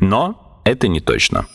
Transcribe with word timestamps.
Но 0.00 0.60
это 0.64 0.88
не 0.88 1.00
точно. 1.00 1.46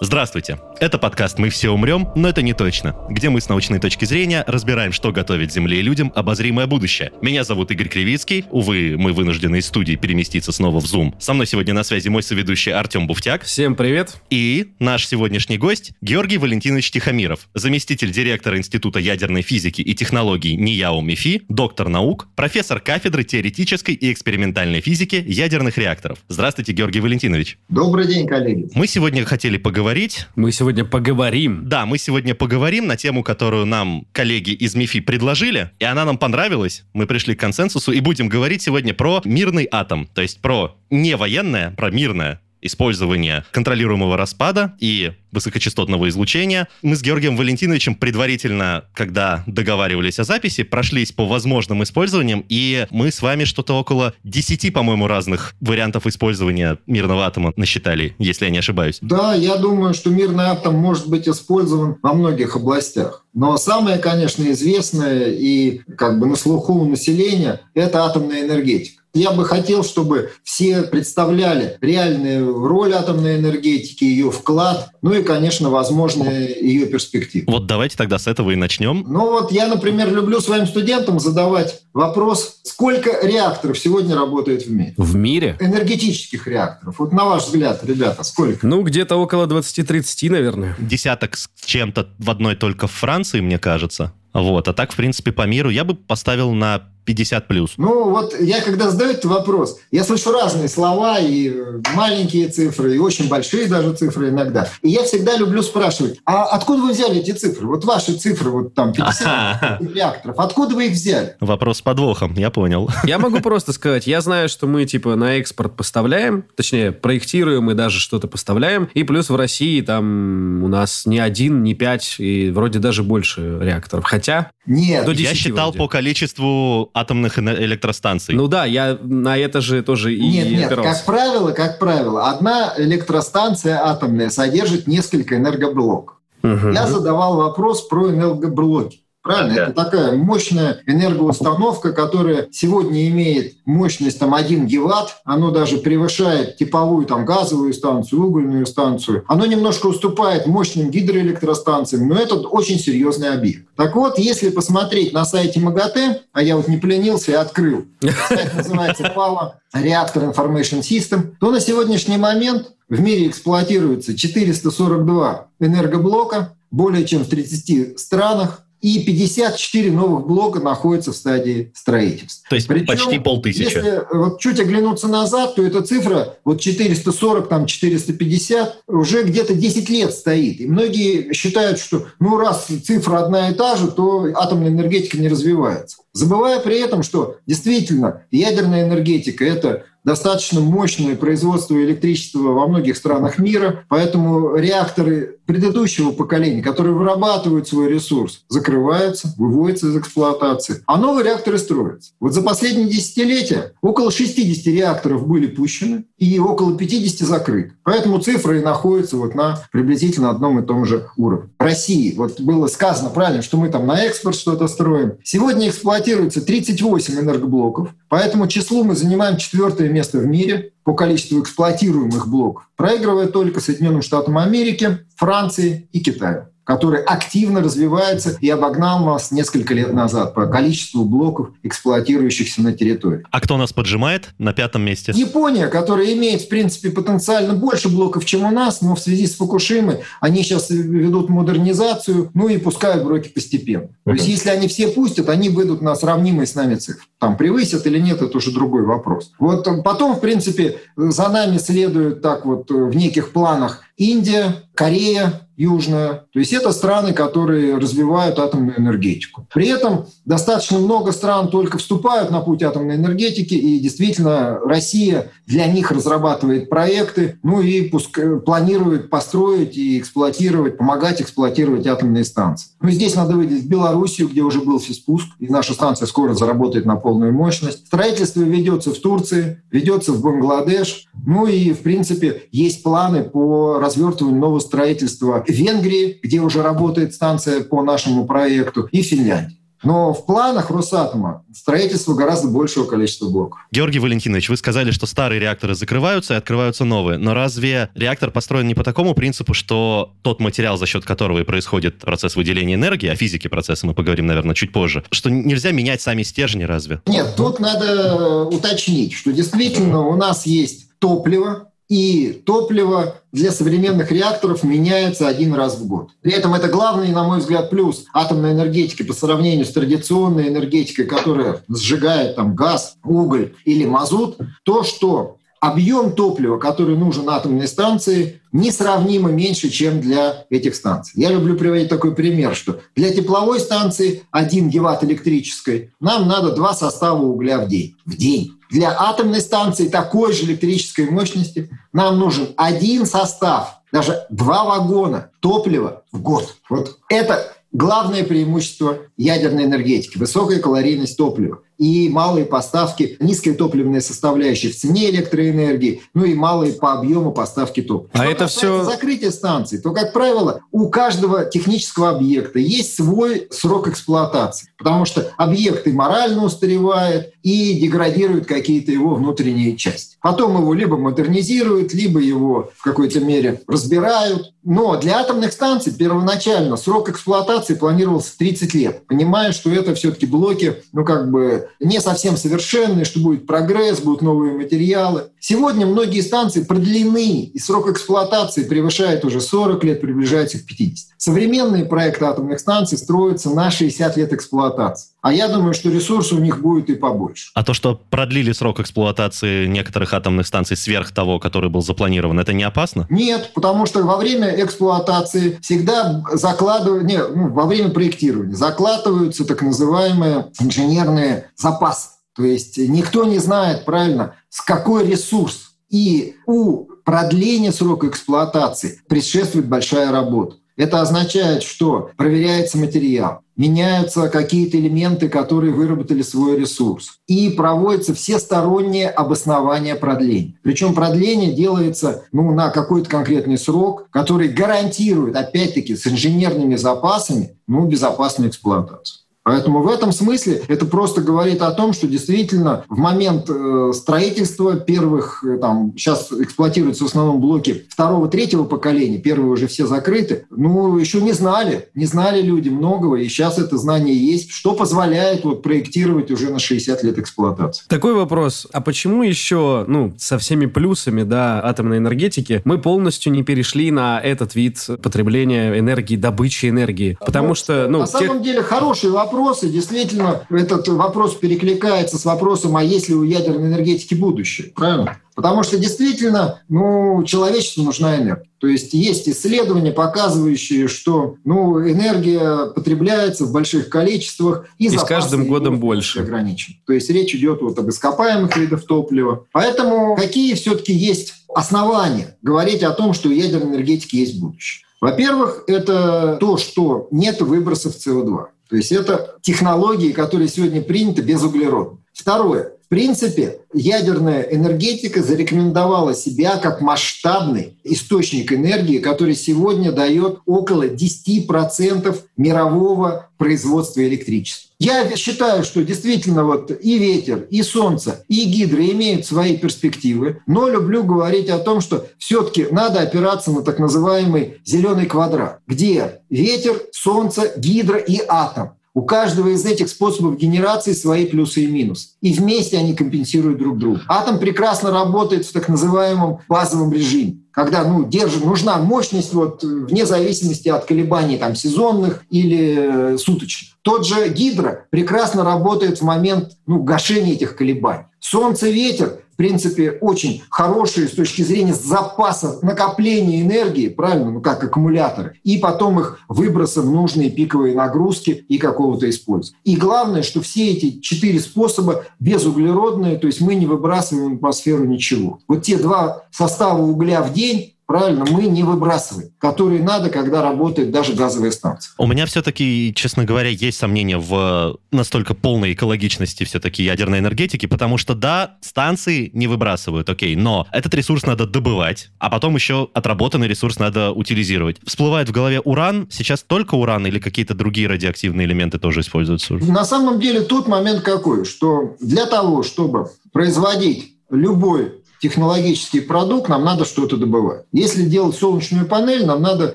Здравствуйте. 0.00 0.58
Это 0.82 0.98
подкаст 0.98 1.38
«Мы 1.38 1.48
все 1.48 1.70
умрем, 1.70 2.08
но 2.16 2.28
это 2.28 2.42
не 2.42 2.54
точно», 2.54 2.96
где 3.08 3.30
мы 3.30 3.40
с 3.40 3.48
научной 3.48 3.78
точки 3.78 4.04
зрения 4.04 4.42
разбираем, 4.48 4.90
что 4.90 5.12
готовит 5.12 5.52
Земле 5.52 5.78
и 5.78 5.80
людям 5.80 6.10
обозримое 6.12 6.66
будущее. 6.66 7.12
Меня 7.22 7.44
зовут 7.44 7.70
Игорь 7.70 7.86
Кривицкий. 7.86 8.46
Увы, 8.50 8.96
мы 8.98 9.12
вынуждены 9.12 9.58
из 9.58 9.66
студии 9.66 9.94
переместиться 9.94 10.50
снова 10.50 10.80
в 10.80 10.84
Zoom. 10.86 11.14
Со 11.20 11.34
мной 11.34 11.46
сегодня 11.46 11.72
на 11.72 11.84
связи 11.84 12.08
мой 12.08 12.24
соведущий 12.24 12.72
Артем 12.72 13.06
Буфтяк. 13.06 13.44
Всем 13.44 13.76
привет. 13.76 14.16
И 14.28 14.72
наш 14.80 15.06
сегодняшний 15.06 15.56
гость 15.56 15.92
Георгий 16.00 16.38
Валентинович 16.38 16.90
Тихомиров, 16.90 17.48
заместитель 17.54 18.10
директора 18.10 18.58
Института 18.58 18.98
ядерной 18.98 19.42
физики 19.42 19.82
и 19.82 19.94
технологий 19.94 20.56
НИЯО 20.56 21.00
МИФИ, 21.00 21.42
доктор 21.48 21.90
наук, 21.90 22.26
профессор 22.34 22.80
кафедры 22.80 23.22
теоретической 23.22 23.94
и 23.94 24.12
экспериментальной 24.12 24.80
физики 24.80 25.24
ядерных 25.28 25.78
реакторов. 25.78 26.18
Здравствуйте, 26.26 26.72
Георгий 26.72 26.98
Валентинович. 26.98 27.58
Добрый 27.68 28.08
день, 28.08 28.26
коллеги. 28.26 28.68
Мы 28.74 28.88
сегодня 28.88 29.24
хотели 29.24 29.58
поговорить 29.58 30.26
Мы 30.34 30.50
сегодня 30.50 30.71
поговорим. 30.80 31.68
Да, 31.68 31.86
мы 31.86 31.98
сегодня 31.98 32.34
поговорим 32.34 32.86
на 32.86 32.96
тему, 32.96 33.22
которую 33.22 33.66
нам 33.66 34.06
коллеги 34.12 34.50
из 34.50 34.74
МИФИ 34.74 35.00
предложили, 35.00 35.70
и 35.78 35.84
она 35.84 36.04
нам 36.04 36.18
понравилась. 36.18 36.84
Мы 36.94 37.06
пришли 37.06 37.34
к 37.34 37.40
консенсусу 37.40 37.92
и 37.92 38.00
будем 38.00 38.28
говорить 38.28 38.62
сегодня 38.62 38.94
про 38.94 39.20
мирный 39.24 39.68
атом, 39.70 40.06
то 40.06 40.22
есть 40.22 40.40
про 40.40 40.76
не 40.90 41.16
военное, 41.16 41.70
про 41.72 41.90
мирное 41.90 42.40
использование 42.62 43.44
контролируемого 43.50 44.16
распада 44.16 44.74
и 44.78 45.12
высокочастотного 45.32 46.08
излучения. 46.08 46.68
Мы 46.82 46.94
с 46.96 47.02
Георгием 47.02 47.36
Валентиновичем 47.36 47.94
предварительно, 47.94 48.84
когда 48.94 49.42
договаривались 49.46 50.18
о 50.18 50.24
записи, 50.24 50.62
прошлись 50.62 51.10
по 51.10 51.26
возможным 51.26 51.82
использованиям, 51.82 52.44
и 52.48 52.86
мы 52.90 53.10
с 53.10 53.22
вами 53.22 53.44
что-то 53.44 53.78
около 53.78 54.14
10, 54.24 54.72
по-моему, 54.72 55.06
разных 55.06 55.54
вариантов 55.60 56.06
использования 56.06 56.78
мирного 56.86 57.26
атома 57.26 57.52
насчитали, 57.56 58.14
если 58.18 58.44
я 58.44 58.50
не 58.50 58.58
ошибаюсь. 58.58 58.98
Да, 59.00 59.34
я 59.34 59.56
думаю, 59.56 59.94
что 59.94 60.10
мирный 60.10 60.44
атом 60.44 60.74
может 60.74 61.08
быть 61.08 61.28
использован 61.28 61.96
во 62.02 62.12
многих 62.12 62.56
областях. 62.56 63.24
Но 63.34 63.56
самое, 63.56 63.98
конечно, 63.98 64.48
известное 64.50 65.30
и 65.30 65.80
как 65.96 66.20
бы 66.20 66.26
на 66.26 66.36
слуху 66.36 66.74
у 66.74 66.84
населения– 66.88 67.60
это 67.74 68.04
атомная 68.04 68.42
энергетика. 68.42 69.01
Я 69.14 69.32
бы 69.32 69.44
хотел, 69.44 69.84
чтобы 69.84 70.32
все 70.42 70.82
представляли 70.82 71.76
реальную 71.82 72.66
роль 72.66 72.94
атомной 72.94 73.36
энергетики, 73.36 74.04
ее 74.04 74.30
вклад, 74.30 74.90
ну 75.02 75.12
и, 75.12 75.22
конечно, 75.22 75.68
возможные 75.68 76.48
ее 76.48 76.86
перспективы. 76.86 77.44
Вот 77.46 77.66
давайте 77.66 77.96
тогда 77.98 78.18
с 78.18 78.26
этого 78.26 78.52
и 78.52 78.56
начнем. 78.56 79.04
Ну 79.06 79.30
вот 79.32 79.52
я, 79.52 79.66
например, 79.66 80.10
люблю 80.10 80.40
своим 80.40 80.66
студентам 80.66 81.20
задавать 81.20 81.82
вопрос, 81.92 82.60
сколько 82.64 83.26
реакторов 83.26 83.78
сегодня 83.78 84.14
работает 84.14 84.66
в 84.66 84.70
мире? 84.70 84.94
В 84.96 85.14
мире? 85.14 85.56
Энергетических 85.60 86.46
реакторов. 86.46 86.96
Вот 86.98 87.12
на 87.12 87.24
ваш 87.24 87.44
взгляд, 87.44 87.84
ребята, 87.84 88.22
сколько? 88.22 88.66
Ну, 88.66 88.82
где-то 88.82 89.16
около 89.16 89.46
20-30, 89.46 90.30
наверное. 90.30 90.76
Десяток 90.78 91.36
с 91.36 91.48
чем-то 91.64 92.08
в 92.18 92.30
одной 92.30 92.56
только 92.56 92.86
в 92.86 92.92
Франции, 92.92 93.40
мне 93.40 93.58
кажется. 93.58 94.12
Вот. 94.32 94.68
А 94.68 94.72
так, 94.72 94.92
в 94.92 94.96
принципе, 94.96 95.32
по 95.32 95.46
миру 95.46 95.68
я 95.68 95.84
бы 95.84 95.94
поставил 95.94 96.52
на 96.52 96.88
50 97.04 97.48
плюс. 97.48 97.72
Ну 97.76 98.10
вот 98.10 98.38
я 98.40 98.60
когда 98.60 98.90
задаю 98.90 99.10
этот 99.10 99.24
вопрос, 99.24 99.78
я 99.90 100.04
слышу 100.04 100.32
разные 100.32 100.68
слова, 100.68 101.18
и 101.18 101.52
маленькие 101.94 102.48
цифры, 102.48 102.94
и 102.94 102.98
очень 102.98 103.28
большие 103.28 103.66
даже 103.66 103.92
цифры 103.94 104.28
иногда. 104.28 104.68
И 104.82 104.90
я 104.90 105.02
всегда 105.02 105.36
люблю 105.36 105.62
спрашивать, 105.62 106.20
а 106.24 106.44
откуда 106.44 106.82
вы 106.82 106.92
взяли 106.92 107.20
эти 107.20 107.32
цифры? 107.32 107.66
Вот 107.66 107.84
ваши 107.84 108.14
цифры, 108.14 108.50
вот 108.50 108.74
там 108.74 108.92
50 108.92 109.80
реакторов, 109.94 110.38
откуда 110.38 110.74
вы 110.76 110.86
их 110.86 110.92
взяли? 110.92 111.36
Вопрос 111.40 111.81
с 111.82 111.84
подвохом, 111.84 112.34
я 112.36 112.50
понял. 112.50 112.88
Я 113.04 113.18
могу 113.18 113.40
просто 113.40 113.72
сказать, 113.72 114.06
я 114.06 114.20
знаю, 114.20 114.48
что 114.48 114.68
мы 114.68 114.84
типа 114.84 115.16
на 115.16 115.38
экспорт 115.38 115.76
поставляем, 115.76 116.44
точнее, 116.56 116.92
проектируем 116.92 117.68
и 117.72 117.74
даже 117.74 117.98
что-то 117.98 118.28
поставляем, 118.28 118.88
и 118.94 119.02
плюс 119.02 119.28
в 119.30 119.34
России 119.34 119.80
там 119.80 120.62
у 120.62 120.68
нас 120.68 121.06
не 121.06 121.18
один, 121.18 121.64
не 121.64 121.74
пять, 121.74 122.16
и 122.18 122.50
вроде 122.50 122.78
даже 122.78 123.02
больше 123.02 123.58
реакторов. 123.60 124.04
Хотя... 124.04 124.52
Нет. 124.64 125.04
До 125.04 125.10
Я 125.10 125.16
10 125.32 125.36
считал 125.36 125.70
вроде. 125.70 125.78
по 125.78 125.88
количеству 125.88 126.90
атомных 126.94 127.36
электростанций. 127.40 128.32
Ну 128.36 128.46
да, 128.46 128.64
я 128.64 128.96
на 129.02 129.36
это 129.36 129.60
же 129.60 129.82
тоже 129.82 130.14
и 130.14 130.20
Нет, 130.20 130.50
нет, 130.50 130.66
опирался. 130.66 130.94
как 130.94 131.04
правило, 131.04 131.50
как 131.50 131.78
правило, 131.80 132.30
одна 132.30 132.74
электростанция 132.78 133.84
атомная 133.84 134.30
содержит 134.30 134.86
несколько 134.86 135.36
энергоблоков. 135.36 136.18
Мгм. 136.42 136.72
Я 136.72 136.86
задавал 136.86 137.36
вопрос 137.36 137.82
про 137.88 138.10
энергоблоки. 138.10 139.00
Правильно? 139.22 139.54
Да. 139.54 139.62
Это 139.64 139.72
такая 139.72 140.12
мощная 140.16 140.80
энергоустановка, 140.86 141.92
которая 141.92 142.48
сегодня 142.50 143.08
имеет 143.08 143.54
мощность 143.64 144.18
там 144.18 144.34
1 144.34 144.66
гигаватт. 144.66 145.16
Оно 145.24 145.52
даже 145.52 145.78
превышает 145.78 146.56
типовую 146.56 147.06
там 147.06 147.24
газовую 147.24 147.72
станцию, 147.72 148.26
угольную 148.26 148.66
станцию. 148.66 149.24
Оно 149.28 149.46
немножко 149.46 149.86
уступает 149.86 150.46
мощным 150.46 150.90
гидроэлектростанциям, 150.90 152.08
но 152.08 152.16
это 152.16 152.34
очень 152.34 152.80
серьезный 152.80 153.30
объект. 153.30 153.68
Так 153.76 153.94
вот, 153.94 154.18
если 154.18 154.50
посмотреть 154.50 155.12
на 155.12 155.24
сайте 155.24 155.60
МАГАТЭ, 155.60 156.22
а 156.32 156.42
я 156.42 156.56
вот 156.56 156.66
не 156.66 156.78
пленился 156.78 157.30
и 157.30 157.34
открыл, 157.34 157.84
сайт 158.28 158.54
называется 158.56 159.12
Power 159.14 159.52
Reactor 159.74 160.34
Information 160.34 160.80
System, 160.80 161.34
то 161.38 161.52
на 161.52 161.60
сегодняшний 161.60 162.16
момент 162.18 162.72
в 162.88 163.00
мире 163.00 163.28
эксплуатируется 163.28 164.16
442 164.16 165.46
энергоблока, 165.60 166.54
более 166.70 167.06
чем 167.06 167.24
в 167.24 167.28
30 167.28 167.98
странах, 167.98 168.64
и 168.82 168.98
54 169.04 169.92
новых 169.92 170.26
блока 170.26 170.58
находятся 170.58 171.12
в 171.12 171.16
стадии 171.16 171.72
строительства. 171.72 172.48
То 172.50 172.56
есть 172.56 172.66
Причем, 172.66 172.86
почти 172.86 173.18
полтысячи. 173.20 173.62
Если 173.62 174.02
вот 174.10 174.40
чуть 174.40 174.58
оглянуться 174.58 175.06
назад, 175.06 175.54
то 175.54 175.62
эта 175.62 175.82
цифра, 175.82 176.34
вот 176.44 176.60
440, 176.60 177.48
там 177.48 177.66
450, 177.66 178.82
уже 178.88 179.22
где-то 179.22 179.54
10 179.54 179.88
лет 179.88 180.12
стоит. 180.12 180.60
И 180.60 180.66
многие 180.66 181.32
считают, 181.32 181.78
что 181.78 182.06
ну 182.18 182.36
раз 182.36 182.66
цифра 182.84 183.18
одна 183.18 183.50
и 183.50 183.54
та 183.54 183.76
же, 183.76 183.88
то 183.88 184.28
атомная 184.34 184.68
энергетика 184.68 185.16
не 185.16 185.28
развивается. 185.28 185.98
Забывая 186.12 186.58
при 186.58 186.80
этом, 186.80 187.04
что 187.04 187.36
действительно 187.46 188.24
ядерная 188.32 188.82
энергетика– 188.82 189.44
это 189.46 189.84
достаточно 190.04 190.60
мощное 190.60 191.16
производство 191.16 191.74
электричества 191.76 192.40
во 192.40 192.66
многих 192.66 192.96
странах 192.96 193.38
мира, 193.38 193.84
поэтому 193.88 194.56
реакторы 194.56 195.38
предыдущего 195.52 196.12
поколения, 196.12 196.62
которые 196.62 196.94
вырабатывают 196.94 197.68
свой 197.68 197.90
ресурс, 197.90 198.44
закрываются, 198.48 199.34
выводятся 199.36 199.88
из 199.88 199.96
эксплуатации, 199.98 200.82
а 200.86 200.96
новые 200.96 201.26
реакторы 201.26 201.58
строятся. 201.58 202.12
Вот 202.20 202.32
за 202.32 202.40
последние 202.40 202.88
десятилетия 202.88 203.74
около 203.82 204.10
60 204.10 204.66
реакторов 204.66 205.26
были 205.26 205.46
пущены 205.46 206.04
и 206.16 206.38
около 206.38 206.76
50 206.78 207.28
закрыты. 207.28 207.74
Поэтому 207.82 208.18
цифры 208.18 208.62
находятся 208.62 209.18
вот 209.18 209.34
на 209.34 209.58
приблизительно 209.72 210.30
одном 210.30 210.58
и 210.58 210.66
том 210.66 210.86
же 210.86 211.08
уровне. 211.18 211.50
В 211.58 211.62
России, 211.62 212.14
вот 212.16 212.40
было 212.40 212.66
сказано 212.66 213.10
правильно, 213.10 213.42
что 213.42 213.58
мы 213.58 213.68
там 213.68 213.86
на 213.86 214.02
экспорт 214.04 214.36
что-то 214.36 214.68
строим. 214.68 215.18
Сегодня 215.22 215.68
эксплуатируется 215.68 216.40
38 216.40 217.20
энергоблоков, 217.20 217.90
поэтому 218.08 218.48
числу 218.48 218.84
мы 218.84 218.96
занимаем 218.96 219.36
четвертое 219.36 219.90
место 219.90 220.18
в 220.18 220.26
мире 220.26 220.72
по 220.84 220.94
количеству 220.94 221.40
эксплуатируемых 221.40 222.28
блоков, 222.28 222.68
проигрывая 222.76 223.26
только 223.26 223.60
Соединенным 223.60 224.02
Штатам 224.02 224.38
Америки, 224.38 225.06
Франции 225.16 225.88
и 225.92 226.00
Китаю 226.00 226.51
который 226.64 227.02
активно 227.02 227.60
развивается 227.60 228.36
и 228.40 228.48
обогнал 228.48 229.04
нас 229.04 229.30
несколько 229.30 229.74
лет 229.74 229.92
назад 229.92 230.34
по 230.34 230.46
количеству 230.46 231.04
блоков, 231.04 231.50
эксплуатирующихся 231.62 232.62
на 232.62 232.72
территории. 232.72 233.24
А 233.30 233.40
кто 233.40 233.56
нас 233.56 233.72
поджимает 233.72 234.30
на 234.38 234.52
пятом 234.52 234.82
месте? 234.82 235.12
Япония, 235.14 235.66
которая 235.66 236.12
имеет, 236.14 236.42
в 236.42 236.48
принципе, 236.48 236.90
потенциально 236.90 237.54
больше 237.54 237.88
блоков, 237.88 238.24
чем 238.24 238.44
у 238.44 238.50
нас, 238.50 238.80
но 238.80 238.94
в 238.94 239.00
связи 239.00 239.26
с 239.26 239.36
Фукушимой 239.36 240.00
они 240.20 240.42
сейчас 240.42 240.70
ведут 240.70 241.28
модернизацию, 241.28 242.30
ну 242.34 242.48
и 242.48 242.58
пускают 242.58 243.04
блоки 243.04 243.28
постепенно. 243.28 243.88
То 244.04 244.12
есть 244.12 244.28
если 244.28 244.50
они 244.50 244.68
все 244.68 244.88
пустят, 244.88 245.28
они 245.28 245.48
выйдут 245.48 245.82
на 245.82 245.94
сравнимые 245.94 246.46
с 246.46 246.54
нами 246.54 246.76
цифры. 246.76 247.02
Там 247.18 247.36
превысят 247.36 247.86
или 247.86 247.98
нет, 247.98 248.22
это 248.22 248.36
уже 248.36 248.52
другой 248.52 248.84
вопрос. 248.84 249.32
Вот 249.38 249.66
потом, 249.84 250.16
в 250.16 250.20
принципе, 250.20 250.78
за 250.96 251.28
нами 251.28 251.58
следуют 251.58 252.22
так 252.22 252.44
вот 252.44 252.70
в 252.70 252.94
неких 252.94 253.32
планах 253.32 253.82
Индия, 253.96 254.56
Корея, 254.74 255.48
Южная. 255.62 256.24
То 256.32 256.40
есть 256.40 256.52
это 256.52 256.72
страны, 256.72 257.12
которые 257.12 257.78
развивают 257.78 258.40
атомную 258.40 258.80
энергетику. 258.80 259.46
При 259.54 259.68
этом 259.68 260.06
достаточно 260.24 260.78
много 260.80 261.12
стран 261.12 261.50
только 261.50 261.78
вступают 261.78 262.32
на 262.32 262.40
путь 262.40 262.64
атомной 262.64 262.96
энергетики, 262.96 263.54
и 263.54 263.78
действительно 263.78 264.58
Россия 264.64 265.30
для 265.46 265.66
них 265.66 265.92
разрабатывает 265.92 266.68
проекты, 266.68 267.38
ну 267.44 267.60
и 267.60 267.82
пуск... 267.82 268.18
планирует 268.44 269.08
построить 269.08 269.76
и 269.76 269.98
эксплуатировать, 269.98 270.78
помогать 270.78 271.20
эксплуатировать 271.22 271.86
атомные 271.86 272.24
станции. 272.24 272.70
Ну 272.80 272.90
здесь 272.90 273.14
надо 273.14 273.34
выделить 273.36 273.66
Белоруссию, 273.66 274.28
где 274.28 274.40
уже 274.42 274.60
был 274.60 274.80
физпуск, 274.80 275.28
и 275.38 275.46
наша 275.46 275.74
станция 275.74 276.06
скоро 276.06 276.34
заработает 276.34 276.86
на 276.86 276.96
полную 276.96 277.32
мощность. 277.32 277.86
Строительство 277.86 278.40
ведется 278.40 278.90
в 278.90 278.98
Турции, 278.98 279.62
ведется 279.70 280.12
в 280.12 280.22
Бангладеш. 280.22 281.06
Ну 281.24 281.46
и, 281.46 281.72
в 281.72 281.82
принципе, 281.82 282.48
есть 282.50 282.82
планы 282.82 283.22
по 283.22 283.78
развертыванию 283.78 284.40
нового 284.40 284.58
строительства 284.58 285.44
Венгрии, 285.52 286.18
где 286.22 286.40
уже 286.40 286.62
работает 286.62 287.14
станция 287.14 287.62
по 287.62 287.82
нашему 287.82 288.26
проекту, 288.26 288.88
и 288.90 289.02
Финляндии. 289.02 289.58
Но 289.84 290.12
в 290.12 290.26
планах 290.26 290.70
Росатома 290.70 291.44
строительство 291.52 292.14
гораздо 292.14 292.48
большего 292.48 292.84
количества 292.84 293.28
блоков. 293.28 293.60
Георгий 293.72 293.98
Валентинович, 293.98 294.48
вы 294.48 294.56
сказали, 294.56 294.90
что 294.92 295.06
старые 295.06 295.40
реакторы 295.40 295.74
закрываются 295.74 296.34
и 296.34 296.36
открываются 296.36 296.84
новые. 296.84 297.18
Но 297.18 297.34
разве 297.34 297.88
реактор 297.94 298.30
построен 298.30 298.68
не 298.68 298.74
по 298.74 298.84
такому 298.84 299.14
принципу, 299.14 299.54
что 299.54 300.12
тот 300.22 300.40
материал, 300.40 300.76
за 300.76 300.86
счет 300.86 301.04
которого 301.04 301.40
и 301.40 301.44
происходит 301.44 301.98
процесс 301.98 302.36
выделения 302.36 302.74
энергии, 302.74 303.08
о 303.08 303.16
физике 303.16 303.48
процесса 303.48 303.86
мы 303.86 303.94
поговорим, 303.94 304.26
наверное, 304.26 304.54
чуть 304.54 304.72
позже, 304.72 305.04
что 305.10 305.30
нельзя 305.30 305.72
менять 305.72 306.00
сами 306.00 306.22
стержни 306.22 306.62
разве? 306.62 307.02
Нет, 307.06 307.34
тут 307.36 307.58
надо 307.58 308.44
уточнить, 308.44 309.14
что 309.14 309.32
действительно 309.32 310.06
у 310.06 310.16
нас 310.16 310.46
есть 310.46 310.90
топливо, 311.00 311.71
и 311.92 312.32
топливо 312.46 313.16
для 313.32 313.52
современных 313.52 314.10
реакторов 314.10 314.62
меняется 314.62 315.28
один 315.28 315.52
раз 315.52 315.76
в 315.76 315.86
год. 315.86 316.08
При 316.22 316.32
этом 316.32 316.54
это 316.54 316.68
главный, 316.68 317.08
на 317.08 317.22
мой 317.22 317.40
взгляд, 317.40 317.68
плюс 317.68 318.06
атомной 318.14 318.52
энергетики 318.52 319.02
по 319.02 319.12
сравнению 319.12 319.66
с 319.66 319.72
традиционной 319.72 320.48
энергетикой, 320.48 321.04
которая 321.04 321.62
сжигает 321.68 322.36
там 322.36 322.54
газ, 322.54 322.96
уголь 323.04 323.52
или 323.66 323.84
мазут, 323.84 324.38
то, 324.62 324.84
что 324.84 325.36
объем 325.62 326.12
топлива, 326.12 326.58
который 326.58 326.96
нужен 326.96 327.28
атомной 327.28 327.68
станции, 327.68 328.40
несравнимо 328.50 329.30
меньше, 329.30 329.70
чем 329.70 330.00
для 330.00 330.44
этих 330.50 330.74
станций. 330.74 331.12
Я 331.14 331.30
люблю 331.30 331.56
приводить 331.56 331.88
такой 331.88 332.16
пример, 332.16 332.56
что 332.56 332.80
для 332.96 333.12
тепловой 333.12 333.60
станции 333.60 334.24
1 334.32 334.70
гигаватт 334.70 335.04
электрической 335.04 335.92
нам 336.00 336.26
надо 336.26 336.50
два 336.50 336.74
состава 336.74 337.22
угля 337.22 337.58
в 337.58 337.68
день. 337.68 337.94
В 338.04 338.16
день. 338.16 338.54
Для 338.70 338.90
атомной 338.98 339.40
станции 339.40 339.86
такой 339.86 340.32
же 340.32 340.46
электрической 340.46 341.08
мощности 341.08 341.70
нам 341.92 342.18
нужен 342.18 342.48
один 342.56 343.06
состав, 343.06 343.82
даже 343.92 344.26
два 344.30 344.64
вагона 344.64 345.30
топлива 345.38 346.02
в 346.10 346.20
год. 346.20 346.56
Вот 346.68 346.98
это 347.08 347.52
главное 347.70 348.24
преимущество 348.24 348.98
ядерной 349.16 349.66
энергетики– 349.66 350.18
высокая 350.18 350.58
калорийность 350.58 351.16
топлива 351.16 351.60
и 351.78 352.08
малые 352.08 352.44
поставки, 352.44 353.16
низкая 353.20 353.54
топливная 353.54 354.00
составляющая 354.00 354.70
в 354.70 354.76
цене 354.76 355.10
электроэнергии, 355.10 356.02
ну 356.14 356.24
и 356.24 356.34
малые 356.34 356.72
по 356.72 356.92
объему 356.92 357.32
поставки 357.32 357.82
топлива. 357.82 358.10
А 358.12 358.18
Что 358.18 358.30
это 358.30 358.46
все... 358.46 358.84
закрытие 358.84 359.30
станций, 359.30 359.78
то, 359.78 359.92
как 359.92 360.12
правило, 360.12 360.60
у 360.70 360.88
каждого 360.88 361.44
технического 361.44 362.10
объекта 362.10 362.58
есть 362.58 362.94
свой 362.94 363.48
срок 363.50 363.88
эксплуатации, 363.88 364.68
потому 364.78 365.04
что 365.04 365.32
объект 365.36 365.86
и 365.86 365.92
морально 365.92 366.44
устаревает, 366.44 367.32
и 367.42 367.74
деградируют 367.80 368.46
какие-то 368.46 368.92
его 368.92 369.14
внутренние 369.14 369.76
части. 369.76 370.16
Потом 370.20 370.56
его 370.58 370.72
либо 370.74 370.96
модернизируют, 370.96 371.92
либо 371.92 372.20
его 372.20 372.70
в 372.76 372.84
какой-то 372.84 373.20
мере 373.20 373.60
разбирают. 373.66 374.52
Но 374.62 374.96
для 374.96 375.18
атомных 375.18 375.52
станций 375.52 375.92
первоначально 375.92 376.76
срок 376.76 377.08
эксплуатации 377.08 377.74
планировался 377.74 378.38
30 378.38 378.74
лет, 378.74 379.06
понимая, 379.08 379.52
что 379.52 379.70
это 379.70 379.94
все-таки 379.94 380.26
блоки, 380.26 380.82
ну 380.92 381.04
как 381.04 381.30
бы 381.30 381.61
не 381.80 382.00
совсем 382.00 382.36
совершенные, 382.36 383.04
что 383.04 383.20
будет 383.20 383.46
прогресс, 383.46 384.00
будут 384.00 384.22
новые 384.22 384.52
материалы. 384.52 385.30
Сегодня 385.40 385.86
многие 385.86 386.20
станции 386.20 386.62
продлены, 386.62 387.44
и 387.44 387.58
срок 387.58 387.88
эксплуатации 387.88 388.64
превышает 388.64 389.24
уже 389.24 389.40
40 389.40 389.84
лет, 389.84 390.00
приближается 390.00 390.58
к 390.58 390.66
50. 390.66 391.14
Современные 391.16 391.84
проекты 391.84 392.24
атомных 392.24 392.60
станций 392.60 392.98
строятся 392.98 393.50
на 393.50 393.70
60 393.70 394.16
лет 394.16 394.32
эксплуатации. 394.32 395.11
А 395.22 395.32
я 395.32 395.48
думаю, 395.48 395.72
что 395.72 395.88
ресурсы 395.88 396.34
у 396.34 396.40
них 396.40 396.60
будет 396.60 396.90
и 396.90 396.96
побольше. 396.96 397.52
А 397.54 397.62
то, 397.62 397.74
что 397.74 397.94
продлили 398.10 398.50
срок 398.50 398.80
эксплуатации 398.80 399.66
некоторых 399.66 400.14
атомных 400.14 400.48
станций 400.48 400.76
сверх 400.76 401.12
того, 401.12 401.38
который 401.38 401.70
был 401.70 401.80
запланирован, 401.80 402.40
это 402.40 402.52
не 402.52 402.64
опасно? 402.64 403.06
Нет, 403.08 403.52
потому 403.54 403.86
что 403.86 404.02
во 404.02 404.16
время 404.16 404.52
эксплуатации 404.64 405.58
всегда 405.62 406.24
закладывают, 406.32 407.04
не, 407.04 407.18
ну, 407.18 407.50
во 407.50 407.66
время 407.66 407.90
проектирования 407.90 408.56
закладываются 408.56 409.44
так 409.44 409.62
называемые 409.62 410.50
инженерные 410.60 411.50
запасы. 411.54 412.08
То 412.34 412.44
есть 412.44 412.78
никто 412.78 413.24
не 413.24 413.38
знает 413.38 413.84
правильно, 413.84 414.34
с 414.48 414.60
какой 414.60 415.06
ресурс. 415.06 415.68
И 415.88 416.34
у 416.46 416.86
продления 417.04 417.70
срока 417.70 418.08
эксплуатации 418.08 419.00
предшествует 419.08 419.68
большая 419.68 420.10
работа. 420.10 420.56
Это 420.76 421.00
означает, 421.00 421.62
что 421.62 422.10
проверяется 422.16 422.78
материал, 422.78 423.40
меняются 423.56 424.28
какие-то 424.28 424.78
элементы, 424.78 425.28
которые 425.28 425.72
выработали 425.72 426.22
свой 426.22 426.58
ресурс, 426.58 427.18
и 427.26 427.50
проводится 427.50 428.14
всестороннее 428.14 429.08
обоснование 429.10 429.94
продления. 429.94 430.58
Причем 430.62 430.94
продление 430.94 431.52
делается 431.52 432.24
ну, 432.32 432.52
на 432.52 432.70
какой-то 432.70 433.08
конкретный 433.08 433.58
срок, 433.58 434.08
который 434.10 434.48
гарантирует, 434.48 435.36
опять-таки, 435.36 435.96
с 435.96 436.06
инженерными 436.06 436.76
запасами 436.76 437.56
ну, 437.66 437.86
безопасную 437.86 438.50
эксплуатацию. 438.50 439.21
Поэтому 439.44 439.82
в 439.82 439.88
этом 439.88 440.12
смысле 440.12 440.62
это 440.68 440.86
просто 440.86 441.20
говорит 441.20 441.62
о 441.62 441.72
том, 441.72 441.92
что 441.92 442.06
действительно 442.06 442.84
в 442.88 442.96
момент 442.96 443.50
э, 443.50 443.92
строительства 443.92 444.76
первых, 444.76 445.42
э, 445.44 445.58
там, 445.58 445.92
сейчас 445.96 446.30
эксплуатируются 446.30 447.04
в 447.04 447.08
основном 447.08 447.40
блоки 447.40 447.84
второго, 447.88 448.28
третьего 448.28 448.64
поколения, 448.64 449.18
первые 449.18 449.50
уже 449.50 449.66
все 449.66 449.86
закрыты, 449.86 450.46
ну, 450.50 450.96
еще 450.98 451.20
не 451.20 451.32
знали, 451.32 451.88
не 451.94 452.06
знали 452.06 452.40
люди 452.40 452.68
многого, 452.68 453.16
и 453.16 453.28
сейчас 453.28 453.58
это 453.58 453.78
знание 453.78 454.16
есть, 454.16 454.50
что 454.52 454.74
позволяет 454.74 455.44
вот 455.44 455.62
проектировать 455.62 456.30
уже 456.30 456.50
на 456.50 456.60
60 456.60 457.02
лет 457.02 457.18
эксплуатации. 457.18 457.84
Такой 457.88 458.14
вопрос, 458.14 458.68
а 458.72 458.80
почему 458.80 459.24
еще, 459.24 459.84
ну, 459.88 460.14
со 460.18 460.38
всеми 460.38 460.66
плюсами, 460.66 461.24
да, 461.24 461.60
атомной 461.64 461.98
энергетики, 461.98 462.62
мы 462.64 462.78
полностью 462.78 463.32
не 463.32 463.42
перешли 463.42 463.90
на 463.90 464.20
этот 464.20 464.54
вид 464.54 464.78
потребления 465.02 465.78
энергии, 465.78 466.16
добычи 466.16 466.66
энергии? 466.66 467.18
Потому 467.18 467.48
ну, 467.48 467.54
что, 467.56 467.86
ну... 467.88 467.98
На 468.00 468.06
тех... 468.06 468.28
самом 468.28 468.42
деле 468.42 468.62
хороший 468.62 469.10
вопрос, 469.10 469.31
вопросы. 469.32 469.68
Действительно, 469.68 470.46
этот 470.50 470.88
вопрос 470.88 471.34
перекликается 471.34 472.18
с 472.18 472.24
вопросом, 472.24 472.76
а 472.76 472.84
есть 472.84 473.08
ли 473.08 473.14
у 473.14 473.22
ядерной 473.22 473.68
энергетики 473.68 474.14
будущее? 474.14 474.72
Правильно? 474.74 475.18
Потому 475.34 475.62
что 475.62 475.78
действительно, 475.78 476.60
ну, 476.68 477.24
человечеству 477.24 477.82
нужна 477.82 478.16
энергия. 478.16 478.44
То 478.58 478.66
есть 478.66 478.92
есть 478.92 479.28
исследования, 479.28 479.90
показывающие, 479.90 480.88
что 480.88 481.36
ну, 481.44 481.80
энергия 481.80 482.66
потребляется 482.66 483.46
в 483.46 483.52
больших 483.52 483.88
количествах, 483.88 484.66
и, 484.78 484.86
и 484.86 484.90
с 484.90 485.02
каждым 485.02 485.46
годом 485.46 485.80
больше 485.80 486.20
ограничен. 486.20 486.74
То 486.86 486.92
есть 486.92 487.08
речь 487.08 487.34
идет 487.34 487.62
вот 487.62 487.78
об 487.78 487.88
ископаемых 487.88 488.54
видах 488.58 488.84
топлива. 488.84 489.46
Поэтому 489.52 490.14
какие 490.16 490.54
все-таки 490.54 490.92
есть 490.92 491.34
основания 491.54 492.36
говорить 492.42 492.82
о 492.82 492.90
том, 492.90 493.14
что 493.14 493.30
у 493.30 493.32
ядерной 493.32 493.76
энергетики 493.76 494.16
есть 494.16 494.38
будущее? 494.38 494.84
Во-первых, 495.00 495.64
это 495.66 496.36
то, 496.38 496.56
что 496.58 497.08
нет 497.10 497.40
выбросов 497.40 497.96
СО2. 497.96 498.44
То 498.72 498.76
есть 498.76 498.90
это 498.90 499.36
технологии, 499.42 500.12
которые 500.12 500.48
сегодня 500.48 500.80
приняты 500.80 501.20
без 501.20 501.42
углерода. 501.42 501.98
Второе. 502.14 502.72
Принципе, 502.92 503.60
ядерная 503.72 504.42
энергетика 504.42 505.22
зарекомендовала 505.22 506.14
себя 506.14 506.58
как 506.58 506.82
масштабный 506.82 507.78
источник 507.84 508.52
энергии, 508.52 508.98
который 508.98 509.34
сегодня 509.34 509.92
дает 509.92 510.40
около 510.44 510.86
10% 510.86 512.14
мирового 512.36 513.30
производства 513.38 514.06
электричества. 514.06 514.68
Я 514.78 515.16
считаю, 515.16 515.64
что 515.64 515.82
действительно 515.82 516.44
вот 516.44 516.70
и 516.70 516.98
ветер, 516.98 517.46
и 517.48 517.62
солнце, 517.62 518.26
и 518.28 518.44
гидро 518.44 518.84
имеют 518.84 519.24
свои 519.24 519.56
перспективы, 519.56 520.42
но 520.46 520.68
люблю 520.68 521.02
говорить 521.02 521.48
о 521.48 521.60
том, 521.60 521.80
что 521.80 522.08
все-таки 522.18 522.66
надо 522.70 523.00
опираться 523.00 523.52
на 523.52 523.62
так 523.62 523.78
называемый 523.78 524.60
зеленый 524.66 525.06
квадрат, 525.06 525.60
где 525.66 526.20
ветер, 526.28 526.82
солнце, 526.92 527.54
гидро 527.56 527.96
и 527.96 528.20
атом. 528.28 528.72
У 528.94 529.02
каждого 529.02 529.48
из 529.48 529.64
этих 529.64 529.88
способов 529.88 530.36
генерации 530.36 530.92
свои 530.92 531.24
плюсы 531.24 531.62
и 531.62 531.66
минусы. 531.66 532.10
И 532.20 532.32
вместе 532.34 532.76
они 532.76 532.94
компенсируют 532.94 533.58
друг 533.58 533.78
друга. 533.78 534.02
Атом 534.08 534.38
прекрасно 534.38 534.90
работает 534.90 535.46
в 535.46 535.52
так 535.52 535.68
называемом 535.68 536.40
базовом 536.48 536.92
режиме 536.92 537.42
когда 537.52 537.84
ну, 537.84 538.04
держит, 538.08 538.44
нужна 538.44 538.78
мощность 538.78 539.34
вот, 539.34 539.62
вне 539.62 540.06
зависимости 540.06 540.68
от 540.68 540.86
колебаний 540.86 541.36
там, 541.36 541.54
сезонных 541.54 542.24
или 542.30 543.14
э, 543.14 543.18
суточных. 543.18 543.76
Тот 543.82 544.06
же 544.06 544.28
гидро 544.30 544.86
прекрасно 544.90 545.44
работает 545.44 545.98
в 545.98 546.02
момент 546.02 546.52
ну, 546.66 546.82
гашения 546.82 547.34
этих 547.34 547.54
колебаний. 547.54 548.04
Солнце, 548.20 548.70
ветер 548.70 549.18
в 549.32 549.36
принципе, 549.36 549.92
очень 550.00 550.42
хорошие 550.50 551.08
с 551.08 551.12
точки 551.12 551.42
зрения 551.42 551.74
запаса 551.74 552.58
накопления 552.62 553.42
энергии, 553.42 553.88
правильно, 553.88 554.30
ну 554.30 554.40
как 554.40 554.62
аккумуляторы, 554.62 555.38
и 555.42 555.58
потом 555.58 556.00
их 556.00 556.20
выброса 556.28 556.82
в 556.82 556.90
нужные 556.90 557.30
пиковые 557.30 557.74
нагрузки 557.74 558.44
и 558.48 558.58
какого-то 558.58 559.08
использования. 559.08 559.58
И 559.64 559.76
главное, 559.76 560.22
что 560.22 560.40
все 560.42 560.70
эти 560.70 561.00
четыре 561.00 561.40
способа 561.40 562.04
безуглеродные, 562.20 563.16
то 563.16 563.26
есть 563.26 563.40
мы 563.40 563.54
не 563.54 563.66
выбрасываем 563.66 564.32
в 564.32 564.36
атмосферу 564.36 564.84
ничего. 564.84 565.40
Вот 565.48 565.62
те 565.62 565.76
два 565.76 566.24
состава 566.30 566.82
угля 566.82 567.22
в 567.22 567.32
день 567.32 567.71
правильно, 567.86 568.24
мы 568.28 568.44
не 568.44 568.62
выбрасываем, 568.62 569.30
которые 569.38 569.82
надо, 569.82 570.10
когда 570.10 570.42
работает 570.42 570.90
даже 570.90 571.14
газовая 571.14 571.50
станция. 571.50 571.92
У 571.98 572.06
меня 572.06 572.26
все-таки, 572.26 572.92
честно 572.96 573.24
говоря, 573.24 573.48
есть 573.48 573.78
сомнения 573.78 574.18
в 574.18 574.78
настолько 574.90 575.34
полной 575.34 575.72
экологичности 575.72 576.44
все-таки 576.44 576.82
ядерной 576.82 577.18
энергетики, 577.18 577.66
потому 577.66 577.98
что, 577.98 578.14
да, 578.14 578.56
станции 578.60 579.30
не 579.34 579.46
выбрасывают, 579.46 580.08
окей, 580.08 580.36
но 580.36 580.66
этот 580.72 580.94
ресурс 580.94 581.24
надо 581.24 581.46
добывать, 581.46 582.10
а 582.18 582.30
потом 582.30 582.54
еще 582.54 582.88
отработанный 582.94 583.48
ресурс 583.48 583.78
надо 583.78 584.12
утилизировать. 584.12 584.78
Всплывает 584.84 585.28
в 585.28 585.32
голове 585.32 585.60
уран, 585.60 586.08
сейчас 586.10 586.42
только 586.42 586.74
уран 586.74 587.06
или 587.06 587.18
какие-то 587.18 587.54
другие 587.54 587.88
радиоактивные 587.88 588.46
элементы 588.46 588.78
тоже 588.78 589.00
используются? 589.00 589.54
На 589.54 589.84
самом 589.84 590.20
деле 590.20 590.40
тут 590.42 590.68
момент 590.68 591.02
какой, 591.02 591.44
что 591.44 591.96
для 592.00 592.26
того, 592.26 592.62
чтобы 592.62 593.10
производить 593.32 594.14
любой 594.30 595.01
технологический 595.22 596.00
продукт, 596.00 596.48
нам 596.48 596.64
надо 596.64 596.84
что-то 596.84 597.16
добывать. 597.16 597.62
Если 597.72 598.02
делать 598.02 598.36
солнечную 598.36 598.86
панель, 598.86 599.24
нам 599.24 599.40
надо 599.40 599.74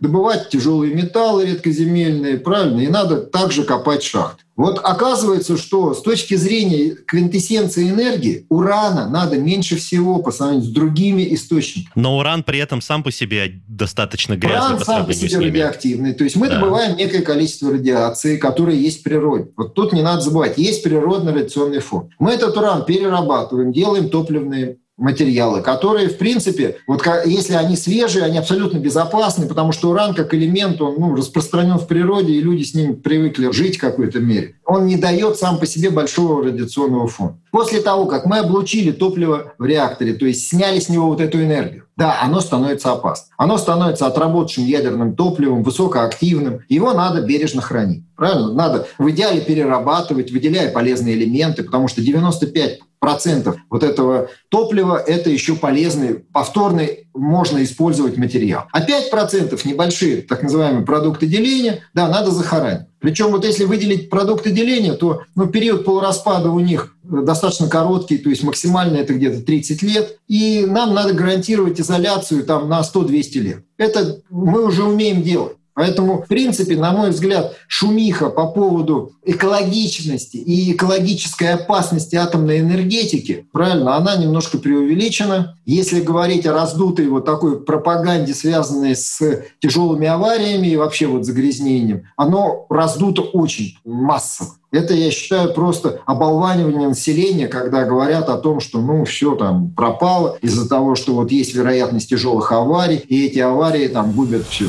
добывать 0.00 0.48
тяжелые 0.48 0.94
металлы 0.94 1.44
редкоземельные, 1.44 2.38
правильно, 2.38 2.80
и 2.80 2.88
надо 2.88 3.18
также 3.18 3.62
копать 3.62 4.02
шахты. 4.02 4.44
Вот 4.56 4.78
оказывается, 4.82 5.56
что 5.56 5.94
с 5.94 6.02
точки 6.02 6.34
зрения 6.34 6.94
квинтэссенции 6.94 7.90
энергии 7.90 8.46
урана 8.48 9.10
надо 9.10 9.36
меньше 9.36 9.76
всего 9.76 10.20
по 10.22 10.30
сравнению 10.30 10.64
с 10.64 10.72
другими 10.72 11.34
источниками. 11.34 11.92
Но 11.96 12.16
уран 12.16 12.44
при 12.44 12.60
этом 12.60 12.80
сам 12.80 13.02
по 13.02 13.10
себе 13.10 13.60
достаточно 13.66 14.36
грязный 14.36 14.76
уран 14.76 14.78
по 14.78 14.84
сам 14.84 15.06
по 15.06 15.12
себе 15.12 15.38
радиоактивный. 15.38 16.14
То 16.14 16.22
есть 16.22 16.36
мы 16.36 16.48
да. 16.48 16.60
добываем 16.60 16.96
некое 16.96 17.22
количество 17.22 17.72
радиации, 17.72 18.36
которое 18.36 18.76
есть 18.76 19.00
в 19.00 19.02
природе. 19.02 19.50
Вот 19.56 19.74
тут 19.74 19.92
не 19.92 20.02
надо 20.02 20.20
забывать, 20.20 20.56
есть 20.56 20.84
природный 20.84 21.32
радиационный 21.32 21.80
фон. 21.80 22.10
Мы 22.20 22.30
этот 22.30 22.56
уран 22.56 22.84
перерабатываем, 22.84 23.72
делаем 23.72 24.08
топливные 24.08 24.78
материалы, 24.96 25.60
которые, 25.60 26.08
в 26.08 26.18
принципе, 26.18 26.76
вот 26.86 27.02
если 27.24 27.54
они 27.54 27.76
свежие, 27.76 28.24
они 28.24 28.38
абсолютно 28.38 28.78
безопасны, 28.78 29.46
потому 29.46 29.72
что 29.72 29.90
уран 29.90 30.14
как 30.14 30.34
элемент, 30.34 30.80
он 30.80 30.96
ну, 30.98 31.16
распространен 31.16 31.78
в 31.78 31.86
природе, 31.86 32.32
и 32.32 32.40
люди 32.40 32.62
с 32.62 32.74
ним 32.74 32.96
привыкли 32.96 33.50
жить 33.50 33.76
в 33.76 33.80
какой-то 33.80 34.20
мере. 34.20 34.56
Он 34.64 34.86
не 34.86 34.96
дает 34.96 35.36
сам 35.36 35.58
по 35.58 35.66
себе 35.66 35.90
большого 35.90 36.44
радиационного 36.44 37.08
фона. 37.08 37.38
После 37.50 37.80
того, 37.80 38.06
как 38.06 38.26
мы 38.26 38.38
облучили 38.38 38.92
топливо 38.92 39.54
в 39.58 39.64
реакторе, 39.64 40.14
то 40.14 40.26
есть 40.26 40.48
сняли 40.48 40.78
с 40.78 40.88
него 40.88 41.08
вот 41.08 41.20
эту 41.20 41.42
энергию, 41.42 41.84
да, 41.96 42.20
оно 42.22 42.40
становится 42.40 42.92
опасным. 42.92 43.34
Оно 43.38 43.56
становится 43.56 44.06
отработавшим 44.06 44.64
ядерным 44.64 45.14
топливом, 45.14 45.62
высокоактивным. 45.62 46.60
Его 46.68 46.92
надо 46.92 47.22
бережно 47.22 47.62
хранить. 47.62 48.04
Правильно? 48.16 48.52
Надо 48.52 48.88
в 48.98 49.08
идеале 49.10 49.40
перерабатывать, 49.40 50.32
выделяя 50.32 50.72
полезные 50.72 51.14
элементы, 51.14 51.62
потому 51.62 51.86
что 51.86 52.00
95 52.00 52.80
процентов 53.04 53.56
вот 53.68 53.82
этого 53.82 54.30
топлива– 54.48 54.96
это 55.06 55.28
еще 55.28 55.56
полезный, 55.56 56.14
повторный, 56.14 57.06
можно 57.12 57.62
использовать 57.62 58.16
материал. 58.16 58.64
А 58.72 58.80
5 58.80 59.10
процентов 59.10 59.66
небольшие, 59.66 60.22
так 60.22 60.42
называемые 60.42 60.86
продукты 60.86 61.26
деления, 61.26 61.80
да, 61.92 62.08
надо 62.08 62.30
захоранить. 62.30 62.86
Причем 63.00 63.26
вот 63.26 63.44
если 63.44 63.64
выделить 63.64 64.08
продукты 64.08 64.52
деления, 64.52 64.94
то 64.94 65.20
ну, 65.34 65.48
период 65.48 65.84
полураспада 65.84 66.48
у 66.48 66.60
них 66.60 66.96
достаточно 67.02 67.68
короткий, 67.68 68.16
то 68.16 68.30
есть 68.30 68.42
максимально 68.42 68.96
это 68.96 69.12
где-то 69.12 69.42
30 69.42 69.82
лет, 69.82 70.16
и 70.26 70.64
нам 70.66 70.94
надо 70.94 71.12
гарантировать 71.12 71.78
изоляцию 71.78 72.44
там 72.44 72.70
на 72.70 72.80
100-200 72.80 73.38
лет. 73.40 73.64
Это 73.76 74.22
мы 74.30 74.64
уже 74.64 74.84
умеем 74.84 75.22
делать. 75.22 75.58
Поэтому, 75.74 76.22
в 76.22 76.28
принципе, 76.28 76.76
на 76.76 76.92
мой 76.92 77.10
взгляд, 77.10 77.56
шумиха 77.66 78.30
по 78.30 78.46
поводу 78.46 79.12
экологичности 79.24 80.36
и 80.36 80.72
экологической 80.72 81.54
опасности 81.54 82.14
атомной 82.14 82.60
энергетики, 82.60 83.46
правильно, 83.52 83.96
она 83.96 84.16
немножко 84.16 84.58
преувеличена. 84.58 85.58
Если 85.66 86.00
говорить 86.00 86.46
о 86.46 86.52
раздутой 86.52 87.08
вот 87.08 87.24
такой 87.24 87.60
пропаганде, 87.60 88.34
связанной 88.34 88.94
с 88.94 89.20
тяжелыми 89.60 90.06
авариями 90.06 90.68
и 90.68 90.76
вообще 90.76 91.06
вот 91.06 91.24
загрязнением, 91.24 92.04
оно 92.16 92.66
раздуто 92.70 93.22
очень 93.22 93.76
массово. 93.84 94.50
Это, 94.74 94.92
я 94.92 95.12
считаю, 95.12 95.54
просто 95.54 96.00
оболванивание 96.04 96.88
населения, 96.88 97.46
когда 97.46 97.84
говорят 97.84 98.28
о 98.28 98.38
том, 98.38 98.58
что 98.58 98.80
ну 98.80 99.04
все 99.04 99.36
там 99.36 99.70
пропало 99.70 100.36
из-за 100.42 100.68
того, 100.68 100.96
что 100.96 101.14
вот 101.14 101.30
есть 101.30 101.54
вероятность 101.54 102.10
тяжелых 102.10 102.50
аварий, 102.50 102.96
и 102.96 103.24
эти 103.26 103.38
аварии 103.38 103.86
там 103.86 104.10
губят 104.10 104.48
все. 104.48 104.66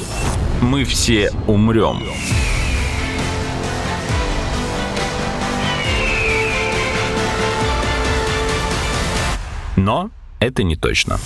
Мы 0.62 0.84
все 0.84 1.32
умрем. 1.48 2.04
Но 9.76 10.12
это 10.40 10.62
не 10.62 10.76
точно. 10.76 11.18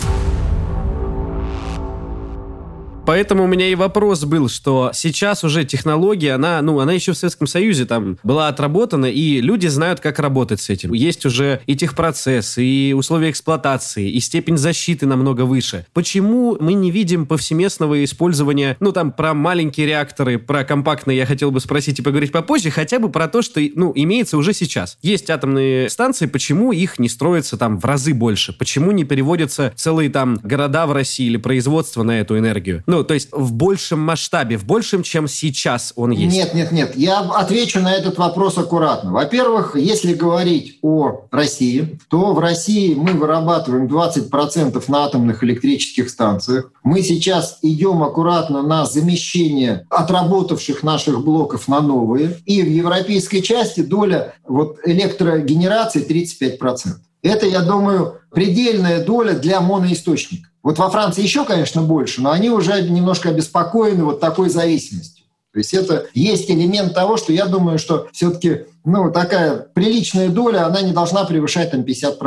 Поэтому 3.09 3.45
у 3.45 3.47
меня 3.47 3.67
и 3.67 3.73
вопрос 3.73 4.23
был, 4.23 4.49
что 4.49 4.91
сейчас 4.93 5.43
уже 5.43 5.65
технология, 5.65 6.33
она, 6.33 6.61
ну, 6.61 6.79
она 6.79 6.93
еще 6.93 7.13
в 7.13 7.17
Советском 7.17 7.47
Союзе 7.47 7.85
там 7.85 8.19
была 8.21 8.49
отработана, 8.49 9.07
и 9.07 9.41
люди 9.41 9.65
знают, 9.65 9.99
как 9.99 10.19
работать 10.19 10.61
с 10.61 10.69
этим. 10.69 10.93
Есть 10.93 11.25
уже 11.25 11.59
и 11.65 11.75
техпроцесс, 11.75 12.59
и 12.59 12.93
условия 12.95 13.31
эксплуатации, 13.31 14.11
и 14.11 14.19
степень 14.19 14.57
защиты 14.57 15.07
намного 15.07 15.41
выше. 15.41 15.87
Почему 15.91 16.55
мы 16.59 16.73
не 16.73 16.91
видим 16.91 17.25
повсеместного 17.25 18.03
использования, 18.03 18.77
ну, 18.79 18.91
там, 18.91 19.11
про 19.11 19.33
маленькие 19.33 19.87
реакторы, 19.87 20.37
про 20.37 20.63
компактные 20.63 21.17
я 21.17 21.25
хотел 21.25 21.49
бы 21.49 21.59
спросить 21.61 21.97
и 21.97 22.03
поговорить 22.03 22.31
попозже, 22.31 22.69
хотя 22.69 22.99
бы 22.99 23.09
про 23.09 23.27
то, 23.27 23.41
что, 23.41 23.59
ну, 23.73 23.91
имеется 23.95 24.37
уже 24.37 24.53
сейчас. 24.53 24.99
Есть 25.01 25.31
атомные 25.31 25.89
станции, 25.89 26.27
почему 26.27 26.71
их 26.73 26.99
не 26.99 27.09
строится 27.09 27.57
там 27.57 27.79
в 27.79 27.85
разы 27.85 28.13
больше? 28.13 28.53
Почему 28.53 28.91
не 28.91 29.03
переводятся 29.03 29.73
целые 29.75 30.11
там 30.11 30.39
города 30.43 30.85
в 30.85 30.91
России 30.91 31.25
или 31.25 31.37
производство 31.37 32.03
на 32.03 32.19
эту 32.19 32.37
энергию? 32.37 32.83
Ну, 32.85 32.98
то 33.03 33.13
есть 33.13 33.29
в 33.31 33.53
большем 33.53 33.99
масштабе, 33.99 34.57
в 34.57 34.65
большем, 34.65 35.03
чем 35.03 35.27
сейчас 35.27 35.93
он 35.95 36.11
есть? 36.11 36.35
Нет, 36.35 36.53
нет, 36.53 36.71
нет. 36.71 36.95
Я 36.95 37.19
отвечу 37.19 37.79
на 37.79 37.93
этот 37.93 38.17
вопрос 38.17 38.57
аккуратно. 38.57 39.11
Во-первых, 39.11 39.75
если 39.75 40.13
говорить 40.13 40.79
о 40.81 41.27
России, 41.31 41.99
то 42.09 42.33
в 42.33 42.39
России 42.39 42.93
мы 42.93 43.13
вырабатываем 43.13 43.87
20% 43.87 44.83
на 44.87 45.05
атомных 45.05 45.43
электрических 45.43 46.09
станциях. 46.09 46.71
Мы 46.83 47.01
сейчас 47.01 47.59
идем 47.61 48.03
аккуратно 48.03 48.61
на 48.61 48.85
замещение 48.85 49.85
отработавших 49.89 50.83
наших 50.83 51.23
блоков 51.23 51.67
на 51.67 51.81
новые. 51.81 52.37
И 52.45 52.61
в 52.61 52.69
европейской 52.69 53.41
части 53.41 53.81
доля 53.81 54.33
вот 54.47 54.77
электрогенерации 54.85 56.05
35%. 56.05 57.08
Это, 57.21 57.45
я 57.45 57.61
думаю, 57.61 58.19
предельная 58.31 59.03
доля 59.03 59.33
для 59.33 59.61
моноисточника. 59.61 60.49
Вот 60.63 60.77
во 60.77 60.89
Франции 60.89 61.23
еще, 61.23 61.45
конечно, 61.45 61.81
больше, 61.81 62.21
но 62.21 62.31
они 62.31 62.49
уже 62.49 62.81
немножко 62.81 63.29
обеспокоены 63.29 64.03
вот 64.03 64.19
такой 64.19 64.49
зависимостью. 64.49 65.25
То 65.51 65.59
есть 65.59 65.73
это 65.73 66.07
есть 66.13 66.49
элемент 66.51 66.93
того, 66.93 67.17
что 67.17 67.33
я 67.33 67.45
думаю, 67.45 67.79
что 67.79 68.07
все-таки 68.11 68.65
ну, 68.85 69.11
такая 69.11 69.55
приличная 69.73 70.29
доля, 70.29 70.65
она 70.65 70.81
не 70.81 70.91
должна 70.93 71.25
превышать 71.25 71.71
там 71.71 71.81
50%. 71.81 72.19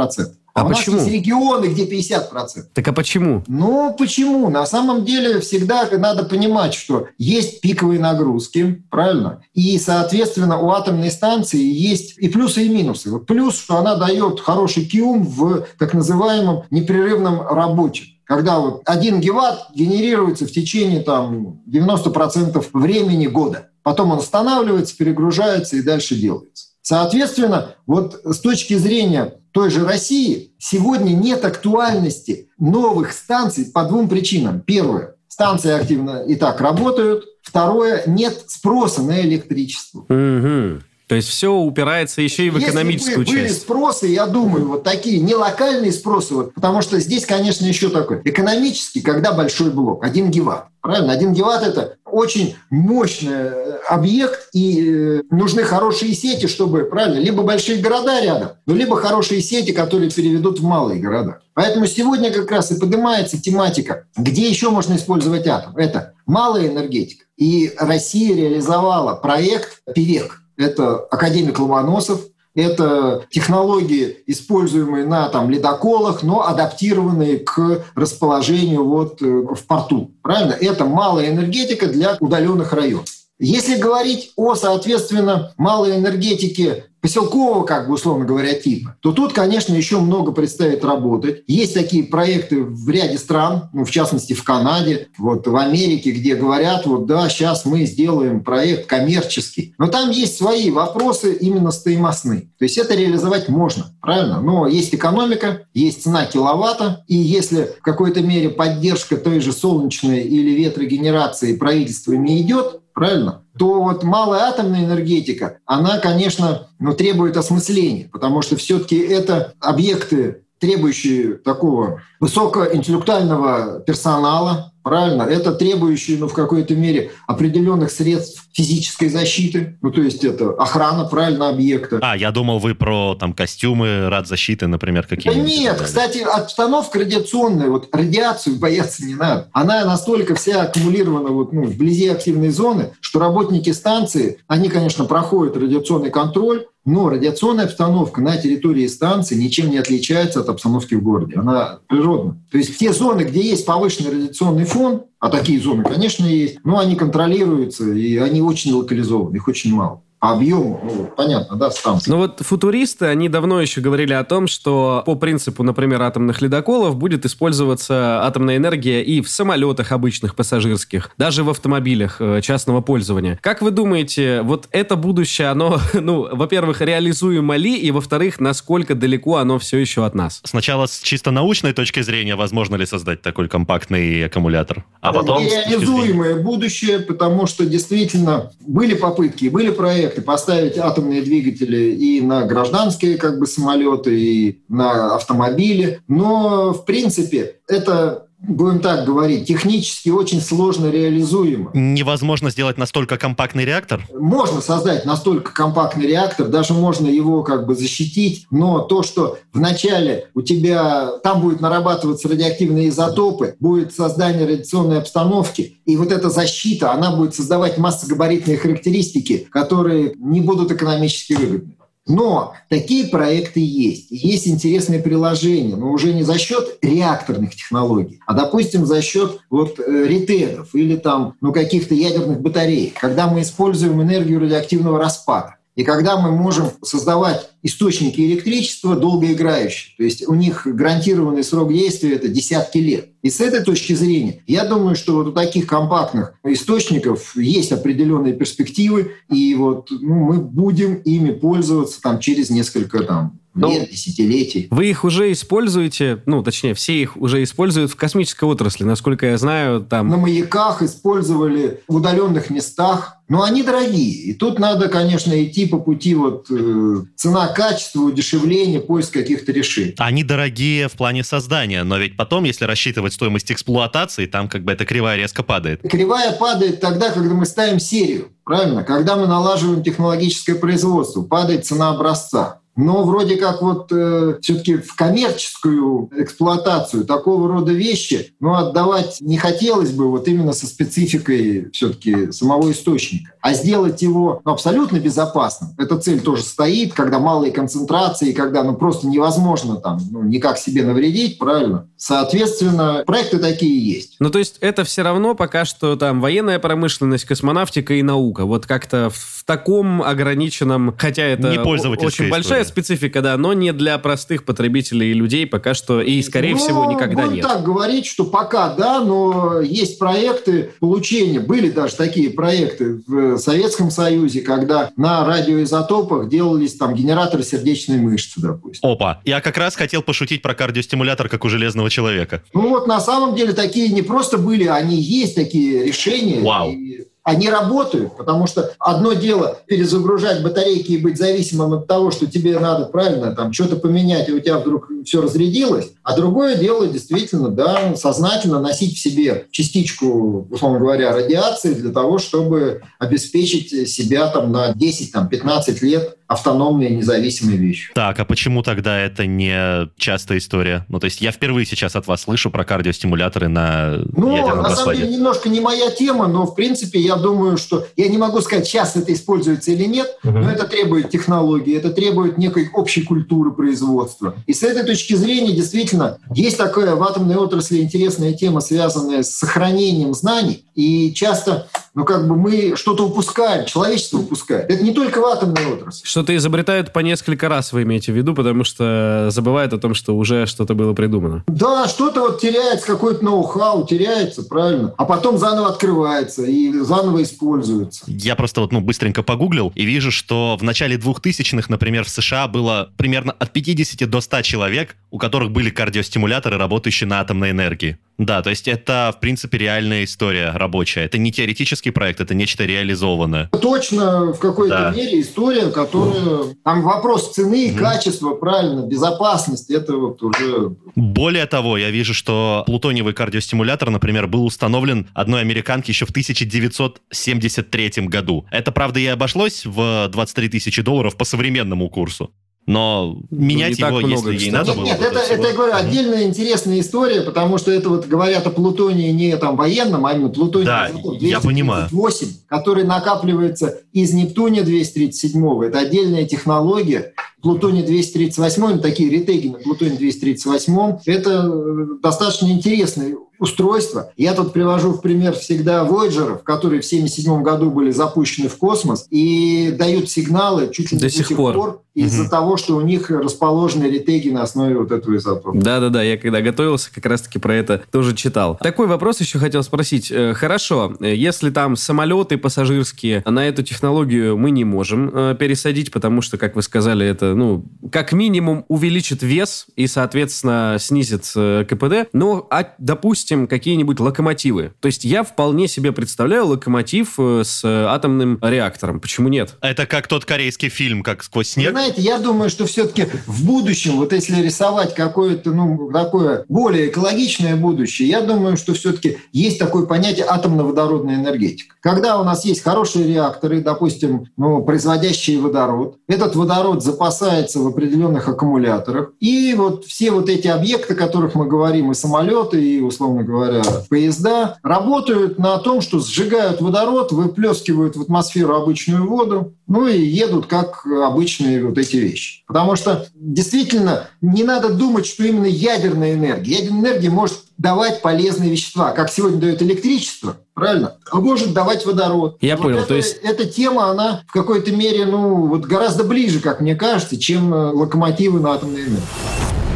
А, 0.55 0.63
а 0.63 0.65
почему? 0.65 0.97
У 0.97 0.99
нас 0.99 1.09
есть 1.09 1.17
регионы, 1.17 1.67
где 1.67 1.87
50%. 1.87 2.65
Так 2.75 2.89
а 2.89 2.93
почему? 2.93 3.43
Ну, 3.47 3.95
почему? 3.99 4.51
На 4.51 4.67
самом 4.67 5.05
деле 5.05 5.41
всегда 5.41 5.89
надо 5.93 6.25
понимать, 6.25 6.75
что 6.75 7.09
есть 7.17 7.61
пиковые 7.61 8.01
нагрузки, 8.01 8.85
правильно? 8.91 9.43
И, 9.55 9.79
соответственно, 9.79 10.59
у 10.59 10.71
атомной 10.71 11.11
станции 11.11 11.63
есть 11.63 12.19
и 12.19 12.29
плюсы, 12.29 12.67
и 12.67 12.69
минусы. 12.69 13.11
Вот 13.11 13.27
плюс, 13.27 13.59
что 13.59 13.77
она 13.79 13.97
дает 13.97 14.41
хороший 14.41 14.85
киум 14.85 15.25
в 15.25 15.67
так 15.79 15.95
называемом 15.95 16.65
непрерывном 16.71 17.43
рабочем 17.43 18.07
когда 18.25 18.61
вот 18.61 18.81
1 18.87 19.21
гигаватт 19.21 19.75
генерируется 19.75 20.47
в 20.47 20.53
течение 20.53 21.01
там, 21.01 21.61
90% 21.71 22.65
времени 22.73 23.27
года. 23.27 23.69
Потом 23.83 24.13
он 24.13 24.21
останавливается, 24.21 24.97
перегружается 24.97 25.77
и 25.77 25.83
дальше 25.83 26.15
делается. 26.15 26.69
Соответственно, 26.81 27.75
вот 27.87 28.21
с 28.25 28.39
точки 28.41 28.75
зрения 28.75 29.35
той 29.53 29.71
же 29.71 29.85
России 29.87 30.53
сегодня 30.59 31.13
нет 31.13 31.45
актуальности 31.45 32.49
новых 32.59 33.13
станций 33.13 33.67
по 33.67 33.85
двум 33.85 34.09
причинам. 34.09 34.61
Первое, 34.61 35.15
станции 35.29 35.71
активно 35.71 36.25
и 36.25 36.37
так 36.37 36.61
работают. 36.61 37.25
Второе, 37.43 38.05
нет 38.07 38.45
спроса 38.47 39.03
на 39.03 39.21
электричество. 39.21 40.01
Угу. 40.09 40.83
То 41.09 41.17
есть 41.17 41.29
все 41.29 41.53
упирается 41.53 42.23
еще 42.23 42.47
и 42.47 42.51
в 42.51 42.59
экономическую 42.59 43.19
Если 43.19 43.19
бы 43.19 43.27
часть. 43.27 43.37
были 43.37 43.49
спросы, 43.49 44.07
я 44.07 44.27
думаю, 44.27 44.67
вот 44.67 44.83
такие 44.83 45.21
не 45.21 45.35
локальные 45.35 45.93
спросы, 45.93 46.33
вот, 46.33 46.55
потому 46.55 46.81
что 46.81 46.99
здесь, 47.01 47.27
конечно, 47.27 47.67
еще 47.67 47.91
такой 47.91 48.23
экономический, 48.25 49.03
когда 49.03 49.33
большой 49.33 49.71
блок, 49.71 50.05
один 50.05 50.31
гигаватт. 50.31 50.69
Правильно? 50.81 51.13
Один 51.13 51.35
гигаватт– 51.35 51.63
это 51.65 51.97
очень 52.13 52.57
мощный 52.71 53.33
э, 53.33 53.79
объект, 53.89 54.49
и 54.53 54.91
э, 54.91 55.23
нужны 55.31 55.63
хорошие 55.63 56.15
сети, 56.15 56.47
чтобы, 56.47 56.85
правильно, 56.85 57.19
либо 57.19 57.43
большие 57.43 57.81
города 57.81 58.21
рядом, 58.21 58.51
ну, 58.67 58.75
либо 58.75 58.97
хорошие 58.97 59.41
сети, 59.41 59.73
которые 59.73 60.11
переведут 60.11 60.61
в 60.61 60.65
малые 60.65 61.01
города. 61.01 61.41
Поэтому 61.55 61.87
сегодня 61.87 62.31
как 62.33 62.51
раз 62.51 62.71
и 62.71 62.79
поднимается 62.79 63.41
тематика, 63.41 64.07
где 64.17 64.49
еще 64.49 64.71
можно 64.71 64.97
использовать 64.97 65.47
атом. 65.47 65.77
Это 65.77 66.15
малая 66.27 66.69
энергетика. 66.69 67.25
И 67.37 67.73
Россия 67.79 68.37
реализовала 68.37 69.15
проект 69.15 69.83
«Певек». 69.95 70.43
Это 70.57 70.97
академик 70.97 71.59
Ломоносов, 71.59 72.21
это 72.55 73.25
технологии, 73.31 74.19
используемые 74.27 75.07
на 75.07 75.29
там, 75.29 75.51
ледоколах, 75.51 76.23
но 76.23 76.47
адаптированные 76.47 77.39
к 77.39 77.85
расположению 77.95 78.85
вот, 78.85 79.23
э, 79.23 79.27
в 79.27 79.67
порту. 79.67 80.13
Правильно? 80.23 80.53
Это 80.53 80.85
малая 80.85 81.31
энергетика 81.31 81.87
для 81.87 82.17
удаленных 82.21 82.73
районов. 82.73 83.07
Если 83.39 83.77
говорить 83.77 84.33
о, 84.37 84.55
соответственно, 84.55 85.53
малой 85.57 85.97
энергетике 85.97 86.85
поселкового, 87.03 87.65
как 87.65 87.89
бы 87.89 87.95
условно 87.95 88.25
говоря, 88.25 88.55
типа, 88.55 88.97
то 89.01 89.13
тут, 89.13 89.33
конечно, 89.33 89.75
еще 89.75 89.99
много 89.99 90.31
предстоит 90.31 90.85
работать. 90.85 91.43
Есть 91.49 91.75
такие 91.75 92.05
проекты 92.05 92.63
в 92.63 92.89
ряде 92.89 93.19
стран, 93.19 93.69
ну, 93.73 93.85
в 93.85 93.91
частности, 93.91 94.33
в 94.35 94.45
Канаде, 94.45 95.09
вот 95.19 95.47
в 95.47 95.57
Америке, 95.57 96.13
где 96.13 96.37
говорят, 96.37 96.87
вот 96.87 97.07
да, 97.07 97.29
сейчас 97.29 97.65
мы 97.65 97.85
сделаем 97.87 98.45
проект 98.45 98.87
коммерческий. 98.87 99.75
Но 99.79 99.89
там 99.89 100.11
есть 100.11 100.37
свои 100.37 100.71
вопросы 100.71 101.35
именно 101.35 101.73
стоимостные. 101.73 102.43
То 102.59 102.65
есть 102.65 102.79
это 102.79 102.95
реализовать 102.95 103.49
можно, 103.49 103.87
правильно? 104.01 104.41
Но 104.41 104.69
есть 104.69 104.95
экономика, 104.95 105.63
есть 105.75 106.05
цена 106.05 106.25
киловатта, 106.27 107.05
и 107.09 107.17
если 107.17 107.75
в 107.81 107.83
какой-то 107.83 108.23
мере 108.23 108.49
поддержка 108.49 109.17
той 109.17 109.41
же 109.41 109.53
солнечной 109.53 110.21
или 110.21 110.51
ветрогенерации 110.51 111.57
правительствами 111.57 112.41
идет, 112.41 112.82
правильно? 112.95 113.45
То 113.59 113.83
вот 113.83 114.03
малая 114.03 114.43
атомная 114.45 114.85
энергетика, 114.85 115.59
она, 115.67 115.99
конечно, 115.99 116.69
ну, 116.79 116.95
требует 116.95 117.37
осмысления, 117.37 118.09
потому 118.11 118.43
что 118.43 118.57
все-таки 118.57 118.97
это 118.97 119.55
объекты, 119.61 120.42
требующие 120.63 121.35
такого 121.35 122.03
высокоинтеллектуального 122.21 123.81
персонала, 123.81 124.73
правильно? 124.85 125.25
Это 125.25 125.53
требующие, 125.53 126.19
ну, 126.19 126.29
в 126.29 126.35
какой-то 126.35 126.77
мере 126.77 127.11
определенных 127.27 127.91
средств 127.91 128.47
физической 128.53 129.09
защиты, 129.09 129.77
ну, 129.83 129.91
то 129.91 130.01
есть 130.01 130.23
это 130.23 130.51
охрана, 130.51 131.05
правильно, 131.05 131.49
объекта. 131.49 131.99
А, 132.01 132.17
я 132.17 132.31
думал, 132.31 132.61
вы 132.61 132.77
про 132.77 133.17
там 133.19 133.33
костюмы 133.33 134.09
рад 134.09 134.29
защиты, 134.29 134.69
например, 134.69 135.05
какие-нибудь. 135.09 135.51
Да 135.51 135.51
нет, 135.51 135.81
кстати, 135.83 136.19
обстановка 136.19 137.01
радиационная, 137.01 137.69
вот 137.69 137.89
радиацию 137.93 138.57
бояться 138.57 139.05
не 139.05 139.17
надо. 139.17 139.49
Она 139.53 139.85
настолько 139.85 140.37
вся 140.37 140.63
аккумулирована 140.63 141.31
вот, 141.31 141.53
ну, 141.53 141.65
вблизи 141.65 142.07
активной 142.07 142.51
зоны, 142.51 142.93
что 143.13 143.19
работники 143.19 143.69
станции, 143.73 144.39
они, 144.47 144.71
конечно, 144.71 145.05
проходят 145.05 145.55
радиационный 145.59 146.11
контроль, 146.11 146.65
но 146.87 147.11
радиационная 147.11 147.67
обстановка 147.67 148.23
на 148.23 148.39
территории 148.39 148.87
станции 148.87 149.35
ничем 149.35 149.69
не 149.69 149.77
отличается 149.77 150.41
от 150.41 150.49
обстановки 150.49 150.95
в 150.95 151.03
городе. 151.03 151.35
Она 151.37 151.81
природная. 151.89 152.43
То 152.51 152.57
есть 152.57 152.79
те 152.79 152.91
зоны, 152.95 153.25
где 153.25 153.43
есть 153.43 153.67
повышенный 153.67 154.13
радиационный 154.13 154.65
фон, 154.65 155.03
а 155.21 155.29
такие 155.29 155.61
зоны, 155.61 155.85
конечно, 155.85 156.25
есть, 156.25 156.65
но 156.65 156.79
они 156.79 156.97
контролируются, 156.97 157.85
и 157.93 158.17
они 158.17 158.41
очень 158.41 158.73
локализованы, 158.73 159.37
их 159.37 159.47
очень 159.47 159.75
мало 159.75 160.03
объему, 160.23 160.81
ну, 160.85 161.11
понятно, 161.17 161.57
да, 161.57 161.73
станции. 161.73 162.09
Ну 162.09 162.19
вот 162.19 162.41
футуристы, 162.43 163.07
они 163.07 163.29
давно 163.29 163.61
еще 163.61 163.81
говорили 163.81 164.13
о 164.13 164.23
том, 164.23 164.47
что 164.47 165.03
по 165.05 165.17
принципу, 165.17 165.65
например, 165.65 166.01
атомных 166.01 166.41
ледоколов 166.41 166.95
будет 166.95 167.27
использоваться 167.27 168.25
атомная 168.25 168.57
энергия 168.57 169.03
и 169.03 169.21
в 169.21 169.29
самолетах 169.29 169.91
обычных 169.91 170.37
пассажирских, 170.37 171.11
даже 171.19 171.43
в 171.43 171.51
автомобилях 171.51 172.21
э, 172.21 172.41
частного 172.41 172.81
пользования. 172.83 173.37
Как 173.43 173.63
вы 173.63 173.73
думаете, 173.73 174.43
вот 174.43 174.69
это 174.71 174.95
будущее, 174.95 175.49
оно, 175.49 175.81
ну, 175.95 176.29
во-первых, 176.31 176.81
реализуемо 176.81 177.57
ли, 177.57 177.77
и 177.77 177.91
во-вторых, 177.91 178.39
насколько 178.39 178.95
далеко 178.95 179.39
оно 179.39 179.59
все 179.59 179.79
еще 179.79 180.07
от 180.07 180.15
нас? 180.15 180.41
Сначала 180.45 180.87
с 180.87 181.01
чисто 181.01 181.33
научной 181.33 181.73
точки 181.73 182.01
зрения, 182.01 182.37
возможно 182.37 182.77
ли 182.77 182.87
создать 182.87 183.23
такой 183.23 183.49
компактный 183.49 184.25
аккумулятор, 184.25 184.85
а 185.01 185.13
потом... 185.13 185.43
Нереализуемое 185.43 186.37
будущее, 186.37 187.01
потому 187.01 187.49
что 187.49 187.67
действительно 187.67 188.53
были 188.61 188.95
попытки, 188.95 189.49
были 189.49 189.71
проекты, 189.71 190.12
проекты 190.13 190.23
поставить 190.23 190.79
атомные 190.79 191.23
двигатели 191.23 191.95
и 191.95 192.21
на 192.21 192.45
гражданские 192.45 193.17
как 193.17 193.39
бы 193.39 193.47
самолеты, 193.47 194.19
и 194.19 194.63
на 194.69 195.15
автомобили. 195.15 196.01
Но, 196.09 196.73
в 196.73 196.85
принципе, 196.85 197.57
это 197.69 198.27
будем 198.43 198.81
так 198.81 199.05
говорить, 199.05 199.47
технически 199.47 200.11
очень 200.11 200.41
сложно 200.41 200.91
реализуемо. 200.91 201.71
Невозможно 201.75 202.51
сделать 202.51 202.79
настолько 202.79 203.17
компактный 203.17 203.65
реактор? 203.65 204.07
Можно 204.13 204.61
создать 204.61 205.05
настолько 205.05 205.53
компактный 205.53 206.07
реактор, 206.07 206.49
даже 206.49 206.73
можно 206.73 207.07
его 207.07 207.43
как 207.43 207.67
бы 207.67 207.75
защитить, 207.75 208.47
но 208.51 208.81
то, 208.81 209.03
что 209.03 209.39
вначале 209.53 210.29
у 210.35 210.43
тебя 210.43 211.13
там 211.23 211.41
будет 211.41 211.61
нарабатываться 211.61 212.29
радиоактивные 212.29 212.89
изотопы, 212.89 213.57
будет 213.61 213.95
создание 213.95 214.47
радиационной 214.47 214.99
обстановки, 214.99 215.79
и 215.85 215.97
вот 215.97 216.13
эта 216.13 216.31
защита, 216.31 216.93
она 216.93 217.15
будет 217.15 217.35
создавать 217.35 217.79
массогабаритные 217.79 218.57
характеристики, 218.57 219.47
которые 219.51 220.15
не 220.17 220.41
будут 220.41 220.71
экономически 220.73 221.35
выгодны. 221.35 221.75
Но 222.07 222.55
такие 222.69 223.09
проекты 223.09 223.61
есть. 223.61 224.11
есть 224.11 224.49
интересные 224.49 225.01
приложения, 225.01 225.77
но 225.77 225.93
уже 225.93 226.13
не 226.13 226.25
за 226.25 226.37
счет 226.37 226.79
реакторных 226.83 227.55
технологий, 227.55 228.21
а, 228.27 228.35
допустим, 228.35 228.87
за 228.87 229.01
счет 229.03 229.41
вот 229.51 229.79
э, 229.79 230.07
ретедов 230.07 230.75
или 230.75 230.97
там, 230.97 231.35
ну, 231.41 231.53
каких-то 231.53 231.95
ядерных 231.95 232.41
батарей, 232.41 232.93
когда 232.99 233.29
мы 233.29 233.43
используем 233.43 234.03
энергию 234.03 234.41
радиоактивного 234.41 234.99
распада. 234.99 235.57
И 235.75 235.85
когда 235.85 236.19
мы 236.19 236.31
можем 236.33 236.71
создавать 236.83 237.51
источники 237.63 238.21
электричества 238.21 238.95
долгоиграющие, 238.95 239.97
то 239.97 240.05
есть 240.05 240.29
у 240.29 240.35
них 240.35 240.67
гарантированный 240.67 241.43
срок 241.43 241.73
действия– 241.73 242.15
это 242.17 242.29
десятки 242.29 242.79
лет. 242.79 243.09
И 243.23 243.31
с 243.31 243.41
этой 243.41 243.63
точки 243.63 243.95
зрения, 243.95 244.43
я 244.47 244.65
думаю, 244.65 244.97
что 244.97 245.15
вот 245.15 245.29
у 245.29 245.33
таких 245.33 245.67
компактных 245.67 246.35
источников 246.45 247.37
есть 247.37 247.73
определенные 247.73 248.35
перспективы, 248.35 249.13
и 249.31 249.55
вот 249.55 249.89
ну, 249.91 250.15
мы 250.15 250.41
будем 250.41 250.97
ими 250.97 251.31
пользоваться 251.31 252.03
там, 252.03 252.19
через 252.19 252.51
несколько 252.51 253.03
там, 253.05 253.41
ну, 253.55 253.71
лет, 253.71 253.91
десятилетий. 253.91 254.69
Вы 254.71 254.91
их 254.91 255.05
уже 255.05 255.31
используете, 255.33 256.23
ну, 256.27 256.43
точнее, 256.43 256.75
все 256.75 256.95
их 256.95 257.17
уже 257.17 257.43
используют 257.43 257.91
в 257.91 257.97
космической 257.97 258.45
отрасли, 258.45 258.85
насколько 258.85 259.27
я 259.27 259.37
знаю, 259.37 259.83
там... 259.83 260.09
На 260.09 260.17
маяках 260.17 260.83
использовали 260.83 261.81
в 261.87 261.97
удаленных 261.97 262.51
местах, 262.51 263.19
но 263.29 263.43
они 263.43 263.63
дорогие. 263.63 264.13
И 264.25 264.35
тут 264.35 264.59
надо, 264.59 264.89
конечно, 264.89 265.43
идти 265.43 265.67
по 265.67 265.79
пути 265.79 266.15
вот 266.15 266.51
э, 266.51 266.97
цена-качество, 267.17 268.01
удешевление, 268.01 268.81
поиск 268.81 269.13
каких-то 269.13 269.53
решений. 269.53 269.95
Они 269.99 270.25
дорогие 270.25 270.89
в 270.89 270.93
плане 270.93 271.25
создания, 271.25 271.83
но 271.85 271.99
ведь 271.99 272.17
потом, 272.17 272.45
если 272.45 272.65
рассчитывать 272.65 273.13
стоимость 273.13 273.51
эксплуатации, 273.53 274.27
там 274.27 274.49
как 274.49 274.65
бы 274.65 274.73
эта 274.73 274.85
кривая 274.85 275.17
резко 275.17 275.43
падает. 275.43 275.81
Кривая 275.83 276.33
падает 276.33 276.81
тогда, 276.81 277.11
когда 277.11 277.35
мы 277.35 277.47
ставим 277.47 277.81
серию, 277.81 278.29
правильно? 278.45 278.83
Когда 278.83 279.17
мы 279.17 279.27
налаживаем 279.27 279.83
технологическое 279.83 280.57
производство, 280.57 281.23
падает 281.23 281.65
цена 281.65 281.91
образца. 281.91 282.62
Но 282.75 283.05
вроде 283.05 283.37
как 283.37 283.61
вот 283.61 283.93
э, 283.93 284.39
все-таки 284.41 284.77
в 284.77 284.95
коммерческую 284.97 286.11
эксплуатацию 286.17 287.05
такого 287.05 287.49
рода 287.49 287.73
вещи, 287.73 288.35
ну, 288.41 288.55
отдавать 288.55 289.19
не 289.21 289.37
хотелось 289.37 289.91
бы 289.91 290.11
вот 290.11 290.27
именно 290.27 290.53
со 290.53 290.67
спецификой 290.67 291.71
все-таки 291.73 292.33
самого 292.33 292.71
источника. 292.73 293.33
А 293.43 293.55
сделать 293.55 294.01
его 294.01 294.41
ну, 294.45 294.53
абсолютно 294.53 294.99
безопасным, 294.99 295.71
эта 295.77 295.99
цель 295.99 296.21
тоже 296.21 296.43
стоит, 296.43 296.95
когда 296.95 297.19
малые 297.19 297.53
концентрации, 297.53 298.33
когда 298.33 298.63
ну, 298.63 298.75
просто 298.75 299.07
невозможно 299.07 299.77
там 299.77 300.01
ну, 300.11 300.23
никак 300.23 300.59
себе 300.59 300.83
навредить, 300.83 301.39
правильно? 301.39 301.89
Соответственно, 301.97 303.03
проекты 303.07 303.39
такие 303.39 303.95
есть. 303.97 304.17
Ну, 304.19 304.31
то 304.31 304.39
есть 304.39 304.57
это 304.61 304.85
все 304.85 305.03
равно 305.03 305.35
пока 305.35 305.65
что 305.65 305.97
там 305.97 306.21
военная 306.21 306.59
промышленность, 306.59 307.25
космонавтика 307.25 307.95
и 307.95 308.03
наука. 308.03 308.47
Вот 308.47 308.67
как-то 308.67 309.11
в 309.11 309.42
таком 309.45 310.03
ограниченном, 310.03 310.95
хотя 310.97 311.23
это 311.25 311.51
не 311.51 311.59
очень 311.59 312.29
большая 312.29 312.65
специфика, 312.65 313.23
да, 313.23 313.37
но 313.37 313.53
не 313.53 313.73
для 313.73 313.99
простых 313.99 314.45
потребителей 314.45 315.11
и 315.11 315.15
людей 315.15 315.47
пока 315.47 315.75
что, 315.75 316.01
и, 316.01 316.21
скорее 316.23 316.53
ну, 316.53 316.59
всего, 316.59 316.85
никогда 316.91 317.23
будем 317.23 317.37
нет. 317.37 317.47
так 317.47 317.63
говорить, 317.63 318.07
что 318.07 318.25
пока 318.25 318.75
да, 318.75 319.01
но 319.01 319.61
есть 319.61 319.99
проекты 319.99 320.73
получения, 320.81 321.41
были 321.41 321.71
даже 321.71 321.97
такие 321.97 322.31
проекты 322.31 323.03
в 323.07 323.39
Советском 323.39 323.91
Союзе, 323.91 324.41
когда 324.43 324.91
на 324.97 325.25
радиоизотопах 325.25 326.29
делались 326.29 326.75
там 326.77 326.95
генераторы 326.95 327.43
сердечной 327.43 327.99
мышцы, 327.99 328.41
допустим. 328.41 328.89
Опа, 328.89 329.21
я 329.25 329.41
как 329.41 329.57
раз 329.57 329.77
хотел 329.77 330.03
пошутить 330.03 330.43
про 330.43 330.55
кардиостимулятор, 330.55 331.29
как 331.29 331.45
у 331.45 331.49
железного 331.49 331.91
человека. 331.91 332.43
Ну 332.55 332.69
вот 332.71 332.87
на 332.87 333.01
самом 333.01 333.35
деле 333.35 333.53
такие 333.53 333.89
не 333.89 334.03
просто 334.03 334.39
были, 334.39 334.67
они 334.67 334.97
есть 334.97 335.35
такие 335.35 335.85
решения. 335.85 336.41
Вау. 336.41 336.71
И 336.71 337.12
они 337.25 337.49
работают, 337.49 338.17
потому 338.17 338.47
что 338.47 338.73
одно 338.79 339.13
дело 339.13 339.59
перезагружать 339.67 340.43
батарейки 340.43 340.93
и 340.93 340.99
быть 340.99 341.19
зависимым 341.19 341.75
от 341.75 341.87
того, 341.87 342.11
что 342.11 342.27
тебе 342.27 342.59
надо 342.59 342.87
правильно 342.87 343.35
там 343.35 343.53
что-то 343.53 343.77
поменять, 343.77 344.29
и 344.29 344.33
у 344.33 344.41
тебя 344.41 344.59
вдруг 344.59 344.89
все 345.05 345.23
разрядилось, 345.23 345.93
а 346.03 346.17
другое 346.17 346.57
дело 346.57 346.87
действительно, 346.87 347.49
да, 347.49 347.95
сознательно 347.97 348.61
носить 348.61 348.97
в 348.97 349.01
себе 349.01 349.47
частичку, 349.51 350.49
условно 350.51 350.81
говоря, 350.81 351.15
радиации 351.15 351.75
для 351.75 351.93
того, 351.93 352.19
чтобы 352.19 352.83
обеспечить 352.99 353.89
себя 353.89 354.29
там 354.29 354.51
на 354.51 354.73
10-15 354.73 355.79
лет 355.85 356.17
автономные 356.33 356.91
независимые 356.91 357.59
вещи. 357.59 357.93
Так, 357.95 358.19
а 358.19 358.25
почему 358.25 358.63
тогда 358.63 358.99
это 358.99 359.27
не 359.27 359.91
частая 359.97 360.39
история? 360.39 360.87
Ну, 360.89 360.99
то 360.99 361.05
есть 361.05 361.21
я 361.21 361.31
впервые 361.31 361.67
сейчас 361.67 361.95
от 361.95 362.07
вас 362.07 362.23
слышу 362.23 362.51
про 362.51 362.65
кардиостимуляторы 362.65 363.49
на 363.49 363.99
Ну, 364.17 364.37
на 364.57 364.75
самом 364.75 364.97
деле, 364.97 365.09
немножко 365.09 365.49
не 365.49 365.61
моя 365.61 365.91
тема, 365.91 366.27
но, 366.27 366.47
в 366.47 366.55
принципе, 366.55 367.01
я 367.01 367.12
думаю, 367.17 367.57
что... 367.57 367.87
Я 367.97 368.09
не 368.09 368.19
могу 368.19 368.41
сказать, 368.41 368.67
сейчас 368.67 368.97
это 368.97 369.13
используется 369.13 369.73
или 369.73 369.85
нет, 369.85 370.19
но 370.23 370.51
это 370.51 370.67
требует 370.67 371.11
технологии, 371.11 371.77
это 371.77 371.91
требует 371.91 372.39
некой 372.39 372.71
общей 372.73 373.03
культуры 373.03 373.53
производства. 373.53 374.35
И 374.47 374.53
с 374.53 374.63
этой 374.63 374.85
точки 374.85 375.15
зрения, 375.15 375.53
действительно, 375.53 376.19
есть 376.35 376.59
такая 376.59 376.95
в 376.95 377.03
атомной 377.03 377.37
отрасли 377.37 377.81
интересная 377.81 378.33
тема, 378.33 378.61
связанная 378.61 379.23
с 379.23 379.31
сохранением 379.31 380.15
знаний, 380.15 380.65
и 380.75 381.13
часто, 381.13 381.69
ну, 381.95 382.05
как 382.05 382.27
бы 382.27 382.37
мы 382.37 382.75
что-то 382.77 383.07
упускаем, 383.07 383.67
человечество 383.67 384.19
упускает. 384.19 384.71
Это 384.71 384.83
не 384.83 384.93
только 384.93 385.19
в 385.21 385.27
атомной 385.27 385.67
отрасли. 385.67 386.07
Что-то 386.07 386.35
изобретают 386.35 386.93
по 386.93 387.01
несколько 387.01 387.49
раз, 387.49 387.73
вы 387.73 387.83
имеете 387.83 388.13
в 388.13 388.17
виду, 388.17 388.35
потому 388.35 388.65
что 388.65 389.29
забывают 389.31 389.73
о 389.75 389.79
том, 389.79 389.95
что 389.95 390.17
уже 390.17 390.47
что-то 390.47 390.75
было 390.75 390.95
придумано. 390.95 391.45
Да, 391.47 391.87
что-то 391.89 392.21
вот 392.23 392.41
теряется, 392.41 392.87
какой-то 392.87 393.25
ноу-хау 393.25 393.87
теряется, 393.87 394.43
правильно, 394.43 394.95
а 394.97 395.05
потом 395.05 395.37
заново 395.37 395.69
открывается 395.69 396.45
и 396.45 396.73
заново 396.79 397.23
используется. 397.23 398.05
Я 398.07 398.37
просто 398.37 398.63
вот 398.63 398.73
ну, 398.73 398.81
быстренько 398.81 399.23
погуглил 399.23 399.73
и 399.75 399.85
вижу, 399.85 400.11
что 400.11 400.57
в 400.59 400.63
начале 400.63 400.97
2000-х, 400.97 401.67
например, 401.69 402.05
в 402.05 402.09
США 402.09 402.49
было 402.49 402.91
примерно 402.97 403.33
от 403.33 403.53
50 403.53 404.09
до 404.09 404.21
100 404.21 404.43
человек, 404.43 404.97
у 405.11 405.19
которых 405.19 405.51
были 405.51 405.69
кардиостимуляторы, 405.69 406.57
работающие 406.57 407.07
на 407.07 407.21
атомной 407.21 407.51
энергии. 407.51 407.99
Да, 408.19 408.43
то 408.43 408.51
есть 408.51 408.69
это, 408.69 409.13
в 409.17 409.21
принципе, 409.21 409.59
реальная 409.59 410.05
история 410.05 410.53
рабочая. 410.55 411.05
Это 411.05 411.19
не 411.19 411.33
теоретический 411.83 411.91
проект, 411.91 412.21
это 412.21 412.35
нечто 412.35 412.65
реализованное. 412.65 413.49
Точно 413.61 414.33
в 414.33 414.39
какой-то 414.39 414.77
Да. 414.77 414.91
мере 414.91 415.21
история, 415.21 415.71
которая... 415.71 416.55
Там 416.65 416.83
вопрос 416.83 417.33
цены, 417.33 417.75
качества, 417.75 418.35
правильно, 418.35 418.87
безопасности, 418.87 419.73
это 419.73 419.97
вот 419.97 420.23
уже... 420.23 420.77
Более 420.95 421.47
того, 421.47 421.79
я 421.79 421.91
вижу, 421.91 422.15
что 422.15 422.63
плутониевый 422.67 423.15
кардиостимулятор, 423.15 423.91
например, 423.91 424.27
был 424.27 424.45
установлен 424.45 425.09
одной 425.15 425.41
американке 425.41 425.93
еще 425.93 426.07
в 426.07 426.11
1973 426.11 428.07
году. 428.07 428.45
Это, 428.51 428.73
правда, 428.73 429.01
и 429.01 429.07
обошлось 429.07 429.67
в 429.67 430.09
23 430.09 430.49
тысячи 430.49 430.83
долларов 430.83 431.17
по 431.17 431.25
современному 431.25 431.89
курсу. 431.89 432.31
Но 432.65 433.19
менять 433.31 433.71
не 433.71 433.77
так 433.77 433.91
его, 433.91 434.07
много, 434.07 434.31
если 434.31 434.45
ей 434.45 434.53
надо 434.53 434.69
Нет, 434.71 434.77
было... 434.77 434.85
нет, 434.85 435.01
это, 435.01 435.11
то 435.11 435.19
это, 435.19 435.33
всего- 435.33 435.47
я 435.47 435.53
говорю, 435.53 435.75
отдельная 435.75 436.23
интересная 436.25 436.79
история, 436.79 437.23
потому 437.23 437.59
что 437.59 437.73
это 437.73 437.89
вот 437.89 438.07
говорят 438.07 438.47
о 438.47 438.51
плутонии 438.51 439.11
не 439.11 439.37
там 439.37 439.57
военном, 439.57 440.07
а 440.07 440.13
именно 440.13 440.29
плутоний 440.29 440.67
Да, 440.67 440.89
я 441.19 441.41
понимаю. 441.41 441.89
238, 441.91 442.47
который 442.47 442.85
накапливается 442.85 443.81
из 443.93 444.13
Нептуния 444.13 444.63
237. 444.63 445.65
Это 445.65 445.81
отдельная 445.81 446.25
технология. 446.25 447.15
Плутоний 447.43 447.83
238, 447.83 448.63
ну, 448.63 448.79
такие 448.79 449.11
ретеги 449.11 449.49
на 449.49 449.59
плутоне 449.59 449.97
238, 449.97 450.99
это 451.07 451.31
э, 451.45 451.87
достаточно 452.01 452.47
интересное 452.47 453.17
устройство. 453.43 454.13
Я 454.17 454.35
тут 454.35 454.53
привожу 454.53 454.93
в 454.93 455.01
пример 455.01 455.35
всегда 455.35 455.85
Voyager, 455.85 456.39
которые 456.43 456.81
в 456.81 456.87
1977 456.87 457.43
году 457.43 457.71
были 457.71 457.91
запущены 457.91 458.49
в 458.49 458.57
космос 458.57 459.07
и 459.11 459.75
дают 459.77 460.09
сигналы 460.09 460.71
чуть 460.73 460.93
ли 460.93 460.97
не 460.97 461.03
До 461.03 461.11
сих 461.11 461.37
пор. 461.37 461.83
из-за 461.95 462.31
того, 462.31 462.57
что 462.57 462.77
у 462.77 462.81
них 462.81 463.11
расположены 463.11 463.85
ретеги 463.85 464.31
на 464.31 464.43
основе 464.43 464.79
вот 464.79 464.93
этого 464.93 465.17
изотопа. 465.17 465.59
Да-да-да, 465.59 466.03
я 466.03 466.17
когда 466.17 466.41
готовился, 466.41 466.95
как 466.95 467.05
раз-таки 467.07 467.39
про 467.41 467.55
это 467.55 467.83
тоже 467.91 468.15
читал. 468.15 468.57
Такой 468.63 468.87
вопрос 468.87 469.21
еще 469.21 469.39
хотел 469.39 469.63
спросить. 469.65 470.11
Э, 470.11 470.35
Хорошо, 470.35 470.95
э, 471.01 471.15
если 471.15 471.51
там 471.51 471.75
самолеты 471.75 472.39
пассажирские, 472.39 473.23
на 473.27 473.47
эту 473.49 473.63
технологию 473.63 474.39
мы 474.39 474.53
не 474.53 474.65
можем 474.65 475.11
э, 475.13 475.37
пересадить, 475.39 475.91
потому 475.91 476.23
что, 476.23 476.39
как 476.39 476.55
вы 476.55 476.63
сказали, 476.63 477.05
это, 477.05 477.35
ну, 477.35 477.65
как 477.91 478.13
минимум 478.13 478.65
увеличит 478.69 479.23
вес 479.23 479.67
и, 479.75 479.89
соответственно, 479.89 480.77
снизит 480.79 481.25
КПД. 481.33 482.09
Но, 482.13 482.47
а, 482.51 482.69
допустим, 482.79 483.32
какие-нибудь 483.47 484.01
локомотивы. 484.01 484.73
То 484.81 484.87
есть 484.87 485.05
я 485.05 485.23
вполне 485.23 485.69
себе 485.69 485.93
представляю 485.93 486.47
локомотив 486.47 487.15
э, 487.19 487.43
с 487.45 487.65
э, 487.65 487.85
атомным 487.87 488.39
реактором. 488.43 489.01
Почему 489.01 489.29
нет? 489.29 489.57
Это 489.61 489.87
как 489.87 490.07
тот 490.07 490.25
корейский 490.25 490.69
фильм, 490.69 491.03
как 491.03 491.23
сквозь 491.23 491.57
Вы 491.57 491.63
снег. 491.63 491.71
знаете, 491.71 492.03
я 492.03 492.19
думаю, 492.19 492.51
что 492.51 492.67
все-таки 492.67 493.07
в 493.27 493.45
будущем, 493.45 493.97
вот 493.97 494.13
если 494.13 494.41
рисовать 494.43 494.95
какое-то, 494.95 495.51
ну, 495.51 495.91
такое 495.93 496.45
более 496.49 496.89
экологичное 496.89 497.57
будущее, 497.57 498.09
я 498.09 498.21
думаю, 498.21 498.57
что 498.57 498.75
все-таки 498.75 499.19
есть 499.33 499.59
такое 499.59 499.87
понятие 499.87 500.27
атомно-водородная 500.29 501.17
энергетика. 501.17 501.77
Когда 501.81 502.21
у 502.21 502.25
нас 502.25 502.45
есть 502.45 502.63
хорошие 502.63 503.07
реакторы, 503.07 503.61
допустим, 503.61 504.27
ну, 504.37 504.63
производящие 504.63 505.41
водород, 505.41 505.99
этот 506.09 506.37
водород 506.37 506.83
запасается 506.83 507.61
в 507.61 507.67
определенных 507.67 508.29
аккумуляторах, 508.29 509.13
и 509.21 509.55
вот 509.55 509.85
все 509.85 510.11
вот 510.11 510.29
эти 510.29 510.49
объекты, 510.49 510.95
о 510.95 510.97
которых 510.97 511.35
мы 511.35 511.47
говорим, 511.47 511.91
и 511.91 511.95
самолеты, 511.95 512.63
и, 512.63 512.81
условно 512.81 513.22
говоря, 513.23 513.63
поезда, 513.89 514.59
работают 514.63 515.39
на 515.39 515.59
том, 515.59 515.81
что 515.81 516.01
сжигают 516.01 516.61
водород, 516.61 517.13
выплескивают 517.13 517.97
в 517.97 518.03
атмосферу 518.03 518.55
обычную 518.57 519.09
воду, 519.09 519.55
ну 519.67 519.87
и 519.87 519.99
едут 520.01 520.47
как 520.47 520.85
обычные 520.87 521.65
вот 521.65 521.79
эти 521.79 521.97
вещи. 521.97 522.43
Потому 522.47 522.77
что 522.77 523.07
действительно 523.15 524.09
не 524.21 524.45
надо 524.45 524.73
думать, 524.73 525.07
что 525.07 525.25
именно 525.25 525.47
ядерная 525.47 526.15
энергия. 526.15 526.57
Ядерная 526.57 526.81
энергия 526.81 527.11
может 527.11 527.39
давать 527.59 528.03
полезные 528.03 528.51
вещества, 528.51 528.91
как 528.91 529.09
сегодня 529.11 529.39
дает 529.39 529.63
электричество, 529.63 530.37
правильно? 530.53 530.95
А 531.11 531.21
может 531.21 531.53
давать 531.53 531.87
водород. 531.87 532.39
Я 532.41 532.57
Вот 532.57 532.65
понял, 532.65 532.79
это- 532.79 532.89
то 532.89 532.95
есть- 532.97 533.19
Эта 533.23 533.45
тема, 533.45 533.87
она 533.91 534.23
в 534.27 534.33
какой-то 534.33 534.73
мере, 534.73 535.07
ну, 535.07 535.47
вот 535.47 535.63
гораздо 535.63 536.03
ближе, 536.05 536.41
как 536.41 536.61
мне 536.61 536.75
кажется, 536.75 537.17
чем 537.19 537.55
э, 537.55 537.71
локомотивы 537.73 538.41
на 538.41 538.53
атомной 538.55 538.81
энергии. 538.83 539.03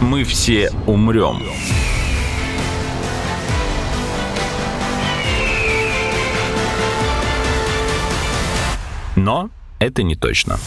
Мы 0.01 0.25
все 0.25 0.71
умрем. 0.87 1.43
Но 9.17 9.51
это 9.79 10.03
не 10.03 10.15
точно. 10.15 10.59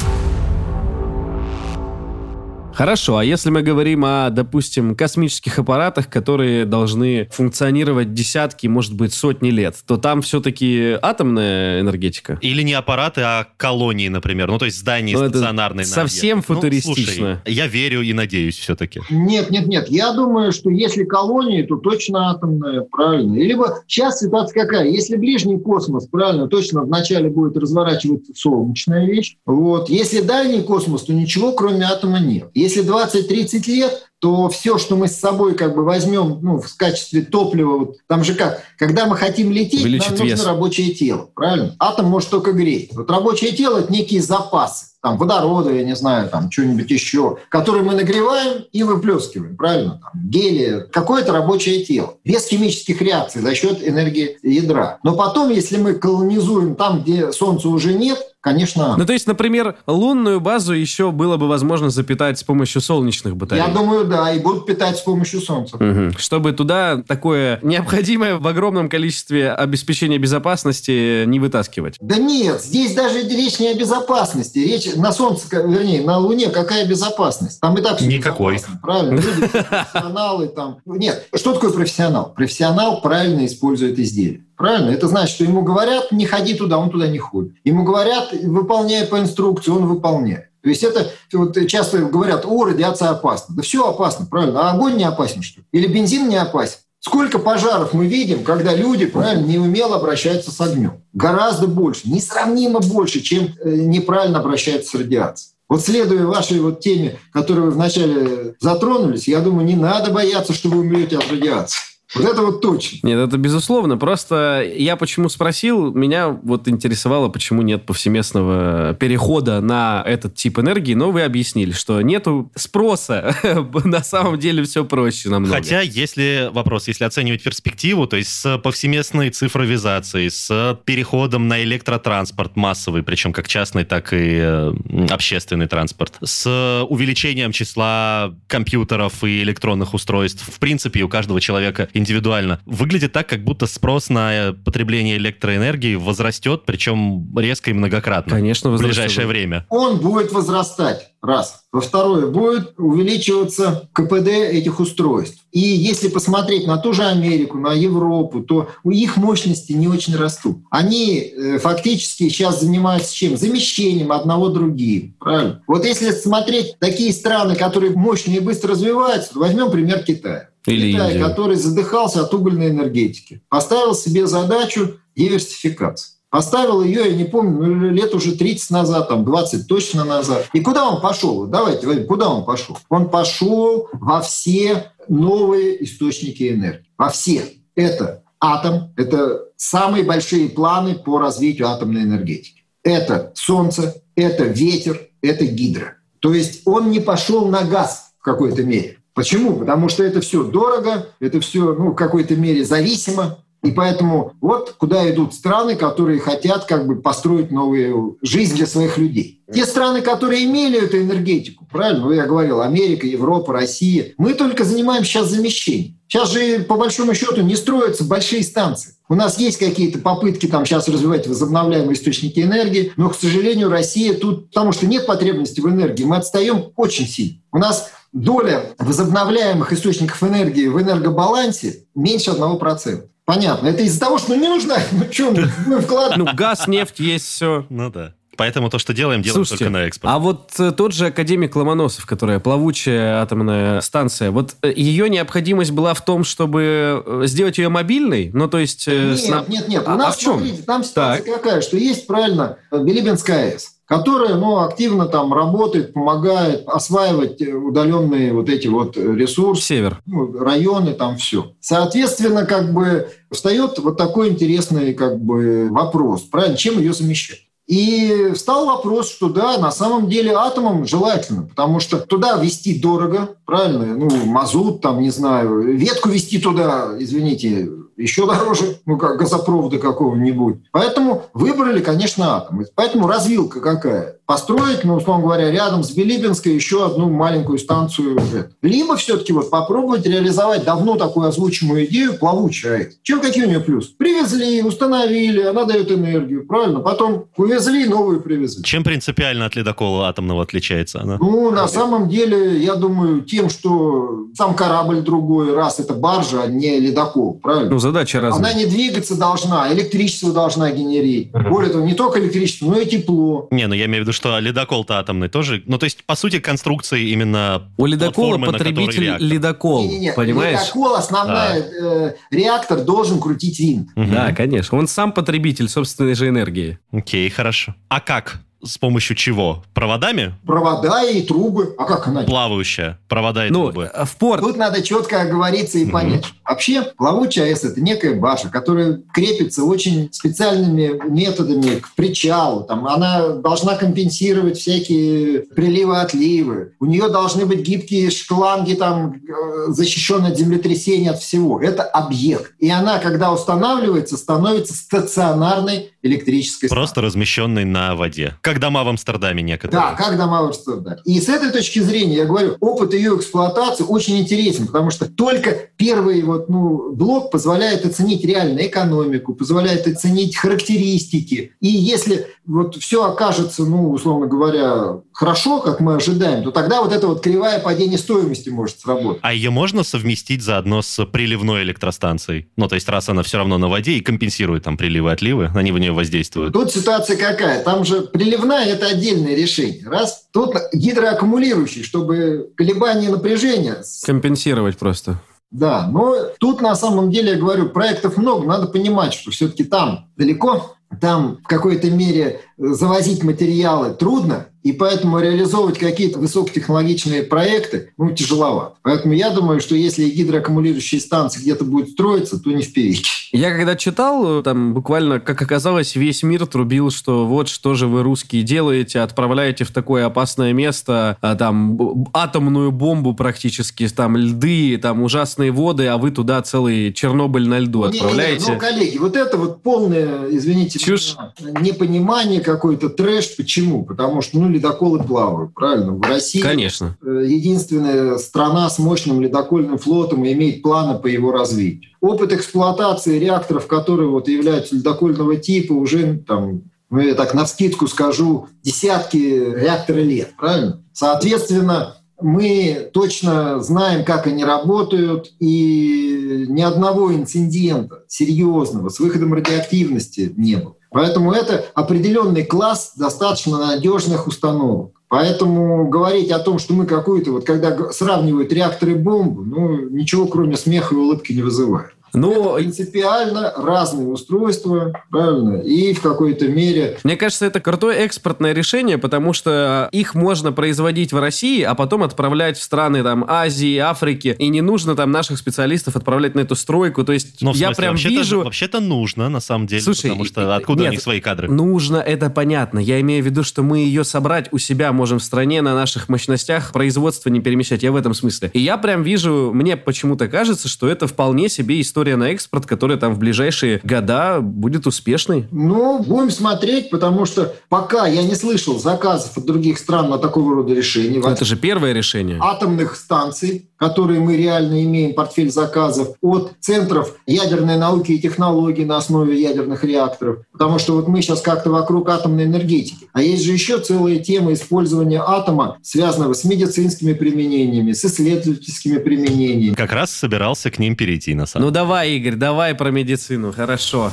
Хорошо, 2.80 3.18
а 3.18 3.26
если 3.26 3.50
мы 3.50 3.62
говорим 3.62 4.06
о, 4.06 4.30
допустим, 4.30 4.96
космических 4.96 5.60
аппаратах, 5.60 6.08
которые 6.10 6.64
должны 6.64 7.28
функционировать 7.30 8.14
десятки, 8.14 8.68
может 8.68 8.94
быть, 8.94 9.14
сотни 9.14 9.50
лет, 9.50 9.76
то 9.86 9.98
там 9.98 10.22
все-таки 10.22 10.96
атомная 11.02 11.82
энергетика? 11.82 12.40
Или 12.40 12.62
не 12.62 12.74
аппараты, 12.74 13.20
а 13.20 13.48
колонии, 13.58 14.08
например. 14.08 14.48
Ну, 14.48 14.58
то 14.58 14.64
есть 14.64 14.78
здания 14.78 15.14
Ну, 15.18 15.24
это 15.26 15.40
стационарные. 15.40 15.86
на 15.86 15.92
совсем 15.92 16.38
объект. 16.38 16.48
Ну, 16.48 16.56
футуристично. 16.56 17.42
слушай, 17.44 17.54
я 17.54 17.68
верю 17.68 18.02
и 18.02 18.14
надеюсь 18.14 18.58
все-таки. 18.58 19.02
Нет, 19.10 19.50
нет, 19.52 19.68
нет. 19.68 19.90
Я 19.90 20.14
думаю, 20.14 20.54
что 20.54 20.70
если 20.70 21.04
колонии, 21.04 21.64
то 21.64 21.76
точно 21.76 22.30
атомная, 22.30 22.88
правильно. 22.90 23.36
Либо 23.36 23.80
сейчас 23.88 24.22
ситуация 24.22 24.64
какая? 24.64 24.88
Если 24.88 25.18
ближний 25.18 25.60
космос, 25.60 26.08
правильно, 26.08 26.48
точно 26.48 26.84
вначале 26.84 27.28
будет 27.30 27.58
разворачиваться 27.58 28.32
солнечная 28.34 29.06
вещь. 29.06 29.36
Вот. 29.46 29.90
Если 29.90 30.22
дальний 30.22 30.62
космос, 30.62 31.04
то 31.04 31.14
ничего 31.14 31.52
кроме 31.52 31.86
атома 31.86 32.22
нет. 32.22 32.50
Если 32.54 32.69
20-30 32.78 33.68
лет, 33.68 34.09
то 34.20 34.50
все, 34.50 34.78
что 34.78 34.96
мы 34.96 35.08
с 35.08 35.18
собой 35.18 35.56
как 35.56 35.76
бы 35.76 35.84
возьмем 35.84 36.40
ну, 36.42 36.60
в 36.60 36.76
качестве 36.76 37.22
топлива, 37.22 37.78
вот, 37.78 37.96
там 38.08 38.24
же 38.24 38.36
как, 38.36 38.62
когда 38.78 39.06
мы 39.06 39.16
хотим 39.16 39.52
лететь, 39.52 39.82
Увеличит 39.82 40.12
нам 40.12 40.20
нужно 40.20 40.36
вес. 40.36 40.46
рабочее 40.46 40.94
тело, 40.94 41.30
правильно? 41.34 41.76
Атом 41.80 42.08
может 42.08 42.30
только 42.30 42.52
греть. 42.52 42.92
Вот 42.94 43.10
рабочее 43.10 43.52
тело– 43.52 43.78
это 43.80 43.92
некие 43.92 44.22
запасы, 44.22 44.88
там, 45.02 45.18
водорода, 45.18 45.72
я 45.72 45.84
не 45.84 45.96
знаю, 45.96 46.30
там, 46.30 46.52
что-нибудь 46.52 46.92
еще, 46.92 47.38
которые 47.48 47.84
мы 47.84 47.94
нагреваем 47.96 48.66
и 48.74 48.84
выплескиваем, 48.84 49.56
правильно? 49.56 50.02
Там, 50.02 50.22
гелия, 50.30 50.82
какое-то 50.92 51.32
рабочее 51.32 51.86
тело. 51.86 52.16
Без 52.26 52.46
химических 52.46 53.02
реакций 53.02 53.42
за 53.42 53.56
счет 53.56 53.88
энергии 53.88 54.38
ядра. 54.44 55.00
Но 55.04 55.16
потом, 55.16 55.50
если 55.50 55.78
мы 55.78 55.94
колонизуем 55.94 56.76
там, 56.76 57.04
где 57.04 57.32
Солнца 57.32 57.70
уже 57.70 57.94
нет, 57.94 58.20
конечно, 58.42 58.96
Ну, 58.98 59.06
то 59.06 59.14
есть, 59.14 59.28
например, 59.28 59.78
лунную 59.88 60.40
базу 60.40 60.74
еще 60.74 61.12
было 61.12 61.38
бы 61.38 61.48
возможно 61.48 61.90
запитать 61.90 62.40
с 62.40 62.44
помощью 62.44 62.82
солнечных 62.82 63.36
батарей. 63.36 63.64
я 63.64 63.70
думаю, 63.70 64.06
да, 64.10 64.32
и 64.32 64.40
будут 64.40 64.66
питать 64.66 64.98
с 64.98 65.02
помощью 65.02 65.42
солнца. 65.42 65.78
Угу. 65.78 66.18
Чтобы 66.18 66.52
туда 66.52 67.02
такое 67.08 67.60
необходимое 67.62 68.38
в 68.38 68.48
огромном 68.48 68.90
количестве 68.90 69.52
обеспечение 69.52 70.20
безопасности 70.20 71.26
не 71.26 71.40
вытаскивать. 71.40 71.96
Да 72.02 72.18
нет, 72.18 72.62
здесь 72.62 72.94
даже 72.94 73.22
речь 73.22 73.60
не 73.60 73.70
о 73.70 73.76
безопасности. 73.76 74.60
Речь 74.60 74.94
на 74.96 75.12
Солнце, 75.12 75.48
вернее, 75.52 76.02
на 76.02 76.18
Луне 76.18 76.50
какая 76.50 76.88
безопасность? 76.88 77.60
Там 77.60 77.78
и 77.78 77.82
так 77.82 77.98
все 77.98 78.08
Никакой. 78.08 78.60
Правильно, 78.82 79.16
люди 79.16 79.48
профессионалы 79.70 80.48
там. 80.48 80.78
Нет, 80.86 81.28
что 81.36 81.54
такое 81.54 81.72
профессионал? 81.72 82.34
Профессионал 82.34 83.02
правильно 83.02 83.46
использует 83.46 84.00
изделие. 84.00 84.46
Правильно? 84.58 84.90
Это 84.90 85.08
значит, 85.08 85.36
что 85.36 85.46
ему 85.46 85.62
говорят, 85.62 86.12
не 86.12 86.26
ходи 86.26 86.54
туда, 86.54 86.78
он 86.78 86.90
туда 86.90 87.08
не 87.08 87.18
ходит. 87.18 87.54
Ему 87.64 87.84
говорят, 87.84 88.34
выполняй 88.44 89.06
по 89.06 89.18
инструкции, 89.18 89.72
он 89.72 89.86
выполняет. 89.86 90.49
То 90.62 90.70
есть 90.70 90.84
это 90.84 91.12
вот 91.34 91.58
часто 91.68 92.00
говорят, 92.00 92.46
о, 92.46 92.66
радиация 92.66 93.10
опасна. 93.10 93.56
Да 93.56 93.62
все 93.62 93.88
опасно, 93.88 94.26
правильно. 94.26 94.70
А 94.70 94.74
огонь 94.74 94.98
не 94.98 95.04
опасен, 95.04 95.42
что 95.42 95.62
ли? 95.62 95.66
Или 95.72 95.88
бензин 95.88 96.28
не 96.28 96.36
опасен? 96.36 96.78
Сколько 97.02 97.40
пожаров 97.40 97.94
мы 97.94 98.08
видим, 98.08 98.44
когда 98.44 98.76
люди, 98.76 99.06
правильно, 99.06 99.46
неумело 99.46 99.96
обращаются 99.96 100.52
с 100.52 100.60
огнем? 100.60 101.02
Гораздо 101.14 101.68
больше, 101.68 102.10
несравнимо 102.10 102.82
больше, 102.82 103.22
чем 103.22 103.56
э, 103.64 103.70
неправильно 103.70 104.40
обращаются 104.40 104.92
с 104.92 105.00
радиацией. 105.00 105.54
Вот 105.70 105.82
следуя 105.82 106.26
вашей 106.26 106.60
вот 106.60 106.82
теме, 106.82 107.18
которую 107.32 107.68
вы 107.68 107.72
вначале 107.72 108.56
затронулись, 108.60 109.28
я 109.28 109.40
думаю, 109.40 109.66
не 109.66 109.76
надо 109.76 110.12
бояться, 110.12 110.52
что 110.52 110.68
вы 110.68 110.80
умрете 110.80 111.18
от 111.18 111.32
радиации. 111.32 111.80
Вот 112.16 112.26
это 112.26 112.42
вот 112.42 112.62
точно. 112.62 113.00
Нет, 113.04 113.20
это 113.20 113.38
безусловно. 113.38 113.98
Просто 113.98 114.68
я 114.76 114.96
почему 114.96 115.30
спросил, 115.30 115.94
меня 115.94 116.30
вот 116.30 116.68
интересовало, 116.68 117.30
почему 117.30 117.62
нет 117.62 117.86
повсеместного 117.86 118.96
перехода 118.96 119.62
на 119.62 120.04
этот 120.06 120.36
тип 120.36 120.58
энергии, 120.60 120.96
но 120.96 121.12
вы 121.12 121.22
объяснили, 121.22 121.72
что 121.72 122.02
нету 122.02 122.52
спроса. 122.56 123.36
На 123.84 124.04
самом 124.04 124.40
деле 124.40 124.64
все 124.64 124.86
проще 124.86 125.30
намного. 125.30 125.56
Хотя, 125.56 125.82
если 125.82 126.50
вопрос, 126.52 126.88
если 126.88 127.04
оценивать 127.04 127.44
перспективу, 127.44 128.08
то 128.08 128.18
есть 128.18 128.32
с 128.32 128.58
повсеместной 128.58 129.30
цифровизацией, 129.30 130.32
с 130.32 130.80
переходом 130.86 131.48
на 131.48 131.62
электротранспорт 131.62 132.56
массовый, 132.56 133.04
причем 133.04 133.34
как 133.34 133.48
частный, 133.48 133.86
так 133.86 134.14
и 134.14 134.72
общественный 135.10 135.68
транспорт, 135.68 136.18
с 136.24 136.84
увеличением 136.90 137.52
числа 137.52 138.34
компьютеров 138.48 139.24
и 139.24 139.44
электронных 139.44 139.94
устройств, 139.94 140.44
в 140.48 140.60
принципе, 140.60 141.04
у 141.04 141.10
каждого 141.10 141.40
человека 141.40 141.88
индивидуально. 142.00 142.60
Выглядит 142.66 143.14
так, 143.14 143.28
как 143.28 143.44
будто 143.44 143.68
спрос 143.68 144.10
на 144.10 144.34
э, 144.34 144.54
потребление 144.54 145.18
электроэнергии 145.18 145.96
возрастет, 145.96 146.64
причем 146.66 147.38
резко 147.38 147.70
и 147.70 147.74
многократно. 147.74 148.32
Конечно, 148.32 148.72
в 148.72 148.80
ближайшее 148.80 149.28
время. 149.28 149.66
Он 149.70 150.00
будет 150.00 150.32
возрастать. 150.32 151.12
Раз. 151.22 151.64
Во 151.72 151.82
второе, 151.82 152.28
будет 152.28 152.80
увеличиваться 152.80 153.90
КПД 153.92 154.28
этих 154.28 154.80
устройств. 154.80 155.44
И 155.52 155.60
если 155.60 156.08
посмотреть 156.08 156.66
на 156.66 156.78
ту 156.78 156.94
же 156.94 157.04
Америку, 157.04 157.58
на 157.58 157.74
Европу, 157.74 158.42
то 158.42 158.70
у 158.84 158.92
их 158.92 159.18
мощности 159.18 159.74
не 159.74 159.90
очень 159.90 160.16
растут. 160.16 160.60
Они 160.72 161.20
э, 161.20 161.60
фактически 161.60 162.30
сейчас 162.30 162.62
занимаются 162.62 163.14
чем? 163.14 163.36
Замещением 163.36 164.14
одного 164.14 164.48
другим. 164.48 165.16
Правильно? 165.20 165.62
Вот 165.68 165.84
если 165.84 166.12
смотреть 166.12 166.80
такие 166.80 167.12
страны, 167.12 167.56
которые 167.56 167.92
мощно 167.92 168.32
и 168.32 168.40
быстро 168.40 168.72
развиваются, 168.72 169.34
то 169.34 169.40
возьмем 169.40 169.72
пример 169.72 170.04
Китая. 170.04 170.50
Или 170.70 170.94
Китай, 170.94 171.14
Индия. 171.14 171.26
который 171.26 171.56
задыхался 171.56 172.22
от 172.22 172.34
угольной 172.34 172.70
энергетики, 172.70 173.42
поставил 173.50 173.96
себе 173.96 174.28
задачу 174.28 175.00
диверсификации. 175.16 176.20
Поставил 176.30 176.84
ее, 176.84 177.10
я 177.10 177.16
не 177.16 177.24
помню, 177.24 177.76
ну, 177.76 177.90
лет 177.90 178.14
уже 178.14 178.34
30 178.34 178.70
назад, 178.70 179.08
там 179.08 179.26
20 179.26 179.68
точно 179.68 180.04
назад. 180.04 180.48
И 180.54 180.60
куда 180.60 180.88
он 180.88 181.02
пошел? 181.02 181.48
Давайте, 181.48 181.88
Вадим, 181.88 182.06
куда 182.06 182.30
он 182.30 182.46
пошел? 182.46 182.78
Он 182.88 183.10
пошел 183.10 183.88
во 183.94 184.22
все 184.22 184.92
новые 185.08 185.84
источники 185.84 186.54
энергии. 186.54 186.92
Во 187.00 187.10
все. 187.10 187.46
Это 187.74 188.24
атом, 188.40 188.94
это 188.96 189.46
самые 189.56 190.04
большие 190.04 190.50
планы 190.50 190.96
по 190.96 191.18
развитию 191.18 191.68
атомной 191.68 192.04
энергетики. 192.04 192.64
Это 192.84 193.32
солнце, 193.36 193.96
это 194.16 194.44
ветер, 194.44 195.02
это 195.22 195.46
гидро. 195.46 195.96
То 196.20 196.34
есть 196.34 196.62
он 196.66 196.92
не 196.92 197.00
пошел 197.00 197.48
на 197.48 197.64
газ 197.64 198.12
в 198.20 198.24
какой-то 198.24 198.64
мере. 198.64 198.99
Почему? 199.20 199.58
Потому 199.58 199.90
что 199.90 200.02
это 200.02 200.22
все 200.22 200.46
дорого, 200.46 201.08
это 201.20 201.42
все 201.42 201.74
ну, 201.74 201.92
в 201.92 201.96
какой-то 201.96 202.38
мере 202.38 202.64
зависимо. 202.64 203.40
И 203.62 203.72
поэтому 203.72 204.32
вот 204.40 204.76
куда 204.78 205.12
идут 205.12 205.34
страны, 205.34 205.76
которые 205.76 206.22
хотят 206.22 206.64
как 206.64 206.88
бы 206.88 207.02
построить 207.02 207.52
новую 207.52 208.18
жизнь 208.22 208.56
для 208.56 208.66
своих 208.66 208.98
людей. 208.98 209.44
Те 209.54 209.66
страны, 209.66 210.00
которые 210.00 210.46
имели 210.46 210.82
эту 210.82 211.02
энергетику, 211.02 211.68
правильно? 211.70 212.06
Ну, 212.06 212.14
я 212.14 212.26
говорил, 212.28 212.62
Америка, 212.62 213.06
Европа, 213.06 213.52
Россия. 213.52 214.14
Мы 214.18 214.36
только 214.36 214.64
занимаемся 214.64 215.10
сейчас 215.12 215.28
замещением. 215.32 216.00
Сейчас 216.08 216.32
же, 216.32 216.60
по 216.60 216.78
большому 216.78 217.14
счету, 217.14 217.42
не 217.42 217.58
строятся 217.58 218.06
большие 218.06 218.42
станции. 218.42 218.94
У 219.10 219.16
нас 219.16 219.38
есть 219.38 219.58
какие-то 219.58 220.00
попытки 220.00 220.46
там 220.46 220.66
сейчас 220.66 220.88
развивать 220.88 221.28
возобновляемые 221.28 221.96
источники 221.96 222.40
энергии, 222.40 222.94
но, 222.96 223.10
к 223.10 223.16
сожалению, 223.16 223.70
Россия 223.70 224.14
тут, 224.14 224.48
потому 224.48 224.72
что 224.72 224.88
нет 224.88 225.06
потребности 225.06 225.60
в 225.60 225.68
энергии, 225.68 226.06
мы 226.06 226.16
отстаем 226.16 226.72
очень 226.78 227.06
сильно. 227.06 227.42
У 227.52 227.58
нас 227.58 227.92
доля 228.12 228.64
возобновляемых 228.78 229.72
источников 229.74 230.22
энергии 230.24 230.68
в 230.68 230.82
энергобалансе 230.82 231.84
меньше 231.96 232.32
1%. 232.32 233.04
Понятно. 233.26 233.68
Это 233.68 233.84
из-за 233.84 234.00
того, 234.00 234.18
что 234.18 234.30
ну, 234.36 234.42
не 234.42 234.48
нужно. 234.48 234.76
Ну 234.92 235.04
что, 235.12 235.32
мы 235.68 235.80
вкладываем. 235.82 236.26
Ну, 236.26 236.34
газ, 236.36 236.68
нефть 236.68 237.00
есть 237.00 237.26
все. 237.28 237.66
Ну 237.70 237.90
да. 237.92 238.14
Поэтому 238.38 238.70
то, 238.70 238.80
что 238.80 238.94
делаем, 238.94 239.22
делаем 239.22 239.44
Слушайте, 239.46 239.66
только 239.66 239.78
на 239.80 239.84
экспорт. 239.86 240.14
а 240.14 240.18
вот 240.18 240.52
э, 240.60 240.72
тот 240.72 240.94
же 240.94 241.08
академик 241.08 241.54
Ломоносов, 241.58 242.06
которая 242.06 242.40
плавучая 242.40 243.22
атомная 243.22 243.82
станция, 243.82 244.32
вот 244.32 244.56
э, 244.62 244.72
ее 244.74 245.10
необходимость 245.10 245.72
была 245.72 245.94
в 245.94 246.06
том, 246.06 246.24
чтобы 246.24 247.04
э, 247.06 247.24
сделать 247.26 247.58
ее 247.58 247.68
мобильной? 247.68 248.32
Ну, 248.34 248.48
то 248.48 248.58
есть... 248.58 248.88
э, 248.88 249.10
Нет, 249.10 249.20
сна- 249.20 249.44
нет, 249.50 249.68
нет. 249.68 249.86
У 249.86 249.92
А- 249.92 249.96
нас, 249.98 250.16
а 250.16 250.18
в 250.18 250.22
чем? 250.22 250.34
смотрите, 250.36 250.64
там 250.64 250.86
ситуация 250.86 251.26
какая, 251.36 251.60
что 251.62 251.76
есть, 251.76 252.08
правильно, 252.08 252.58
Билибинская 252.72 253.52
АЭС, 253.52 253.72
которая 253.90 254.36
ну, 254.36 254.60
активно 254.60 255.08
там 255.08 255.34
работает, 255.34 255.94
помогает 255.94 256.64
осваивать 256.68 257.42
э, 257.42 257.52
удаленные 257.52 258.34
вот 258.34 258.48
эти 258.48 258.68
вот 258.68 258.96
э, 258.96 259.16
ресурсы, 259.16 259.64
Север. 259.64 260.00
ну, 260.06 260.32
районы, 260.32 260.94
там 260.94 261.18
все. 261.18 261.54
Соответственно, 261.60 262.46
как 262.46 262.72
бы 262.72 263.10
встает 263.32 263.80
вот 263.80 263.98
такой 263.98 264.30
интересный 264.30 264.94
как 264.94 265.20
бы 265.20 265.70
вопрос, 265.72 266.22
правильно, 266.22 266.56
чем 266.56 266.78
ее 266.78 266.94
замещать? 266.94 267.40
И 267.66 268.32
встал 268.36 268.68
вопрос, 268.68 269.12
что 269.12 269.30
да, 269.30 269.58
на 269.58 269.72
самом 269.72 270.08
деле 270.08 270.34
атомом 270.34 270.86
желательно, 270.86 271.44
потому 271.44 271.80
что 271.80 271.98
туда 271.98 272.36
вести 272.38 272.80
дорого, 272.80 273.38
правильно, 273.46 273.86
ну, 273.96 274.10
мазут, 274.26 274.82
там, 274.82 275.00
не 275.02 275.10
знаю, 275.10 275.76
ветку 275.76 276.10
вести 276.10 276.40
туда, 276.40 276.96
извините, 277.00 277.70
еще 278.00 278.26
дороже, 278.26 278.80
ну, 278.86 278.98
как 278.98 279.18
газопровода 279.18 279.78
какого-нибудь. 279.78 280.70
Поэтому 280.72 281.26
выбрали, 281.34 281.82
конечно, 281.82 282.38
атом. 282.38 282.64
Поэтому 282.76 283.08
развилка 283.08 283.60
какая? 283.60 284.19
Построить, 284.30 284.84
ну, 284.84 284.94
условно 284.94 285.24
говоря, 285.24 285.50
рядом 285.50 285.84
с 285.84 285.90
Билибинской 285.90 286.54
еще 286.54 286.86
одну 286.86 287.10
маленькую 287.10 287.58
станцию. 287.58 288.22
Либо 288.62 288.96
все-таки 288.96 289.34
вот 289.34 289.50
попробовать 289.50 290.06
реализовать 290.06 290.64
давно 290.64 290.98
такую 290.98 291.28
озвучимую 291.28 291.88
идею 291.88 292.14
плавучая 292.14 292.78
АЭС. 292.78 293.00
Чем 293.02 293.22
какие 293.22 293.46
у 293.46 293.48
нее 293.48 293.60
плюс? 293.60 293.88
Привезли, 293.88 294.62
установили, 294.62 295.42
она 295.42 295.66
дает 295.66 295.92
энергию, 295.92 296.46
правильно? 296.46 296.80
Потом 296.80 297.26
увезли, 297.38 297.88
новую 297.88 298.22
привезли. 298.22 298.64
Чем 298.64 298.84
принципиально 298.84 299.48
от 299.48 299.56
ледокола 299.56 300.08
атомного 300.10 300.44
отличается 300.44 301.02
она? 301.02 301.18
Ну, 301.20 301.50
на 301.50 301.68
самом 301.68 302.08
деле, 302.08 302.64
я 302.64 302.76
думаю, 302.76 303.22
тем, 303.22 303.50
что 303.50 304.28
сам 304.36 304.54
корабль 304.54 305.02
другой, 305.02 305.56
раз 305.56 305.80
это 305.80 305.96
баржа, 305.96 306.44
а 306.44 306.48
не 306.48 306.80
ледокол, 306.80 307.40
правильно? 307.42 307.72
Ну, 307.72 307.80
задача 307.80 308.22
разная. 308.22 308.52
Она 308.52 308.60
не 308.60 308.68
двигаться 308.68 309.18
должна, 309.18 309.74
электричество 309.74 310.32
должна 310.32 310.70
генерить. 310.70 311.32
Более 311.32 311.72
того, 311.72 311.84
не 311.84 311.96
только 311.96 312.20
электричество, 312.20 312.68
но 312.68 312.78
и 312.78 312.86
тепло. 312.86 313.48
Не, 313.50 313.66
ну 313.66 313.74
я 313.74 313.86
имею 313.86 314.04
в 314.04 314.08
виду, 314.08 314.19
что 314.20 314.38
ледокол-то 314.40 315.00
атомный 315.00 315.30
тоже. 315.30 315.64
Ну, 315.66 315.78
то 315.78 315.86
есть, 315.86 316.04
по 316.04 316.16
сути, 316.16 316.40
конструкции 316.40 317.10
именно 317.10 317.72
У 317.78 317.86
ледокола 317.86 318.38
потребитель 318.38 319.16
ледокол, 319.18 319.84
Не-не-не, 319.84 320.14
понимаешь? 320.14 320.60
Ледокол, 320.60 320.96
основная, 320.96 321.62
э, 321.62 322.14
реактор 322.30 322.82
должен 322.82 323.20
крутить 323.20 323.60
винт. 323.60 323.90
Мгм. 323.96 324.12
Да, 324.12 324.34
конечно. 324.34 324.78
Он 324.78 324.88
сам 324.88 325.14
потребитель 325.14 325.70
собственной 325.70 326.16
же 326.16 326.28
энергии. 326.28 326.80
Окей, 326.92 327.30
хорошо. 327.30 327.76
А 327.88 328.02
как? 328.02 328.42
С 328.62 328.78
помощью 328.78 329.16
чего? 329.16 329.64
Проводами? 329.74 330.34
Провода 330.46 331.04
и 331.04 331.22
трубы. 331.22 331.76
А 331.78 331.86
как 331.86 332.08
она? 332.08 332.24
Плавающая. 332.24 333.00
Провода 333.08 333.48
и 333.48 333.50
Ну, 333.50 333.72
трубы. 333.72 333.90
в 334.06 334.18
порт. 334.18 334.42
Тут 334.42 334.58
надо 334.58 334.82
четко 334.82 335.22
оговориться 335.22 335.78
и 335.78 335.86
понять. 335.90 336.26
Вообще, 336.48 336.82
плавучая 336.98 337.46
АЭС– 337.46 337.64
это 337.66 337.80
некая 337.80 338.16
баша, 338.20 338.50
которая 338.50 339.02
крепится 339.14 339.64
очень 339.64 340.10
специальными 340.12 341.00
методами 341.10 341.76
к 341.80 341.94
причалу. 341.96 342.64
Там 342.64 342.86
она 342.88 343.30
должна 343.30 343.76
компенсировать 343.76 344.58
всякие 344.58 345.42
приливы-отливы. 345.56 346.74
У 346.80 346.86
нее 346.86 347.08
должны 347.10 347.46
быть 347.46 347.62
гибкие 347.62 348.10
шланги, 348.12 348.74
там, 348.74 349.14
э, 349.14 349.72
защищенные 349.72 350.32
от 350.32 350.38
землетрясения, 350.38 351.12
от 351.12 351.20
всего. 351.20 351.62
Это 351.62 351.84
объект. 351.84 352.54
И 352.60 352.70
она, 352.70 353.00
когда 353.00 353.32
устанавливается, 353.32 354.18
становится 354.18 354.74
стационарной 354.74 355.92
электрической 356.02 356.70
Просто 356.70 356.94
станции. 356.94 357.06
размещенный 357.08 357.66
на 357.66 357.96
воде. 357.96 358.36
Как 358.42 358.60
дома 358.60 358.84
в 358.84 358.90
Амстердаме 358.90 359.44
некоторые. 359.44 359.80
Да, 359.80 359.96
как 359.96 360.18
дома 360.18 360.42
в 360.44 360.46
Амстердаме. 360.46 360.98
И 361.06 361.20
с 361.20 361.30
этой 361.30 361.52
точки 361.52 361.80
зрения, 361.80 362.18
я 362.18 362.26
говорю, 362.26 362.56
опыт 362.60 362.94
ее 362.94 363.16
эксплуатации 363.18 363.84
очень 363.84 364.18
интересен, 364.20 364.68
потому 364.68 364.92
что 364.92 365.12
только 365.12 365.70
первый 365.78 366.22
вот, 366.22 366.50
ну, 366.50 366.92
блок 366.94 367.32
позволяет 367.32 367.86
оценить 367.86 368.24
реально 368.26 368.60
экономику, 368.66 369.34
позволяет 369.34 369.88
оценить 369.88 370.38
характеристики. 370.38 371.54
И 371.60 371.68
если 371.68 372.28
вот 372.46 372.76
все 372.78 373.04
окажется, 373.06 373.64
ну, 373.64 373.92
условно 373.92 374.28
говоря, 374.28 375.02
хорошо, 375.20 375.60
как 375.60 375.82
мы 375.82 375.96
ожидаем, 375.96 376.44
то 376.44 376.52
тогда 376.52 376.82
вот 376.82 376.94
это 376.94 377.08
вот 377.08 377.22
кривая 377.22 377.60
падения 377.60 377.98
стоимости 377.98 378.48
может 378.48 378.80
сработать. 378.80 379.20
А 379.22 379.34
ее 379.34 379.50
можно 379.50 379.84
совместить 379.84 380.42
заодно 380.42 380.82
с 380.82 381.06
приливной 381.06 381.64
электростанцией? 381.64 382.48
Ну, 382.56 382.70
то 382.70 382.76
есть 382.76 382.88
раз 382.88 383.10
она 383.10 383.22
все 383.22 383.38
равно 383.38 383.58
на 383.58 383.68
воде 383.68 383.92
и 383.92 384.00
компенсирует 384.00 384.64
там 384.64 384.78
приливы 384.78 385.10
и 385.10 385.14
отливы, 385.14 385.52
они 385.54 385.74
в 385.74 385.80
нее 385.80 385.92
воздействуют. 385.92 386.54
Тут 386.54 386.72
ситуация 386.72 387.18
какая? 387.18 387.62
Там 387.64 387.84
же 387.84 388.02
приливная– 388.02 388.66
это 388.68 388.88
отдельное 388.88 389.36
решение. 389.36 389.86
Раз. 389.90 390.28
Тут 390.32 390.56
гидроаккумулирующий, 390.74 391.84
чтобы 391.84 392.52
колебания 392.56 393.10
напряжения 393.10 393.84
Компенсировать 394.06 394.78
просто. 394.78 395.20
Да, 395.52 395.88
но 395.88 396.16
тут 396.40 396.62
на 396.62 396.76
самом 396.76 397.12
деле, 397.12 397.32
я 397.32 397.38
говорю, 397.38 397.70
проектов 397.70 398.16
много, 398.16 398.48
надо 398.48 398.68
понимать, 398.68 399.14
что 399.14 399.32
все-таки 399.32 399.66
там 399.66 400.08
далеко, 400.16 400.78
там 401.02 401.38
в 401.44 401.48
какой-то 401.48 401.90
мере 401.90 402.42
завозить 402.60 403.24
материалы 403.24 403.94
трудно, 403.94 404.48
и 404.64 404.74
поэтому 404.74 405.20
реализовывать 405.20 405.78
какие-то 405.78 406.20
высокотехнологичные 406.20 407.24
проекты 407.24 407.92
ну, 407.98 408.12
тяжеловато. 408.12 408.76
Поэтому 408.84 409.14
я 409.14 409.30
думаю, 409.30 409.62
что 409.62 409.76
если 409.76 410.10
гидроаккумулирующие 410.10 411.00
станции 411.00 411.40
где-то 411.40 411.64
будут 411.64 411.92
строиться, 411.92 412.40
то 412.40 412.52
не 412.52 412.64
в 412.64 412.74
Певеке. 412.74 413.10
Я 413.32 413.52
когда 413.52 413.76
читал, 413.76 414.44
там 414.44 414.74
буквально, 414.74 415.20
как 415.20 415.42
оказалось, 415.42 415.96
весь 415.96 416.24
мир 416.24 416.46
трубил, 416.46 416.90
что 416.92 417.26
вот 417.26 417.48
что 417.48 417.76
же 417.76 417.88
вы, 417.88 418.04
русские, 418.04 418.44
делаете, 418.44 419.00
отправляете 419.00 419.64
в 419.64 419.72
такое 419.72 420.06
опасное 420.06 420.52
место, 420.52 421.18
а, 421.22 421.36
там, 421.36 422.08
атомную 422.14 422.72
бомбу 422.72 423.14
практически, 423.14 423.88
там, 423.88 424.18
льды, 424.18 424.78
там, 424.78 425.04
ужасные 425.04 425.52
воды, 425.52 425.88
а 425.88 425.98
вы 425.98 426.12
туда 426.12 426.42
целый 426.42 426.92
Чернобыль 426.92 427.48
на 427.48 427.60
льду 427.60 427.86
Не-не-не, 427.86 428.00
отправляете. 428.00 428.54
Ну, 428.54 428.60
коллеги, 428.60 428.98
вот 428.98 429.16
это 429.16 429.38
вот 429.38 429.62
полное, 429.62 430.28
извините, 430.30 430.80
Чушь. 430.80 431.16
непонимание 431.62 432.42
какой-то 432.50 432.90
трэш. 432.90 433.36
Почему? 433.38 433.84
Потому 433.84 434.22
что, 434.22 434.40
ну, 434.40 434.50
ледоколы 434.50 435.04
плавают, 435.04 435.54
правильно? 435.54 435.94
В 435.94 436.02
России 436.02 436.42
Конечно. 436.42 436.98
э, 437.04 437.24
единственная 437.28 438.18
страна 438.18 438.70
с 438.70 438.80
мощным 438.80 439.22
ледокольным 439.22 439.78
флотом 439.78 440.26
и 440.26 440.34
имеет 440.34 440.64
планы 440.64 440.98
по 440.98 441.06
его 441.06 441.32
развитию. 441.32 441.92
Опыт 442.02 442.34
эксплуатации 442.34 443.20
реакторов, 443.20 443.68
которые 443.68 444.10
вот 444.10 444.28
являются 444.28 444.76
ледокольного 444.76 445.36
типа, 445.36 445.74
уже 445.74 446.24
там, 446.28 446.64
ну, 446.90 447.00
я 447.00 447.14
так 447.14 447.36
навскидку 447.36 447.88
скажу, 447.88 448.48
десятки 448.64 449.18
реакторов 449.18 450.06
лет, 450.06 450.34
правильно? 450.36 450.84
Соответственно, 450.92 451.98
мы 452.20 452.90
точно 452.94 453.62
знаем, 453.62 454.04
как 454.04 454.26
они 454.26 454.44
работают, 454.44 455.32
и 455.40 456.46
ни 456.50 456.62
одного 456.62 457.14
инцидента 457.14 458.04
серьезного 458.08 458.90
с 458.90 459.00
выходом 459.00 459.34
радиоактивности 459.36 460.34
не 460.36 460.56
было. 460.56 460.76
Поэтому 460.92 461.32
это 461.32 461.66
определенный 461.74 462.44
класс 462.44 462.94
достаточно 462.96 463.58
надежных 463.58 464.28
установок. 464.28 464.92
Поэтому 465.08 465.88
говорить 465.88 466.32
о 466.32 466.40
том, 466.40 466.60
что 466.60 466.74
мы 466.74 466.86
какую-то, 466.86 467.32
вот 467.32 467.46
когда 467.46 467.92
сравнивают 467.92 468.54
реакторы 468.54 468.96
бомбу, 468.96 469.42
ну, 469.42 469.90
ничего 469.90 470.28
кроме 470.28 470.56
смеха 470.56 470.94
и 470.94 470.98
улыбки 470.98 471.34
не 471.34 471.42
вызывает. 471.42 471.94
Ну, 472.14 472.56
Принципиально 472.56 473.54
разные 473.56 474.08
устройства, 474.08 474.94
правильно, 475.10 475.58
и 475.62 475.94
в 475.94 476.02
какой-то 476.02 476.48
мере 476.48 476.98
Мне 477.04 477.16
кажется, 477.16 477.46
это 477.46 477.60
крутое 477.60 478.00
экспортное 478.00 478.54
решение, 478.54 478.98
потому 478.98 479.34
что 479.34 479.90
их 479.92 480.16
можно 480.16 480.52
производить 480.52 481.14
в 481.14 481.20
России, 481.20 481.62
а 481.62 481.76
потом 481.76 482.04
отправлять 482.04 482.58
в 482.58 482.64
страны 482.64 483.04
там 483.04 483.26
Азии, 483.28 483.78
Африки, 483.78 484.36
и 484.38 484.48
не 484.50 484.62
нужно 484.62 484.96
там 484.96 485.12
наших 485.12 485.38
специалистов 485.38 485.96
отправлять 485.96 486.36
на 486.36 486.42
эту 486.42 486.56
стройку. 486.56 487.04
То 487.04 487.14
есть 487.14 487.42
Ну, 487.42 487.52
в 487.54 487.56
я 487.56 487.68
смысле, 487.68 487.82
прям 487.82 487.94
вообще-то, 487.94 488.16
вижу... 488.16 488.44
вообще-то 488.44 488.80
нужно, 488.80 489.30
на 489.30 489.40
самом 489.40 489.68
деле, 489.68 489.82
Слушай, 489.82 490.10
потому 490.10 490.26
что 490.26 490.56
откуда 490.56 490.82
нет, 490.82 490.90
у 490.90 490.92
них 490.94 491.02
свои 491.02 491.20
кадры? 491.20 491.50
Нужно, 491.50 491.98
это 491.98 492.30
понятно. 492.30 492.80
Я 492.80 493.00
имею 493.02 493.24
в 493.24 493.26
виду, 493.26 493.44
что 493.44 493.64
мы 493.64 493.80
ее 493.80 494.04
собрать 494.04 494.50
у 494.52 494.58
себя 494.58 494.92
можем 494.92 495.20
в 495.20 495.24
стране 495.24 495.62
на 495.62 495.74
наших 495.74 496.10
мощностях, 496.10 496.72
производство 496.72 497.30
не 497.30 497.40
перемещать. 497.42 497.84
Я 497.84 497.92
в 497.92 497.96
этом 497.96 498.14
смысле. 498.14 498.50
И 498.54 498.60
я 498.60 498.78
прям 498.78 499.04
вижу, 499.04 499.52
мне 499.54 499.78
почему-то 499.78 500.28
кажется, 500.28 500.68
что 500.68 500.88
это 500.88 501.08
вполне 501.08 501.50
себе 501.50 501.80
история 501.82 501.99
на 502.04 502.30
экспорт, 502.32 502.66
которая 502.66 502.98
там 502.98 503.14
в 503.14 503.20
ближайшие 503.20 503.82
года 503.84 504.40
будет 504.42 504.88
успешной. 504.88 505.48
Ну, 505.52 506.00
будем 506.04 506.32
смотреть, 506.32 506.90
потому 506.90 507.26
что 507.26 507.54
пока 507.70 508.08
я 508.08 508.24
не 508.24 508.36
слышал 508.36 508.80
заказов 508.80 509.38
от 509.38 509.46
других 509.46 509.78
стран 509.78 510.10
на 510.10 510.18
такого 510.18 510.56
рода 510.56 510.74
решения. 510.74 511.20
Это 511.20 511.46
же 511.46 511.56
первое 511.56 511.94
решение. 511.94 512.40
Атомных 512.42 512.96
станций, 512.96 513.70
которые 513.78 514.20
мы 514.20 514.36
реально 514.38 514.84
имеем 514.84 515.14
портфель 515.14 515.52
заказов, 515.52 516.10
от 516.22 516.54
центров 516.60 517.16
ядерной 517.26 517.78
науки 517.78 518.12
и 518.12 518.20
технологий 518.20 518.86
на 518.86 518.98
основе 518.98 519.40
ядерных 519.42 519.84
реакторов. 519.84 520.40
Потому 520.52 520.80
что 520.80 520.94
вот 520.94 521.08
мы 521.08 521.22
сейчас 521.22 521.42
как-то 521.42 521.70
вокруг 521.70 522.10
атомной 522.10 522.46
энергетики. 522.46 523.08
А 523.14 523.22
есть 523.22 523.44
же 523.44 523.54
еще 523.54 523.80
целая 523.80 524.20
тема 524.20 524.54
использования 524.54 525.22
атома, 525.26 525.78
связанного 525.82 526.34
с 526.34 526.44
медицинскими 526.44 527.14
применениями, 527.14 527.94
с 527.94 528.04
исследовательскими 528.06 528.98
применениями. 528.98 529.76
Как 529.76 529.92
раз 529.92 530.12
собирался 530.12 530.70
к 530.72 530.80
ним 530.80 530.96
перейти, 530.96 531.34
на 531.34 531.46
самом 531.46 531.68
Ну 531.68 531.72
давай, 531.72 531.89
Игорь, 531.90 532.36
давай 532.36 532.76
про 532.76 532.92
медицину, 532.92 533.52
хорошо. 533.52 534.12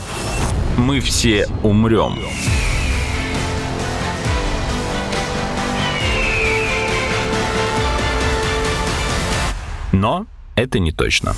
Мы 0.76 1.00
все 1.00 1.46
умрем. 1.62 2.18
Но 9.92 10.26
это 10.56 10.78
не 10.78 10.92
точно. 10.92 11.34